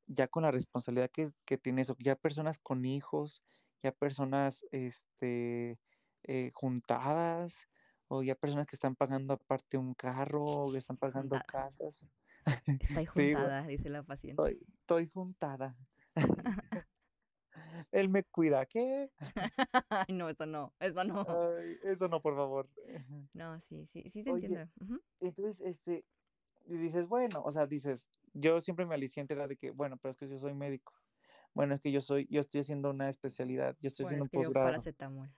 Ya 0.07 0.27
con 0.27 0.43
la 0.43 0.51
responsabilidad 0.51 1.09
que, 1.11 1.31
que 1.45 1.57
tiene 1.57 1.81
eso, 1.81 1.95
ya 1.99 2.15
personas 2.15 2.59
con 2.59 2.85
hijos, 2.85 3.41
ya 3.81 3.91
personas 3.91 4.65
este, 4.71 5.79
eh, 6.23 6.51
juntadas, 6.53 7.67
o 8.07 8.23
ya 8.23 8.35
personas 8.35 8.67
que 8.67 8.75
están 8.75 8.95
pagando 8.95 9.33
aparte 9.33 9.77
un 9.77 9.93
carro, 9.93 10.43
o 10.43 10.71
que 10.71 10.77
están 10.77 10.97
pagando 10.97 11.39
casas. 11.47 12.09
Estoy 12.79 13.05
juntada, 13.33 13.67
dice 13.67 13.89
la 13.89 14.03
paciente. 14.03 14.59
Estoy, 14.81 15.07
juntada. 15.07 15.75
Él 17.91 18.09
me 18.09 18.23
cuida, 18.23 18.65
¿qué? 18.65 19.11
Ay, 19.89 20.13
no, 20.13 20.29
eso 20.29 20.45
no, 20.45 20.73
eso 20.79 21.03
no. 21.03 21.25
eso 21.83 22.07
no, 22.07 22.21
por 22.21 22.35
favor. 22.35 22.69
No, 23.33 23.59
sí, 23.59 23.85
sí, 23.85 24.03
sí 24.09 24.23
te 24.23 24.29
entiendo. 24.31 24.69
Entonces, 25.19 25.61
este, 25.61 26.05
dices, 26.65 27.07
bueno, 27.07 27.41
o 27.43 27.51
sea, 27.51 27.67
dices, 27.67 28.07
yo 28.33 28.59
siempre 28.61 28.85
me 28.85 28.95
aliciente 28.95 29.33
era 29.33 29.47
de 29.47 29.57
que, 29.57 29.71
bueno, 29.71 29.97
pero 29.97 30.11
es 30.11 30.17
que 30.17 30.27
yo 30.27 30.37
soy 30.39 30.53
médico. 30.53 30.93
Bueno, 31.53 31.75
es 31.75 31.81
que 31.81 31.91
yo 31.91 32.01
soy, 32.01 32.27
yo 32.29 32.41
estoy 32.41 32.61
haciendo 32.61 32.89
una 32.89 33.09
especialidad, 33.09 33.77
yo 33.79 33.87
estoy 33.87 34.05
haciendo 34.05 34.25
un 34.25 34.29
posgrado. 34.29 34.67
Paracetamol. 34.67 35.31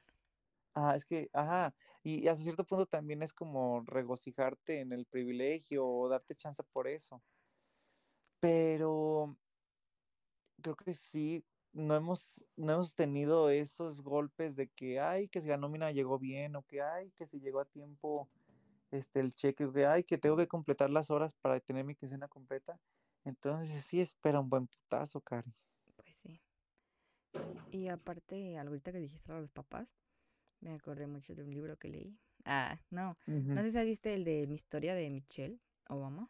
Ah, 0.74 0.96
es 0.96 1.06
que, 1.06 1.30
ajá, 1.34 1.76
y 2.04 2.28
hasta 2.28 2.44
cierto 2.44 2.64
punto 2.64 2.86
también 2.86 3.24
es 3.24 3.34
como 3.34 3.82
regocijarte 3.82 4.80
en 4.80 4.94
el 4.94 5.06
privilegio 5.06 5.88
o 5.88 6.08
darte 6.08 6.36
chance 6.36 6.62
por 6.64 6.88
eso. 6.88 7.22
Pero 8.40 9.36
creo 10.62 10.76
que 10.76 10.94
sí, 10.94 11.44
no 11.74 11.96
hemos, 11.96 12.44
no 12.56 12.74
hemos 12.74 12.96
tenido 12.96 13.50
esos 13.50 14.02
golpes 14.02 14.56
de 14.56 14.68
que, 14.68 15.00
ay, 15.00 15.28
que 15.28 15.42
si 15.42 15.48
la 15.48 15.58
nómina 15.58 15.92
llegó 15.92 16.20
bien 16.20 16.56
o 16.56 16.64
que, 16.64 16.82
ay, 16.82 17.12
que 17.12 17.28
si 17.28 17.40
llegó 17.40 17.60
a 17.60 17.66
tiempo 17.66 18.30
este, 18.92 19.20
el 19.20 19.34
cheque, 19.34 19.72
que, 19.72 19.86
ay, 19.86 20.04
que 20.04 20.18
tengo 20.18 20.38
que 20.38 20.48
completar 20.48 20.90
las 20.90 21.12
horas 21.12 21.34
para 21.34 21.60
tener 21.60 21.84
mi 21.84 21.96
quincena 21.96 22.28
completa. 22.28 22.80
Entonces 23.24 23.82
sí 23.82 24.00
espera 24.00 24.40
un 24.40 24.50
buen 24.50 24.68
putazo, 24.68 25.22
Cari. 25.22 25.54
Pues 25.96 26.16
sí. 26.16 26.42
Y 27.72 27.90
aparte, 27.90 28.58
ahorita 28.58 28.92
que 28.92 29.00
dijiste 29.00 29.32
a 29.32 29.40
los 29.40 29.52
papás, 29.52 29.88
me 30.62 30.74
acordé 30.74 31.08
mucho 31.08 31.36
de 31.36 31.44
un 31.44 31.54
libro 31.54 31.78
que 31.78 31.90
leí. 31.90 32.18
Ah, 32.46 32.80
no. 32.90 33.18
No 33.26 33.62
sé 33.62 33.72
si 33.72 33.78
has 33.78 33.86
visto 33.86 34.10
el 34.10 34.24
de 34.24 34.48
mi 34.48 34.56
historia 34.56 34.96
de 34.96 35.10
Michelle 35.10 35.60
Obama. 35.90 36.30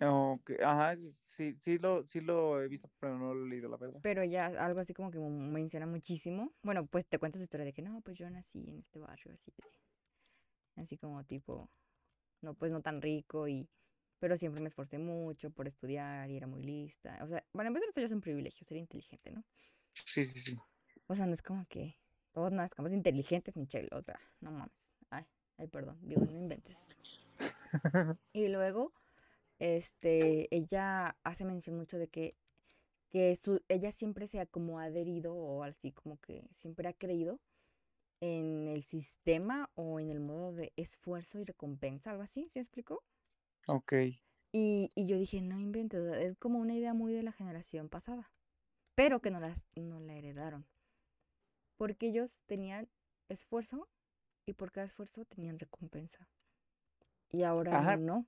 Okay. 0.00 0.56
Ajá, 0.62 0.96
sí, 0.96 1.54
sí 1.58 1.78
lo, 1.78 2.04
sí 2.04 2.20
lo 2.20 2.60
he 2.60 2.68
visto, 2.68 2.90
pero 2.98 3.16
no 3.18 3.32
lo 3.32 3.46
he 3.46 3.48
leído, 3.48 3.68
la 3.68 3.76
verdad. 3.76 4.00
Pero 4.02 4.24
ya 4.24 4.46
algo 4.46 4.80
así 4.80 4.92
como 4.92 5.10
que 5.10 5.18
menciona 5.18 5.86
muchísimo. 5.86 6.52
Bueno, 6.62 6.86
pues 6.86 7.06
te 7.06 7.18
cuenta 7.18 7.38
su 7.38 7.44
historia 7.44 7.64
de 7.64 7.72
que 7.72 7.82
no, 7.82 8.00
pues 8.02 8.18
yo 8.18 8.28
nací 8.28 8.68
en 8.68 8.78
este 8.78 8.98
barrio 8.98 9.32
así 9.32 9.52
así 10.76 10.96
como 10.96 11.24
tipo, 11.24 11.70
no, 12.40 12.54
pues 12.54 12.72
no 12.72 12.82
tan 12.82 13.02
rico 13.02 13.48
y, 13.48 13.68
pero 14.18 14.36
siempre 14.36 14.60
me 14.60 14.68
esforcé 14.68 14.98
mucho 14.98 15.50
por 15.50 15.66
estudiar 15.66 16.30
y 16.30 16.36
era 16.36 16.46
muy 16.46 16.62
lista. 16.62 17.18
O 17.22 17.26
sea, 17.26 17.44
bueno, 17.52 17.68
en 17.68 17.74
vez 17.74 17.82
de 17.82 17.88
esto 17.88 18.00
ya 18.00 18.06
es 18.06 18.12
un 18.12 18.20
privilegio, 18.20 18.66
ser 18.66 18.78
inteligente, 18.78 19.30
¿no? 19.32 19.44
Sí, 20.06 20.24
sí, 20.24 20.40
sí. 20.40 20.56
O 21.06 21.14
sea, 21.14 21.26
no 21.26 21.34
es 21.34 21.42
como 21.42 21.66
que 21.66 21.96
todos 22.32 22.52
nazcamos 22.52 22.92
inteligentes, 22.92 23.56
Michelle. 23.56 23.88
O 23.92 24.02
sea, 24.02 24.18
no 24.40 24.50
mames. 24.50 24.86
Ay, 25.10 25.24
ay, 25.58 25.68
perdón. 25.68 25.98
Digo, 26.02 26.24
no 26.24 26.38
inventes. 26.38 26.82
y 28.32 28.48
luego, 28.48 28.92
este, 29.58 30.54
ella 30.54 31.16
hace 31.22 31.44
mención 31.44 31.76
mucho 31.76 31.98
de 31.98 32.08
que, 32.08 32.36
que 33.08 33.34
su, 33.36 33.62
ella 33.68 33.92
siempre 33.92 34.26
se 34.26 34.40
ha 34.40 34.46
como 34.46 34.80
adherido 34.80 35.34
o 35.34 35.62
así 35.62 35.92
como 35.92 36.18
que 36.20 36.46
siempre 36.50 36.88
ha 36.88 36.92
creído 36.92 37.40
en 38.24 38.68
el 38.68 38.82
sistema 38.82 39.70
o 39.74 40.00
en 40.00 40.10
el 40.10 40.20
modo 40.20 40.52
de 40.52 40.72
esfuerzo 40.76 41.40
y 41.40 41.44
recompensa, 41.44 42.10
algo 42.10 42.22
así, 42.22 42.48
¿se 42.48 42.60
explicó? 42.60 43.04
Ok. 43.66 43.92
Y, 44.52 44.90
y 44.94 45.06
yo 45.06 45.18
dije, 45.18 45.42
no 45.42 45.58
inventes, 45.60 46.00
es 46.16 46.36
como 46.38 46.58
una 46.58 46.74
idea 46.74 46.94
muy 46.94 47.12
de 47.12 47.22
la 47.22 47.32
generación 47.32 47.88
pasada, 47.88 48.30
pero 48.94 49.20
que 49.20 49.30
no, 49.30 49.40
las, 49.40 49.58
no 49.74 50.00
la 50.00 50.14
heredaron 50.14 50.66
porque 51.76 52.06
ellos 52.06 52.42
tenían 52.46 52.88
esfuerzo 53.28 53.88
y 54.46 54.54
por 54.54 54.72
cada 54.72 54.86
esfuerzo 54.86 55.24
tenían 55.24 55.58
recompensa. 55.58 56.28
Y 57.30 57.42
ahora 57.42 57.96
no. 57.96 58.26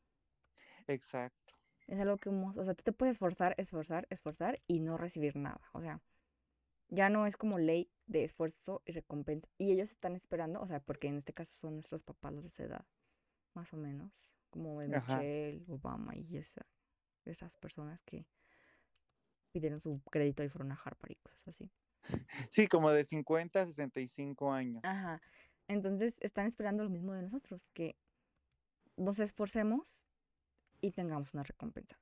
Exacto. 0.88 1.54
Es 1.86 2.00
algo 2.00 2.18
que, 2.18 2.30
o 2.30 2.64
sea, 2.64 2.74
tú 2.74 2.82
te 2.82 2.92
puedes 2.92 3.16
esforzar, 3.16 3.54
esforzar, 3.58 4.06
esforzar 4.10 4.60
y 4.66 4.80
no 4.80 4.96
recibir 4.96 5.36
nada. 5.36 5.60
O 5.72 5.80
sea, 5.80 6.00
ya 6.88 7.08
no 7.08 7.26
es 7.26 7.36
como 7.36 7.58
ley 7.58 7.90
de 8.06 8.24
esfuerzo 8.24 8.82
y 8.86 8.92
recompensa. 8.92 9.48
Y 9.58 9.72
ellos 9.72 9.90
están 9.90 10.14
esperando, 10.14 10.60
o 10.60 10.66
sea, 10.66 10.80
porque 10.80 11.08
en 11.08 11.18
este 11.18 11.32
caso 11.32 11.54
son 11.54 11.74
nuestros 11.74 12.02
papás 12.02 12.32
los 12.32 12.44
de 12.44 12.48
esa 12.48 12.64
edad, 12.64 12.86
más 13.54 13.72
o 13.72 13.76
menos, 13.76 14.12
como 14.50 14.76
Michelle, 14.78 15.64
Obama 15.68 16.16
y 16.16 16.36
esa, 16.36 16.66
esas 17.24 17.56
personas 17.56 18.02
que 18.02 18.26
pidieron 19.52 19.80
su 19.80 20.00
crédito 20.10 20.42
y 20.44 20.48
fueron 20.48 20.72
a 20.72 20.74
Harvard 20.74 21.10
y 21.10 21.16
cosas 21.16 21.48
así. 21.48 21.70
Sí, 22.50 22.68
como 22.68 22.90
de 22.92 23.04
50 23.04 23.60
a 23.60 23.66
65 23.66 24.52
años. 24.52 24.84
Ajá. 24.84 25.20
Entonces 25.68 26.18
están 26.20 26.46
esperando 26.46 26.84
lo 26.84 26.90
mismo 26.90 27.12
de 27.12 27.22
nosotros, 27.22 27.68
que 27.70 27.96
nos 28.96 29.18
esforcemos 29.18 30.06
y 30.80 30.92
tengamos 30.92 31.34
una 31.34 31.42
recompensa. 31.42 31.98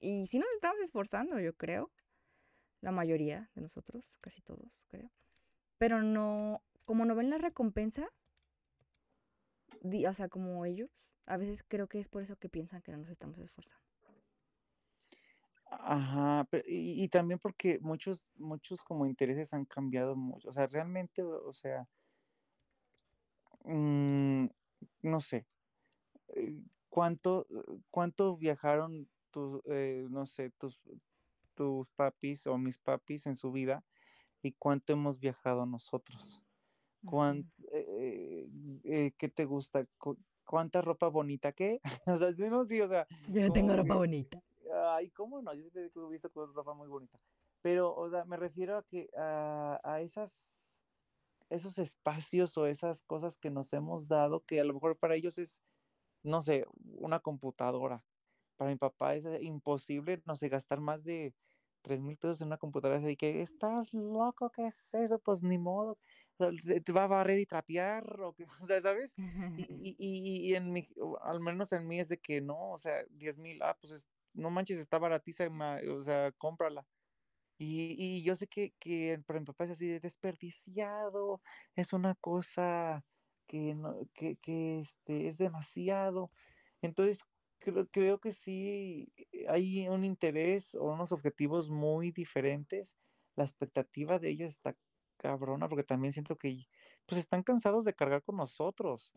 Y 0.00 0.26
si 0.26 0.38
nos 0.38 0.48
estamos 0.54 0.80
esforzando, 0.80 1.38
yo 1.38 1.54
creo, 1.56 1.92
la 2.86 2.92
mayoría 2.92 3.50
de 3.56 3.62
nosotros, 3.62 4.16
casi 4.20 4.40
todos, 4.42 4.84
creo. 4.86 5.10
Pero 5.76 6.02
no, 6.02 6.62
como 6.84 7.04
no 7.04 7.16
ven 7.16 7.30
la 7.30 7.38
recompensa, 7.38 8.08
o 9.82 10.14
sea, 10.14 10.28
como 10.28 10.64
ellos, 10.64 11.12
a 11.26 11.36
veces 11.36 11.64
creo 11.66 11.88
que 11.88 11.98
es 11.98 12.08
por 12.08 12.22
eso 12.22 12.36
que 12.36 12.48
piensan 12.48 12.82
que 12.82 12.92
no 12.92 12.98
nos 12.98 13.08
estamos 13.08 13.38
esforzando. 13.40 13.84
Ajá, 15.68 16.46
y, 16.64 17.08
también 17.08 17.40
porque 17.40 17.80
muchos, 17.80 18.32
muchos 18.36 18.84
como 18.84 19.04
intereses 19.04 19.52
han 19.52 19.64
cambiado 19.64 20.14
mucho. 20.14 20.48
O 20.48 20.52
sea, 20.52 20.68
realmente, 20.68 21.24
o 21.24 21.52
sea, 21.52 21.88
mm, 23.64 24.46
no 25.02 25.20
sé, 25.20 25.44
eh, 26.28 26.54
¿cuánto, 26.88 27.48
cuánto 27.90 28.36
viajaron 28.36 29.08
tus, 29.32 29.60
eh, 29.66 30.06
no 30.08 30.24
sé, 30.24 30.50
tus, 30.50 30.80
tus 31.56 31.90
papis 31.90 32.46
o 32.46 32.56
mis 32.58 32.78
papis 32.78 33.26
en 33.26 33.34
su 33.34 33.50
vida 33.50 33.84
y 34.42 34.52
cuánto 34.52 34.92
hemos 34.92 35.18
viajado 35.18 35.66
nosotros? 35.66 36.42
¿Cuánto, 37.04 37.50
eh, 37.72 39.12
¿Qué 39.16 39.28
te 39.28 39.44
gusta? 39.44 39.86
¿Cuánta 40.44 40.82
ropa 40.82 41.08
bonita? 41.08 41.52
¿Qué? 41.52 41.80
o 42.06 42.16
sea, 42.16 42.30
no, 42.50 42.64
sí, 42.64 42.80
o 42.80 42.88
sea. 42.88 43.06
Yo 43.28 43.50
tengo 43.52 43.74
ropa 43.74 43.96
bonita 43.96 44.42
ay, 44.72 45.10
¿cómo 45.10 45.42
no? 45.42 45.54
Yo 45.54 45.64
sí 45.64 45.70
te 45.70 45.80
he 45.80 46.08
visto 46.10 46.30
con 46.30 46.52
ropa 46.54 46.74
muy 46.74 46.88
bonita. 46.88 47.18
Pero, 47.62 47.94
o 47.94 48.10
sea, 48.10 48.24
me 48.24 48.36
refiero 48.36 48.76
a 48.78 48.82
que 48.84 49.08
a, 49.16 50.00
esas, 50.00 50.84
esos 51.50 51.78
espacios 51.78 52.56
o 52.58 52.66
esas 52.66 53.02
cosas 53.02 53.38
que 53.38 53.50
nos 53.50 53.72
hemos 53.72 54.08
dado, 54.08 54.44
que 54.44 54.60
a 54.60 54.64
lo 54.64 54.74
mejor 54.74 54.98
para 54.98 55.14
ellos 55.14 55.38
es, 55.38 55.62
no 56.22 56.42
sé, 56.42 56.66
una 56.98 57.20
computadora. 57.20 58.04
Para 58.56 58.70
mi 58.70 58.76
papá 58.76 59.14
es 59.14 59.24
imposible, 59.42 60.22
no 60.24 60.36
sé, 60.36 60.48
gastar 60.48 60.80
más 60.80 61.04
de 61.04 61.34
tres 61.86 62.00
mil 62.02 62.16
pesos 62.18 62.40
en 62.42 62.48
una 62.48 62.58
computadora. 62.58 62.98
Así 63.00 63.16
que, 63.16 63.40
¿estás 63.42 63.94
loco? 63.94 64.50
¿Qué 64.50 64.62
es 64.66 64.92
eso? 64.94 65.18
Pues 65.20 65.42
ni 65.42 65.58
modo. 65.58 65.98
te- 66.84 66.92
va 66.92 67.04
a 67.04 67.06
barrer 67.08 67.38
y 67.38 67.46
trapear, 67.46 68.20
o, 68.22 68.34
qué, 68.34 68.44
o 68.62 68.66
sea, 68.66 68.80
¿sabes? 68.82 69.14
Y, 69.58 69.64
y, 69.70 69.96
y- 69.98 70.50
y 70.52 70.54
en 70.56 70.72
mi, 70.72 70.86
al 71.22 71.40
menos 71.40 71.72
en 71.72 71.86
mí 71.88 71.98
es 72.00 72.08
de 72.08 72.18
que 72.20 72.40
no, 72.42 72.72
o 72.72 72.78
sea, 72.78 73.04
10 73.10 73.38
mil, 73.38 73.62
ah, 73.62 73.76
pues 73.80 73.92
es- 73.92 74.08
no 74.34 74.50
manches, 74.50 74.78
está 74.80 74.98
baratísima, 74.98 75.78
o 75.98 76.02
sea, 76.04 76.32
cómprala. 76.32 76.86
Y, 77.58 77.96
y 77.98 78.22
yo 78.22 78.36
sé 78.36 78.46
que, 78.48 78.74
que 78.78 79.18
para 79.26 79.40
mi 79.40 79.46
papá 79.46 79.64
es 79.64 79.70
así 79.72 79.86
de 79.88 80.00
desperdiciado, 80.00 81.40
es 81.74 81.92
una 81.94 82.14
cosa 82.14 83.06
que, 83.46 83.74
no, 83.74 83.96
que, 84.14 84.36
que 84.36 84.78
este, 84.80 85.26
es 85.28 85.38
demasiado. 85.38 86.30
Entonces, 86.82 87.22
creo, 87.72 87.88
creo 87.90 88.20
que 88.20 88.32
sí 88.32 89.12
hay 89.48 89.88
un 89.88 90.04
interés 90.04 90.74
o 90.74 90.84
unos 90.92 91.12
objetivos 91.12 91.68
muy 91.70 92.10
diferentes. 92.12 92.96
La 93.36 93.44
expectativa 93.44 94.18
de 94.18 94.30
ellos 94.30 94.52
está 94.52 94.76
cabrona, 95.18 95.68
porque 95.68 95.84
también 95.84 96.12
siento 96.12 96.36
que 96.36 96.66
pues 97.06 97.20
están 97.20 97.42
cansados 97.42 97.84
de 97.84 97.94
cargar 97.94 98.22
con 98.22 98.36
nosotros. 98.36 99.12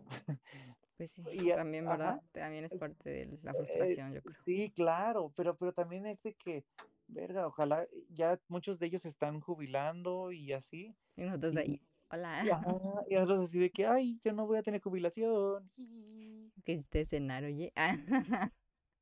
Pues 0.97 1.11
sí, 1.11 1.23
Y, 1.31 1.51
también, 1.51 1.85
ajá, 1.85 1.91
¿verdad? 1.91 2.21
También 2.31 2.65
es 2.65 2.73
parte 2.73 3.09
de 3.09 3.39
la 3.43 3.53
eh, 3.53 3.55
frustración, 3.55 4.13
yo 4.13 4.21
creo. 4.21 4.35
sí, 4.39 4.71
claro, 4.71 5.31
pero, 5.35 5.57
pero 5.57 5.73
también 5.73 6.05
es 6.05 6.21
de 6.23 6.33
que, 6.35 6.65
verga, 7.07 7.47
ojalá 7.47 7.87
ya 8.09 8.39
muchos 8.47 8.79
de 8.79 8.87
ellos 8.87 9.03
se 9.03 9.09
están 9.09 9.39
jubilando 9.41 10.31
y 10.31 10.51
así. 10.53 10.95
Y 11.15 11.23
nosotros 11.23 11.53
de 11.53 11.61
Y, 11.61 11.61
ahí, 11.61 11.81
hola, 12.09 12.43
y, 12.43 12.49
ajá, 12.49 12.67
y 13.09 13.15
nosotros 13.15 13.41
así 13.41 13.59
de 13.59 13.71
que, 13.71 13.85
ay, 13.85 14.19
yo 14.23 14.33
no 14.33 14.47
voy 14.47 14.57
a 14.57 14.63
tener 14.63 14.81
jubilación. 14.81 15.69
jiji". 15.71 16.53
que 16.65 16.73
hiciste 16.73 17.05
cenar, 17.05 17.43
oye. 17.43 17.71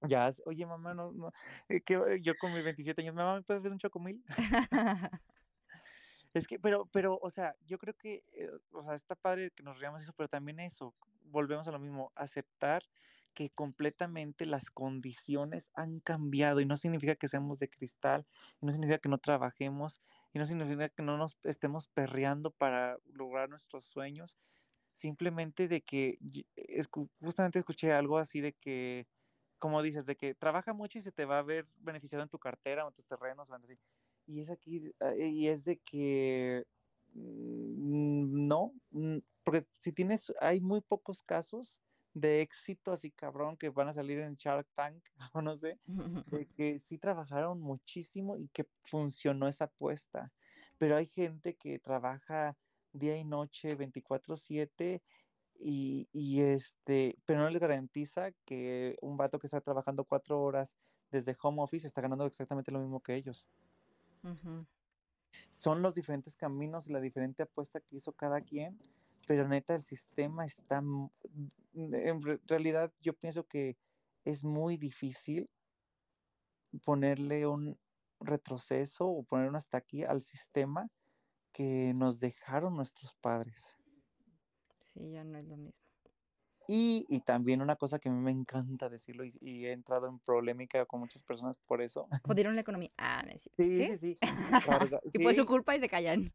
Ya, 0.02 0.30
oye, 0.46 0.66
mamá, 0.66 0.94
no, 0.94 1.12
no, 1.12 1.32
eh, 1.70 1.82
que 1.82 2.20
yo 2.22 2.36
con 2.38 2.54
mis 2.54 2.64
27 2.64 3.02
años, 3.02 3.16
mamá, 3.16 3.36
¿me 3.36 3.42
puedes 3.44 3.62
hacer 3.62 3.72
un 3.72 3.80
chocomil? 3.80 4.24
Es 6.34 6.48
que, 6.48 6.60
pero, 6.60 6.86
pero, 6.88 7.18
o 7.22 7.30
sea, 7.30 7.56
yo 7.66 7.78
creo 7.78 7.96
que, 7.96 8.24
eh, 8.34 8.50
o 8.72 8.84
sea, 8.84 8.94
está 8.94 9.16
padre 9.16 9.52
que 9.52 9.64
nos 9.64 9.80
riamos 9.80 10.02
eso, 10.02 10.14
pero 10.14 10.30
también 10.30 10.60
eso, 10.60 10.94
volvemos 11.24 11.68
a 11.68 11.72
lo 11.72 11.80
mismo, 11.80 12.12
aceptar 12.16 12.84
que 13.38 13.52
completamente 13.52 14.48
las 14.48 14.72
condiciones 14.72 15.70
han 15.76 16.00
cambiado 16.00 16.60
y 16.60 16.66
no 16.66 16.76
significa 16.76 17.14
que 17.14 17.28
seamos 17.28 17.60
de 17.60 17.70
cristal, 17.70 18.26
no 18.62 18.72
significa 18.72 18.98
que 18.98 19.10
no 19.10 19.20
trabajemos, 19.20 20.02
y 20.34 20.40
no 20.40 20.48
significa 20.48 20.90
que 20.90 21.04
no 21.04 21.18
nos 21.18 21.38
estemos 21.44 21.88
perreando 21.88 22.50
para 22.50 22.98
lograr 23.06 23.48
nuestros 23.48 23.86
sueños, 23.86 24.40
simplemente 24.92 25.68
de 25.68 25.82
que, 25.82 26.18
justamente 27.22 27.60
escuché 27.60 27.94
algo 27.94 28.18
así 28.18 28.42
de 28.42 28.54
que, 28.54 29.06
como 29.60 29.84
dices, 29.84 30.08
de 30.08 30.16
que 30.16 30.34
trabaja 30.34 30.74
mucho 30.74 30.98
y 30.98 31.02
se 31.02 31.12
te 31.12 31.26
va 31.26 31.38
a 31.38 31.44
ver 31.44 31.68
beneficiado 31.78 32.24
en 32.24 32.30
tu 32.30 32.40
cartera 32.40 32.86
o 32.86 32.88
en 32.88 32.96
tus 32.96 33.06
terrenos. 33.06 33.48
Y 34.26 34.42
es 34.42 34.50
aquí, 34.50 34.92
ah, 35.00 35.14
y 35.16 35.48
es 35.48 35.64
de 35.64 35.78
que 35.78 36.66
mm, 37.14 38.48
no, 38.48 38.74
mm, 38.90 39.20
porque 39.44 39.68
si 39.78 39.92
tienes, 39.94 40.34
hay 40.42 40.60
muy 40.60 40.82
pocos 40.82 41.22
casos 41.22 41.80
de 42.20 42.42
éxito 42.42 42.92
así 42.92 43.12
cabrón 43.12 43.58
que 43.58 43.70
van 43.70 43.88
a 43.90 43.94
salir 43.94 44.20
en 44.20 44.36
Shark 44.36 44.68
Tank 44.76 45.06
o 45.34 45.42
no 45.42 45.56
sé, 45.58 45.80
de 46.26 46.48
que 46.50 46.80
sí 46.80 46.98
trabajaron 46.98 47.62
muchísimo 47.62 48.38
y 48.38 48.50
que 48.50 48.68
funcionó 48.84 49.48
esa 49.48 49.66
apuesta. 49.66 50.34
Pero 50.78 50.96
hay 50.96 51.08
gente 51.08 51.56
que 51.56 51.80
trabaja 51.80 52.58
día 52.94 53.18
y 53.18 53.24
noche 53.26 53.76
24/7 53.76 55.04
y, 55.60 56.08
y 56.12 56.42
este, 56.42 57.18
pero 57.26 57.40
no 57.40 57.50
les 57.50 57.62
garantiza 57.62 58.32
que 58.46 58.96
un 59.02 59.18
vato 59.18 59.40
que 59.40 59.48
está 59.48 59.62
trabajando 59.62 60.06
cuatro 60.06 60.42
horas 60.42 60.78
desde 61.12 61.36
home 61.42 61.62
office 61.64 61.88
está 61.88 62.02
ganando 62.02 62.26
exactamente 62.26 62.72
lo 62.72 62.80
mismo 62.80 63.02
que 63.02 63.16
ellos 63.16 63.48
Ujú. 64.24 64.66
son 65.52 65.82
los 65.82 65.96
diferentes 65.96 66.36
caminos 66.38 66.88
y 66.88 66.94
la 66.94 67.02
diferente 67.02 67.44
apuesta 67.44 67.80
que 67.82 67.96
hizo 67.98 68.14
cada 68.14 68.42
quien, 68.42 68.80
pero 69.28 69.48
neta 69.48 69.76
el 69.76 69.84
sistema 69.84 70.46
está, 70.46 70.78
en 71.74 72.22
re- 72.24 72.40
realidad 72.48 72.92
yo 73.02 73.14
pienso 73.14 73.44
que 73.46 73.78
es 74.26 74.44
muy 74.44 74.78
difícil 74.78 75.50
ponerle 76.84 77.46
un 77.46 77.78
retroceso 78.20 79.08
o 79.08 79.24
poner 79.24 79.50
un 79.50 79.56
hasta 79.56 79.78
aquí 79.78 80.04
al 80.04 80.22
sistema 80.22 80.90
que 81.52 81.94
nos 81.94 82.20
dejaron 82.20 82.76
nuestros 82.76 83.14
padres. 83.16 83.76
Sí, 84.82 85.12
ya 85.12 85.24
no 85.24 85.38
es 85.38 85.46
lo 85.46 85.58
mismo. 85.58 85.74
Y, 86.70 87.06
y 87.08 87.22
también 87.22 87.62
una 87.62 87.78
cosa 87.78 87.98
que 87.98 88.10
a 88.10 88.12
mí 88.12 88.20
me 88.20 88.32
encanta 88.32 88.90
decirlo 88.90 89.24
y, 89.24 89.32
y 89.40 89.66
he 89.66 89.72
entrado 89.72 90.08
en 90.08 90.20
polémica 90.20 90.86
con 90.86 91.00
muchas 91.00 91.24
personas 91.24 91.58
por 91.66 91.82
eso. 91.82 92.08
Jodieron 92.24 92.56
la 92.56 92.62
economía. 92.62 92.92
Ah, 92.98 93.24
no 93.26 93.32
es 93.32 93.44
cierto. 93.44 93.64
Sí, 93.64 93.98
sí, 93.98 93.98
sí. 93.98 94.18
carga- 94.66 95.00
Y 95.14 95.24
fue 95.24 95.34
su 95.34 95.42
sí, 95.44 95.48
culpa 95.48 95.76
y 95.76 95.80
se 95.80 95.88
callan. 95.90 96.34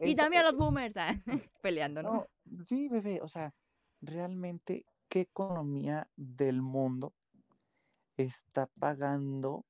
Y 0.00 0.14
también 0.14 0.44
los 0.44 0.56
boomers, 0.56 0.96
ah, 0.96 1.14
peleando, 1.62 2.02
¿no? 2.02 2.26
No, 2.44 2.64
sí, 2.64 2.88
bebé, 2.88 3.20
o 3.22 3.28
sea, 3.28 3.54
realmente, 4.00 4.86
¿qué 5.08 5.20
economía 5.20 6.08
del 6.16 6.62
mundo 6.62 7.14
está 8.16 8.66
pagando 8.78 9.64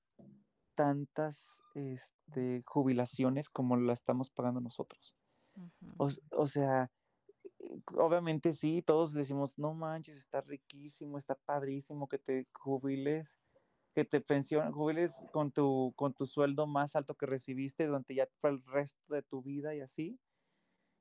tantas 0.75 1.61
este, 1.75 2.63
jubilaciones 2.67 3.49
como 3.49 3.77
la 3.77 3.93
estamos 3.93 4.31
pagando 4.31 4.61
nosotros? 4.61 5.15
O, 5.99 6.09
o 6.33 6.47
sea, 6.47 6.91
eh, 7.61 7.81
obviamente 7.97 8.53
sí, 8.53 8.83
todos 8.83 9.13
decimos, 9.13 9.59
no 9.59 9.75
manches, 9.75 10.17
está 10.17 10.41
riquísimo, 10.41 11.19
está 11.19 11.35
padrísimo 11.35 12.09
que 12.09 12.19
te 12.19 12.47
jubiles, 12.53 13.39
que 13.95 14.05
te 14.05 14.21
pensiones, 14.21 14.73
jubiles 14.75 15.15
con 15.33 15.53
tu, 15.53 15.95
con 15.97 16.15
tu 16.15 16.27
sueldo 16.27 16.67
más 16.67 16.97
alto 16.97 17.15
que 17.17 17.27
recibiste 17.27 17.87
durante 17.87 18.15
ya 18.15 18.29
el 18.45 18.63
resto 18.65 19.15
de 19.15 19.23
tu 19.23 19.43
vida 19.43 19.75
y 19.75 19.81
así. 19.81 20.21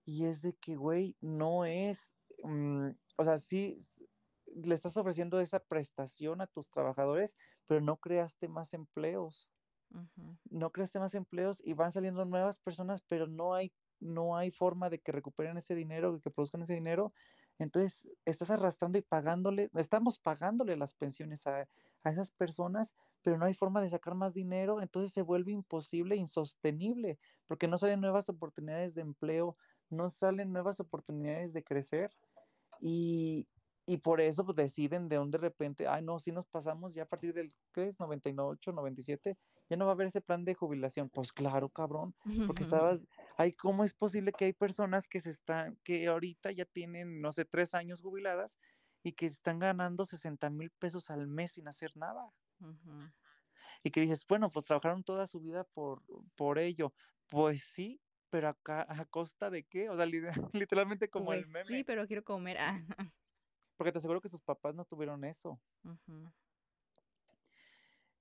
Y 0.06 0.26
es 0.26 0.42
de 0.42 0.54
que, 0.56 0.76
güey, 0.76 1.16
no 1.22 1.66
es, 1.66 2.14
mm, 2.44 2.90
o 3.18 3.24
sea, 3.24 3.38
sí, 3.38 3.78
le 4.48 4.76
estás 4.76 4.98
ofreciendo 4.98 5.40
esa 5.40 5.60
prestación 5.60 6.42
a 6.42 6.48
tus 6.48 6.70
trabajadores, 6.70 7.38
pero 7.66 7.82
no 7.82 7.98
creaste 7.98 8.48
más 8.50 8.74
empleos, 8.74 9.52
Ujú. 9.92 10.38
no 10.50 10.72
creaste 10.72 11.00
más 11.00 11.16
empleos 11.16 11.62
y 11.64 11.74
van 11.74 11.92
saliendo 11.92 12.26
nuevas 12.26 12.58
personas, 12.60 13.02
pero 13.08 13.28
no 13.28 13.54
hay, 13.54 13.74
no 14.00 14.36
hay 14.38 14.52
forma 14.52 14.90
de 14.90 15.00
que 15.00 15.12
recuperen 15.12 15.58
ese 15.58 15.76
dinero, 15.76 16.14
de 16.14 16.20
que 16.22 16.32
produzcan 16.32 16.62
ese 16.64 16.74
dinero. 16.74 17.14
Entonces, 17.64 18.10
estás 18.26 18.50
arrastrando 18.50 18.98
y 18.98 19.02
pagándole, 19.02 19.70
estamos 19.76 20.20
pagándole 20.20 20.78
las 20.78 20.94
pensiones 20.94 21.48
a, 21.48 21.68
a 22.04 22.10
esas 22.10 22.32
personas, 22.32 22.96
pero 23.22 23.38
no 23.38 23.46
hay 23.46 23.54
forma 23.54 23.82
de 23.82 23.90
sacar 23.90 24.16
más 24.16 24.34
dinero, 24.34 24.82
entonces 24.82 25.14
se 25.14 25.22
vuelve 25.22 25.52
imposible, 25.52 26.16
insostenible, 26.16 27.20
porque 27.48 27.68
no 27.68 27.78
salen 27.78 28.02
nuevas 28.02 28.30
oportunidades 28.30 28.96
de 28.96 29.02
empleo, 29.02 29.58
no 29.90 30.10
salen 30.10 30.52
nuevas 30.52 30.80
oportunidades 30.80 31.54
de 31.54 31.64
crecer 31.64 32.12
y, 32.82 33.48
y 33.86 33.98
por 33.98 34.22
eso 34.22 34.46
pues, 34.46 34.56
deciden 34.56 35.10
de 35.10 35.20
un 35.20 35.32
de 35.32 35.38
repente, 35.38 35.88
ay 35.88 36.04
no, 36.04 36.20
si 36.20 36.32
nos 36.32 36.48
pasamos 36.48 36.94
ya 36.94 37.04
a 37.04 37.06
partir 37.08 37.34
del, 37.34 37.50
¿qué 37.74 37.88
es? 37.88 38.00
98, 38.00 38.72
97, 38.72 39.38
ya 39.70 39.78
no 39.78 39.86
va 39.86 39.92
a 39.92 39.96
haber 39.96 40.08
ese 40.08 40.22
plan 40.22 40.46
de 40.46 40.56
jubilación. 40.56 41.10
Pues 41.10 41.34
claro, 41.34 41.70
cabrón, 41.70 42.16
porque 42.46 42.64
estabas, 42.64 43.08
ay, 43.38 43.54
¿cómo 43.54 43.84
es 43.84 43.94
posible 43.94 44.34
que 44.34 44.46
hay 44.46 44.54
personas 44.54 45.08
que 45.08 45.20
se 45.20 45.30
están, 45.32 45.78
que 45.84 46.08
ahorita 46.08 46.52
ya 46.52 46.66
tienen, 46.66 47.22
no 47.22 47.32
sé, 47.32 47.46
tres 47.46 47.74
años 47.74 48.02
jubiladas 48.02 48.58
y 49.04 49.14
que 49.14 49.26
están 49.28 49.60
ganando 49.60 50.06
60 50.06 50.50
mil 50.50 50.72
pesos 50.72 51.10
al 51.10 51.28
mes 51.28 51.54
sin 51.54 51.68
hacer 51.68 51.96
nada? 51.98 52.32
Ujú. 52.60 53.12
Y 53.84 53.92
que 53.92 54.02
dices, 54.02 54.26
bueno, 54.28 54.50
pues 54.52 54.66
trabajaron 54.66 55.04
toda 55.04 55.28
su 55.28 55.40
vida 55.40 55.64
por, 55.64 56.04
por 56.36 56.60
ello. 56.60 56.94
Pues 57.28 57.64
sí, 57.64 58.02
pero 58.30 58.50
acá, 58.50 58.86
¿a 58.90 59.06
costa 59.06 59.50
de 59.50 59.64
qué? 59.66 59.90
O 59.90 59.96
sea, 59.96 60.06
li- 60.06 60.22
literalmente 60.54 61.10
como 61.10 61.28
Pues 61.28 61.40
el 61.40 61.48
meme. 61.48 61.68
sí, 61.68 61.84
pero 61.84 62.08
quiero 62.08 62.24
comer. 62.24 62.58
Ah. 62.60 62.78
Porque 63.76 63.92
te 63.92 63.98
aseguro 63.98 64.22
que 64.22 64.30
sus 64.30 64.42
papás 64.42 64.76
no 64.76 64.86
tuvieron 64.86 65.24
eso. 65.24 65.60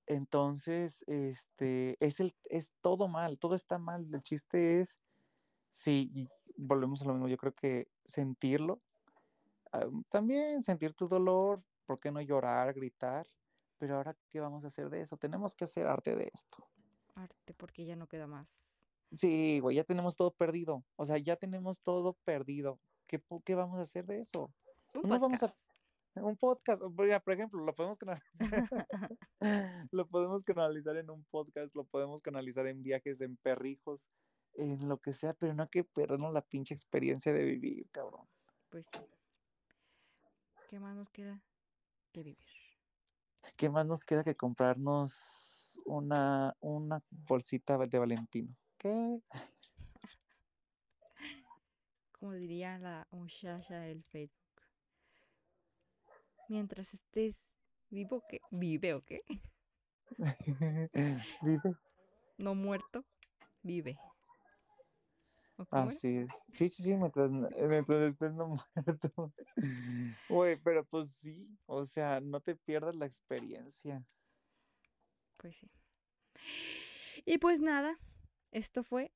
Entonces, 0.05 1.03
este, 1.07 1.97
es 1.99 2.19
el, 2.19 2.35
es 2.45 2.71
todo 2.81 3.07
mal, 3.07 3.37
todo 3.37 3.55
está 3.55 3.77
mal. 3.77 4.07
El 4.13 4.21
chiste 4.21 4.81
es, 4.81 4.99
sí, 5.69 6.11
y 6.13 6.29
volvemos 6.57 7.01
a 7.01 7.05
lo 7.05 7.13
mismo, 7.13 7.27
yo 7.27 7.37
creo 7.37 7.53
que 7.53 7.87
sentirlo, 8.05 8.81
ah, 9.71 9.87
también 10.09 10.61
sentir 10.63 10.93
tu 10.93 11.07
dolor, 11.07 11.63
¿por 11.85 11.99
qué 11.99 12.11
no 12.11 12.21
llorar, 12.21 12.73
gritar? 12.73 13.27
Pero 13.77 13.97
ahora, 13.97 14.15
¿qué 14.29 14.39
vamos 14.39 14.63
a 14.63 14.67
hacer 14.67 14.89
de 14.89 15.01
eso? 15.01 15.17
Tenemos 15.17 15.55
que 15.55 15.65
hacer 15.65 15.87
arte 15.87 16.15
de 16.15 16.29
esto. 16.33 16.67
Arte, 17.15 17.53
porque 17.53 17.85
ya 17.85 17.95
no 17.95 18.07
queda 18.07 18.27
más. 18.27 18.71
Sí, 19.11 19.59
güey, 19.59 19.75
ya 19.75 19.83
tenemos 19.83 20.15
todo 20.15 20.31
perdido. 20.31 20.83
O 20.95 21.05
sea, 21.05 21.17
ya 21.17 21.35
tenemos 21.35 21.81
todo 21.81 22.13
perdido. 22.23 22.79
¿Qué, 23.07 23.21
qué 23.43 23.55
vamos 23.55 23.79
a 23.79 23.83
hacer 23.83 24.05
de 24.05 24.19
eso? 24.19 24.51
Un 24.95 25.09
No 25.09 25.19
vamos 25.19 25.41
a- 25.43 25.47
podcast. 25.47 25.69
Un 26.15 26.37
podcast, 26.37 26.81
por 27.23 27.33
ejemplo, 27.33 27.63
lo 27.65 27.73
podemos, 27.73 27.97
lo 29.91 30.07
podemos 30.07 30.43
canalizar 30.43 30.95
en 30.97 31.09
un 31.09 31.23
podcast, 31.25 31.75
lo 31.75 31.85
podemos 31.85 32.21
canalizar 32.21 32.67
en 32.67 32.83
viajes, 32.83 33.19
en 33.21 33.35
perrijos, 33.37 34.07
en 34.53 34.87
lo 34.87 34.99
que 34.99 35.13
sea, 35.13 35.33
pero 35.33 35.55
no 35.55 35.63
hay 35.63 35.69
que 35.69 35.83
perdernos 35.83 36.31
la 36.31 36.43
pinche 36.43 36.75
experiencia 36.75 37.33
de 37.33 37.43
vivir, 37.43 37.89
cabrón. 37.89 38.27
Pues 38.69 38.87
sí. 38.93 38.99
¿Qué 40.69 40.79
más 40.79 40.95
nos 40.95 41.09
queda 41.09 41.41
que 42.11 42.21
vivir? 42.21 42.45
¿Qué 43.57 43.69
más 43.69 43.87
nos 43.87 44.05
queda 44.05 44.23
que 44.23 44.35
comprarnos 44.35 45.79
una, 45.85 46.55
una 46.59 47.01
bolsita 47.09 47.75
de 47.79 47.97
Valentino? 47.99 48.55
¿Qué? 48.77 49.19
como 52.19 52.33
diría 52.33 52.77
la 52.77 53.07
muchacha 53.11 53.79
del 53.79 54.03
Facebook. 54.03 54.42
Mientras 56.53 56.93
estés 56.93 57.43
vivo, 57.89 58.23
¿qué? 58.29 58.39
¿Vive 58.51 58.93
o 58.93 59.01
qué? 59.03 59.23
Vive. 61.41 61.73
No 62.37 62.53
muerto, 62.53 63.03
vive. 63.63 63.97
Así 65.71 66.17
es. 66.17 66.31
Sí, 66.51 66.69
sí, 66.69 66.83
sí, 66.83 66.93
mientras, 66.95 67.31
mientras 67.31 68.11
estés 68.11 68.33
no 68.33 68.49
muerto. 68.75 69.33
Güey, 70.29 70.57
pero 70.57 70.85
pues 70.85 71.15
sí, 71.15 71.57
o 71.65 71.85
sea, 71.85 72.19
no 72.21 72.39
te 72.39 72.55
pierdas 72.55 72.95
la 72.95 73.07
experiencia. 73.07 74.05
Pues 75.37 75.55
sí. 75.57 75.71
Y 77.25 77.39
pues 77.39 77.61
nada, 77.61 77.97
esto 78.51 78.83
fue 78.83 79.11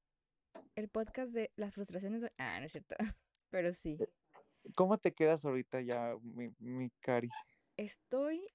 el 0.74 0.90
podcast 0.90 1.32
de 1.34 1.52
las 1.56 1.76
frustraciones. 1.76 2.22
de- 2.24 2.34
Ah, 2.40 2.60
no 2.60 2.66
es 2.66 2.72
cierto. 2.72 2.96
Pero 3.52 3.76
sí, 3.76 3.96
¿Cómo 4.76 4.98
te 4.98 5.14
quedas 5.14 5.46
ahorita 5.46 5.82
ya, 5.82 6.16
mi, 6.22 6.50
mi 6.60 6.90
Cari? 7.00 7.30
estoy. 7.78 8.48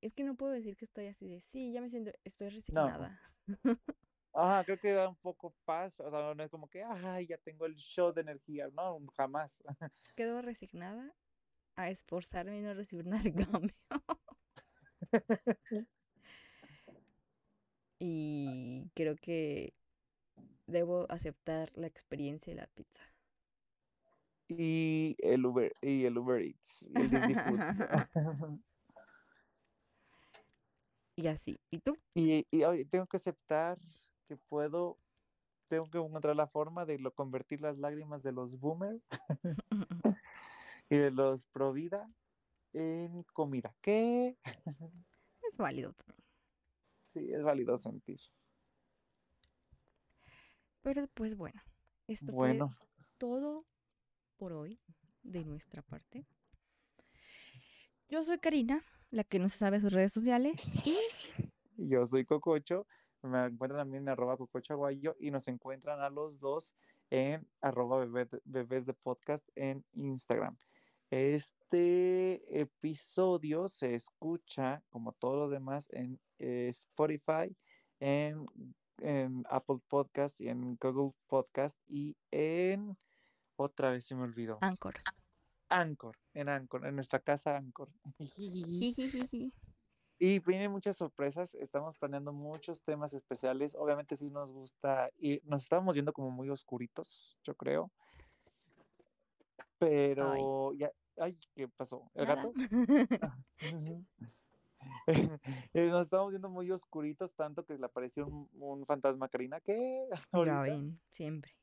Es 0.00 0.14
que 0.14 0.22
no 0.22 0.36
puedo 0.36 0.52
decir 0.52 0.76
que 0.76 0.84
estoy 0.84 1.06
así 1.06 1.26
de 1.28 1.40
sí, 1.40 1.72
ya 1.72 1.80
me 1.80 1.90
siento, 1.90 2.12
estoy 2.24 2.50
resignada. 2.50 3.20
Ah, 4.32 4.62
creo 4.64 4.78
que 4.78 4.92
da 4.92 5.08
un 5.08 5.16
poco 5.16 5.54
paz, 5.64 5.98
o 5.98 6.10
sea, 6.10 6.34
no 6.34 6.42
es 6.44 6.50
como 6.50 6.68
que, 6.68 6.84
ay, 6.84 7.26
ya 7.26 7.36
tengo 7.38 7.66
el 7.66 7.74
show 7.74 8.12
de 8.12 8.20
energía, 8.20 8.68
no, 8.72 9.00
jamás. 9.16 9.60
Quedo 10.14 10.40
resignada 10.40 11.12
a 11.76 11.90
esforzarme 11.90 12.58
y 12.58 12.62
no 12.62 12.74
recibir 12.74 13.06
nada 13.06 13.22
de 13.22 13.34
cambio. 13.34 13.74
y 17.98 18.88
creo 18.94 19.16
que 19.16 19.74
debo 20.66 21.06
aceptar 21.10 21.72
la 21.74 21.88
experiencia 21.88 22.52
de 22.52 22.60
la 22.60 22.66
pizza. 22.68 23.02
Y 24.48 25.14
el 25.18 25.44
Uber, 25.44 25.74
y 25.82 26.06
el 26.06 26.16
Uber 26.16 26.40
Eats, 26.40 26.82
y 26.82 27.00
el 27.00 27.10
así. 31.28 31.60
¿Y 31.70 31.78
tú? 31.78 31.98
y, 32.14 32.46
y 32.50 32.64
oye, 32.64 32.84
tengo 32.86 33.06
que 33.06 33.18
aceptar 33.18 33.78
que 34.26 34.36
puedo, 34.36 34.98
tengo 35.68 35.90
que 35.90 35.98
encontrar 35.98 36.36
la 36.36 36.46
forma 36.46 36.84
de 36.86 36.98
lo, 36.98 37.12
convertir 37.12 37.60
las 37.60 37.76
lágrimas 37.78 38.22
de 38.22 38.32
los 38.32 38.58
boomer 38.58 39.00
y 40.90 40.96
de 40.96 41.10
los 41.10 41.44
pro 41.46 41.72
vida 41.72 42.08
en 42.72 43.24
comida. 43.32 43.74
¿Qué? 43.80 44.38
Es 45.50 45.56
válido 45.58 45.92
también. 45.92 46.24
Sí, 47.04 47.32
es 47.32 47.42
válido 47.42 47.78
sentir. 47.78 48.20
Pero 50.82 51.06
pues 51.14 51.36
bueno, 51.36 51.60
esto 52.06 52.32
Bueno, 52.32 52.70
fue 52.70 52.86
todo 53.18 53.66
por 54.38 54.52
hoy 54.52 54.80
de 55.22 55.44
nuestra 55.44 55.82
parte. 55.82 56.26
Yo 58.08 58.24
soy 58.24 58.38
Karina, 58.38 58.82
la 59.10 59.24
que 59.24 59.38
no 59.38 59.48
se 59.48 59.58
sabe 59.58 59.80
sus 59.80 59.92
redes 59.92 60.12
sociales. 60.12 60.54
Y 60.86 60.96
yo 61.90 62.04
soy 62.04 62.24
Cococho, 62.24 62.86
me 63.22 63.44
encuentran 63.44 63.90
mí 63.90 63.98
en 63.98 64.08
arroba 64.08 64.36
Cococho 64.36 64.72
Aguayo 64.72 65.14
y 65.18 65.30
nos 65.30 65.48
encuentran 65.48 66.00
a 66.00 66.08
los 66.08 66.38
dos 66.38 66.74
en 67.10 67.46
arroba 67.60 68.06
bebés 68.44 68.86
de 68.86 68.94
podcast 68.94 69.46
en 69.54 69.84
Instagram. 69.92 70.56
Este 71.10 72.60
episodio 72.60 73.66
se 73.68 73.94
escucha, 73.94 74.82
como 74.90 75.12
todos 75.12 75.36
los 75.36 75.50
demás, 75.50 75.88
en 75.90 76.20
eh, 76.38 76.68
Spotify, 76.68 77.56
en, 77.98 78.46
en 78.98 79.42
Apple 79.48 79.78
Podcast 79.88 80.38
y 80.40 80.48
en 80.48 80.76
Google 80.76 81.12
Podcast 81.26 81.80
y 81.86 82.16
en, 82.30 82.96
otra 83.58 83.90
vez 83.90 84.04
se 84.04 84.14
me 84.14 84.22
olvidó, 84.22 84.58
Anchor. 84.60 84.94
Anchor, 85.68 86.16
en 86.32 86.48
Anchor, 86.48 86.86
en 86.86 86.94
nuestra 86.94 87.18
casa 87.18 87.56
Anchor. 87.56 87.90
Jijijiji. 88.18 89.52
Y 90.20 90.38
vienen 90.40 90.70
muchas 90.72 90.96
sorpresas, 90.96 91.54
estamos 91.54 91.96
planeando 91.98 92.32
muchos 92.32 92.82
temas 92.82 93.12
especiales. 93.14 93.76
Obviamente 93.76 94.16
sí 94.16 94.30
nos 94.30 94.50
gusta 94.50 95.10
y 95.18 95.40
nos 95.44 95.62
estábamos 95.62 95.94
yendo 95.94 96.12
como 96.12 96.30
muy 96.30 96.48
oscuritos, 96.50 97.38
yo 97.44 97.54
creo. 97.54 97.90
Pero 99.78 100.72
ya, 100.74 100.90
ay, 101.18 101.38
¿qué 101.54 101.68
pasó? 101.68 102.10
¿El 102.14 102.26
Nada. 102.26 102.42
gato? 102.42 102.52
Eh, 105.74 105.88
nos 105.88 106.06
estábamos 106.06 106.30
viendo 106.30 106.48
muy 106.48 106.70
oscuritos, 106.70 107.34
tanto 107.34 107.64
que 107.64 107.76
le 107.76 107.86
apareció 107.86 108.26
un, 108.26 108.48
un 108.52 108.86
fantasma 108.86 109.28
Karina, 109.28 109.60
¿qué? 109.60 110.06
Ya 110.46 110.60
ven, 110.62 111.00
siempre. 111.10 111.57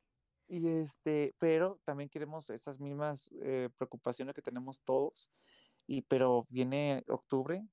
Y 0.48 0.68
este, 0.68 1.34
pero 1.40 1.80
también 1.84 2.10
queremos 2.10 2.50
esas 2.50 2.80
mismas 2.80 3.30
eh, 3.42 3.70
preocupaciones 3.78 4.36
que 4.36 4.42
tenemos 4.42 4.82
todos. 4.82 5.30
Y 5.88 6.02
pero 6.04 6.46
viene 6.50 7.04
octubre 7.08 7.68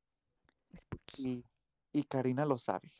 y, 1.19 1.45
y 1.93 2.03
Karina 2.05 2.45
lo 2.45 2.59
sabe. 2.59 2.93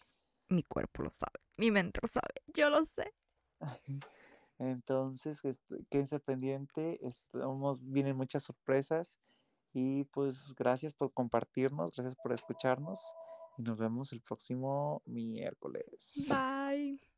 Mi 0.49 0.63
cuerpo 0.63 1.03
lo 1.03 1.11
sabe, 1.11 1.41
mi 1.57 1.71
mente 1.71 2.01
lo 2.03 2.09
sabe, 2.09 2.43
yo 2.47 2.69
lo 2.69 2.85
sé. 2.85 3.15
Entonces, 4.59 5.45
este, 5.45 5.85
quédense 5.91 6.21
pendiente, 6.21 7.05
estamos, 7.07 7.79
vienen 7.81 8.17
muchas 8.17 8.45
sorpresas 8.45 9.17
y 9.73 10.05
pues 10.05 10.55
gracias 10.55 10.93
por 10.93 11.13
compartirnos, 11.13 11.93
gracias 11.93 12.15
por 12.23 12.33
escucharnos 12.33 13.01
y 13.57 13.63
nos 13.63 13.79
vemos 13.79 14.13
el 14.13 14.21
próximo 14.21 15.03
miércoles. 15.07 16.27
Bye. 16.29 17.12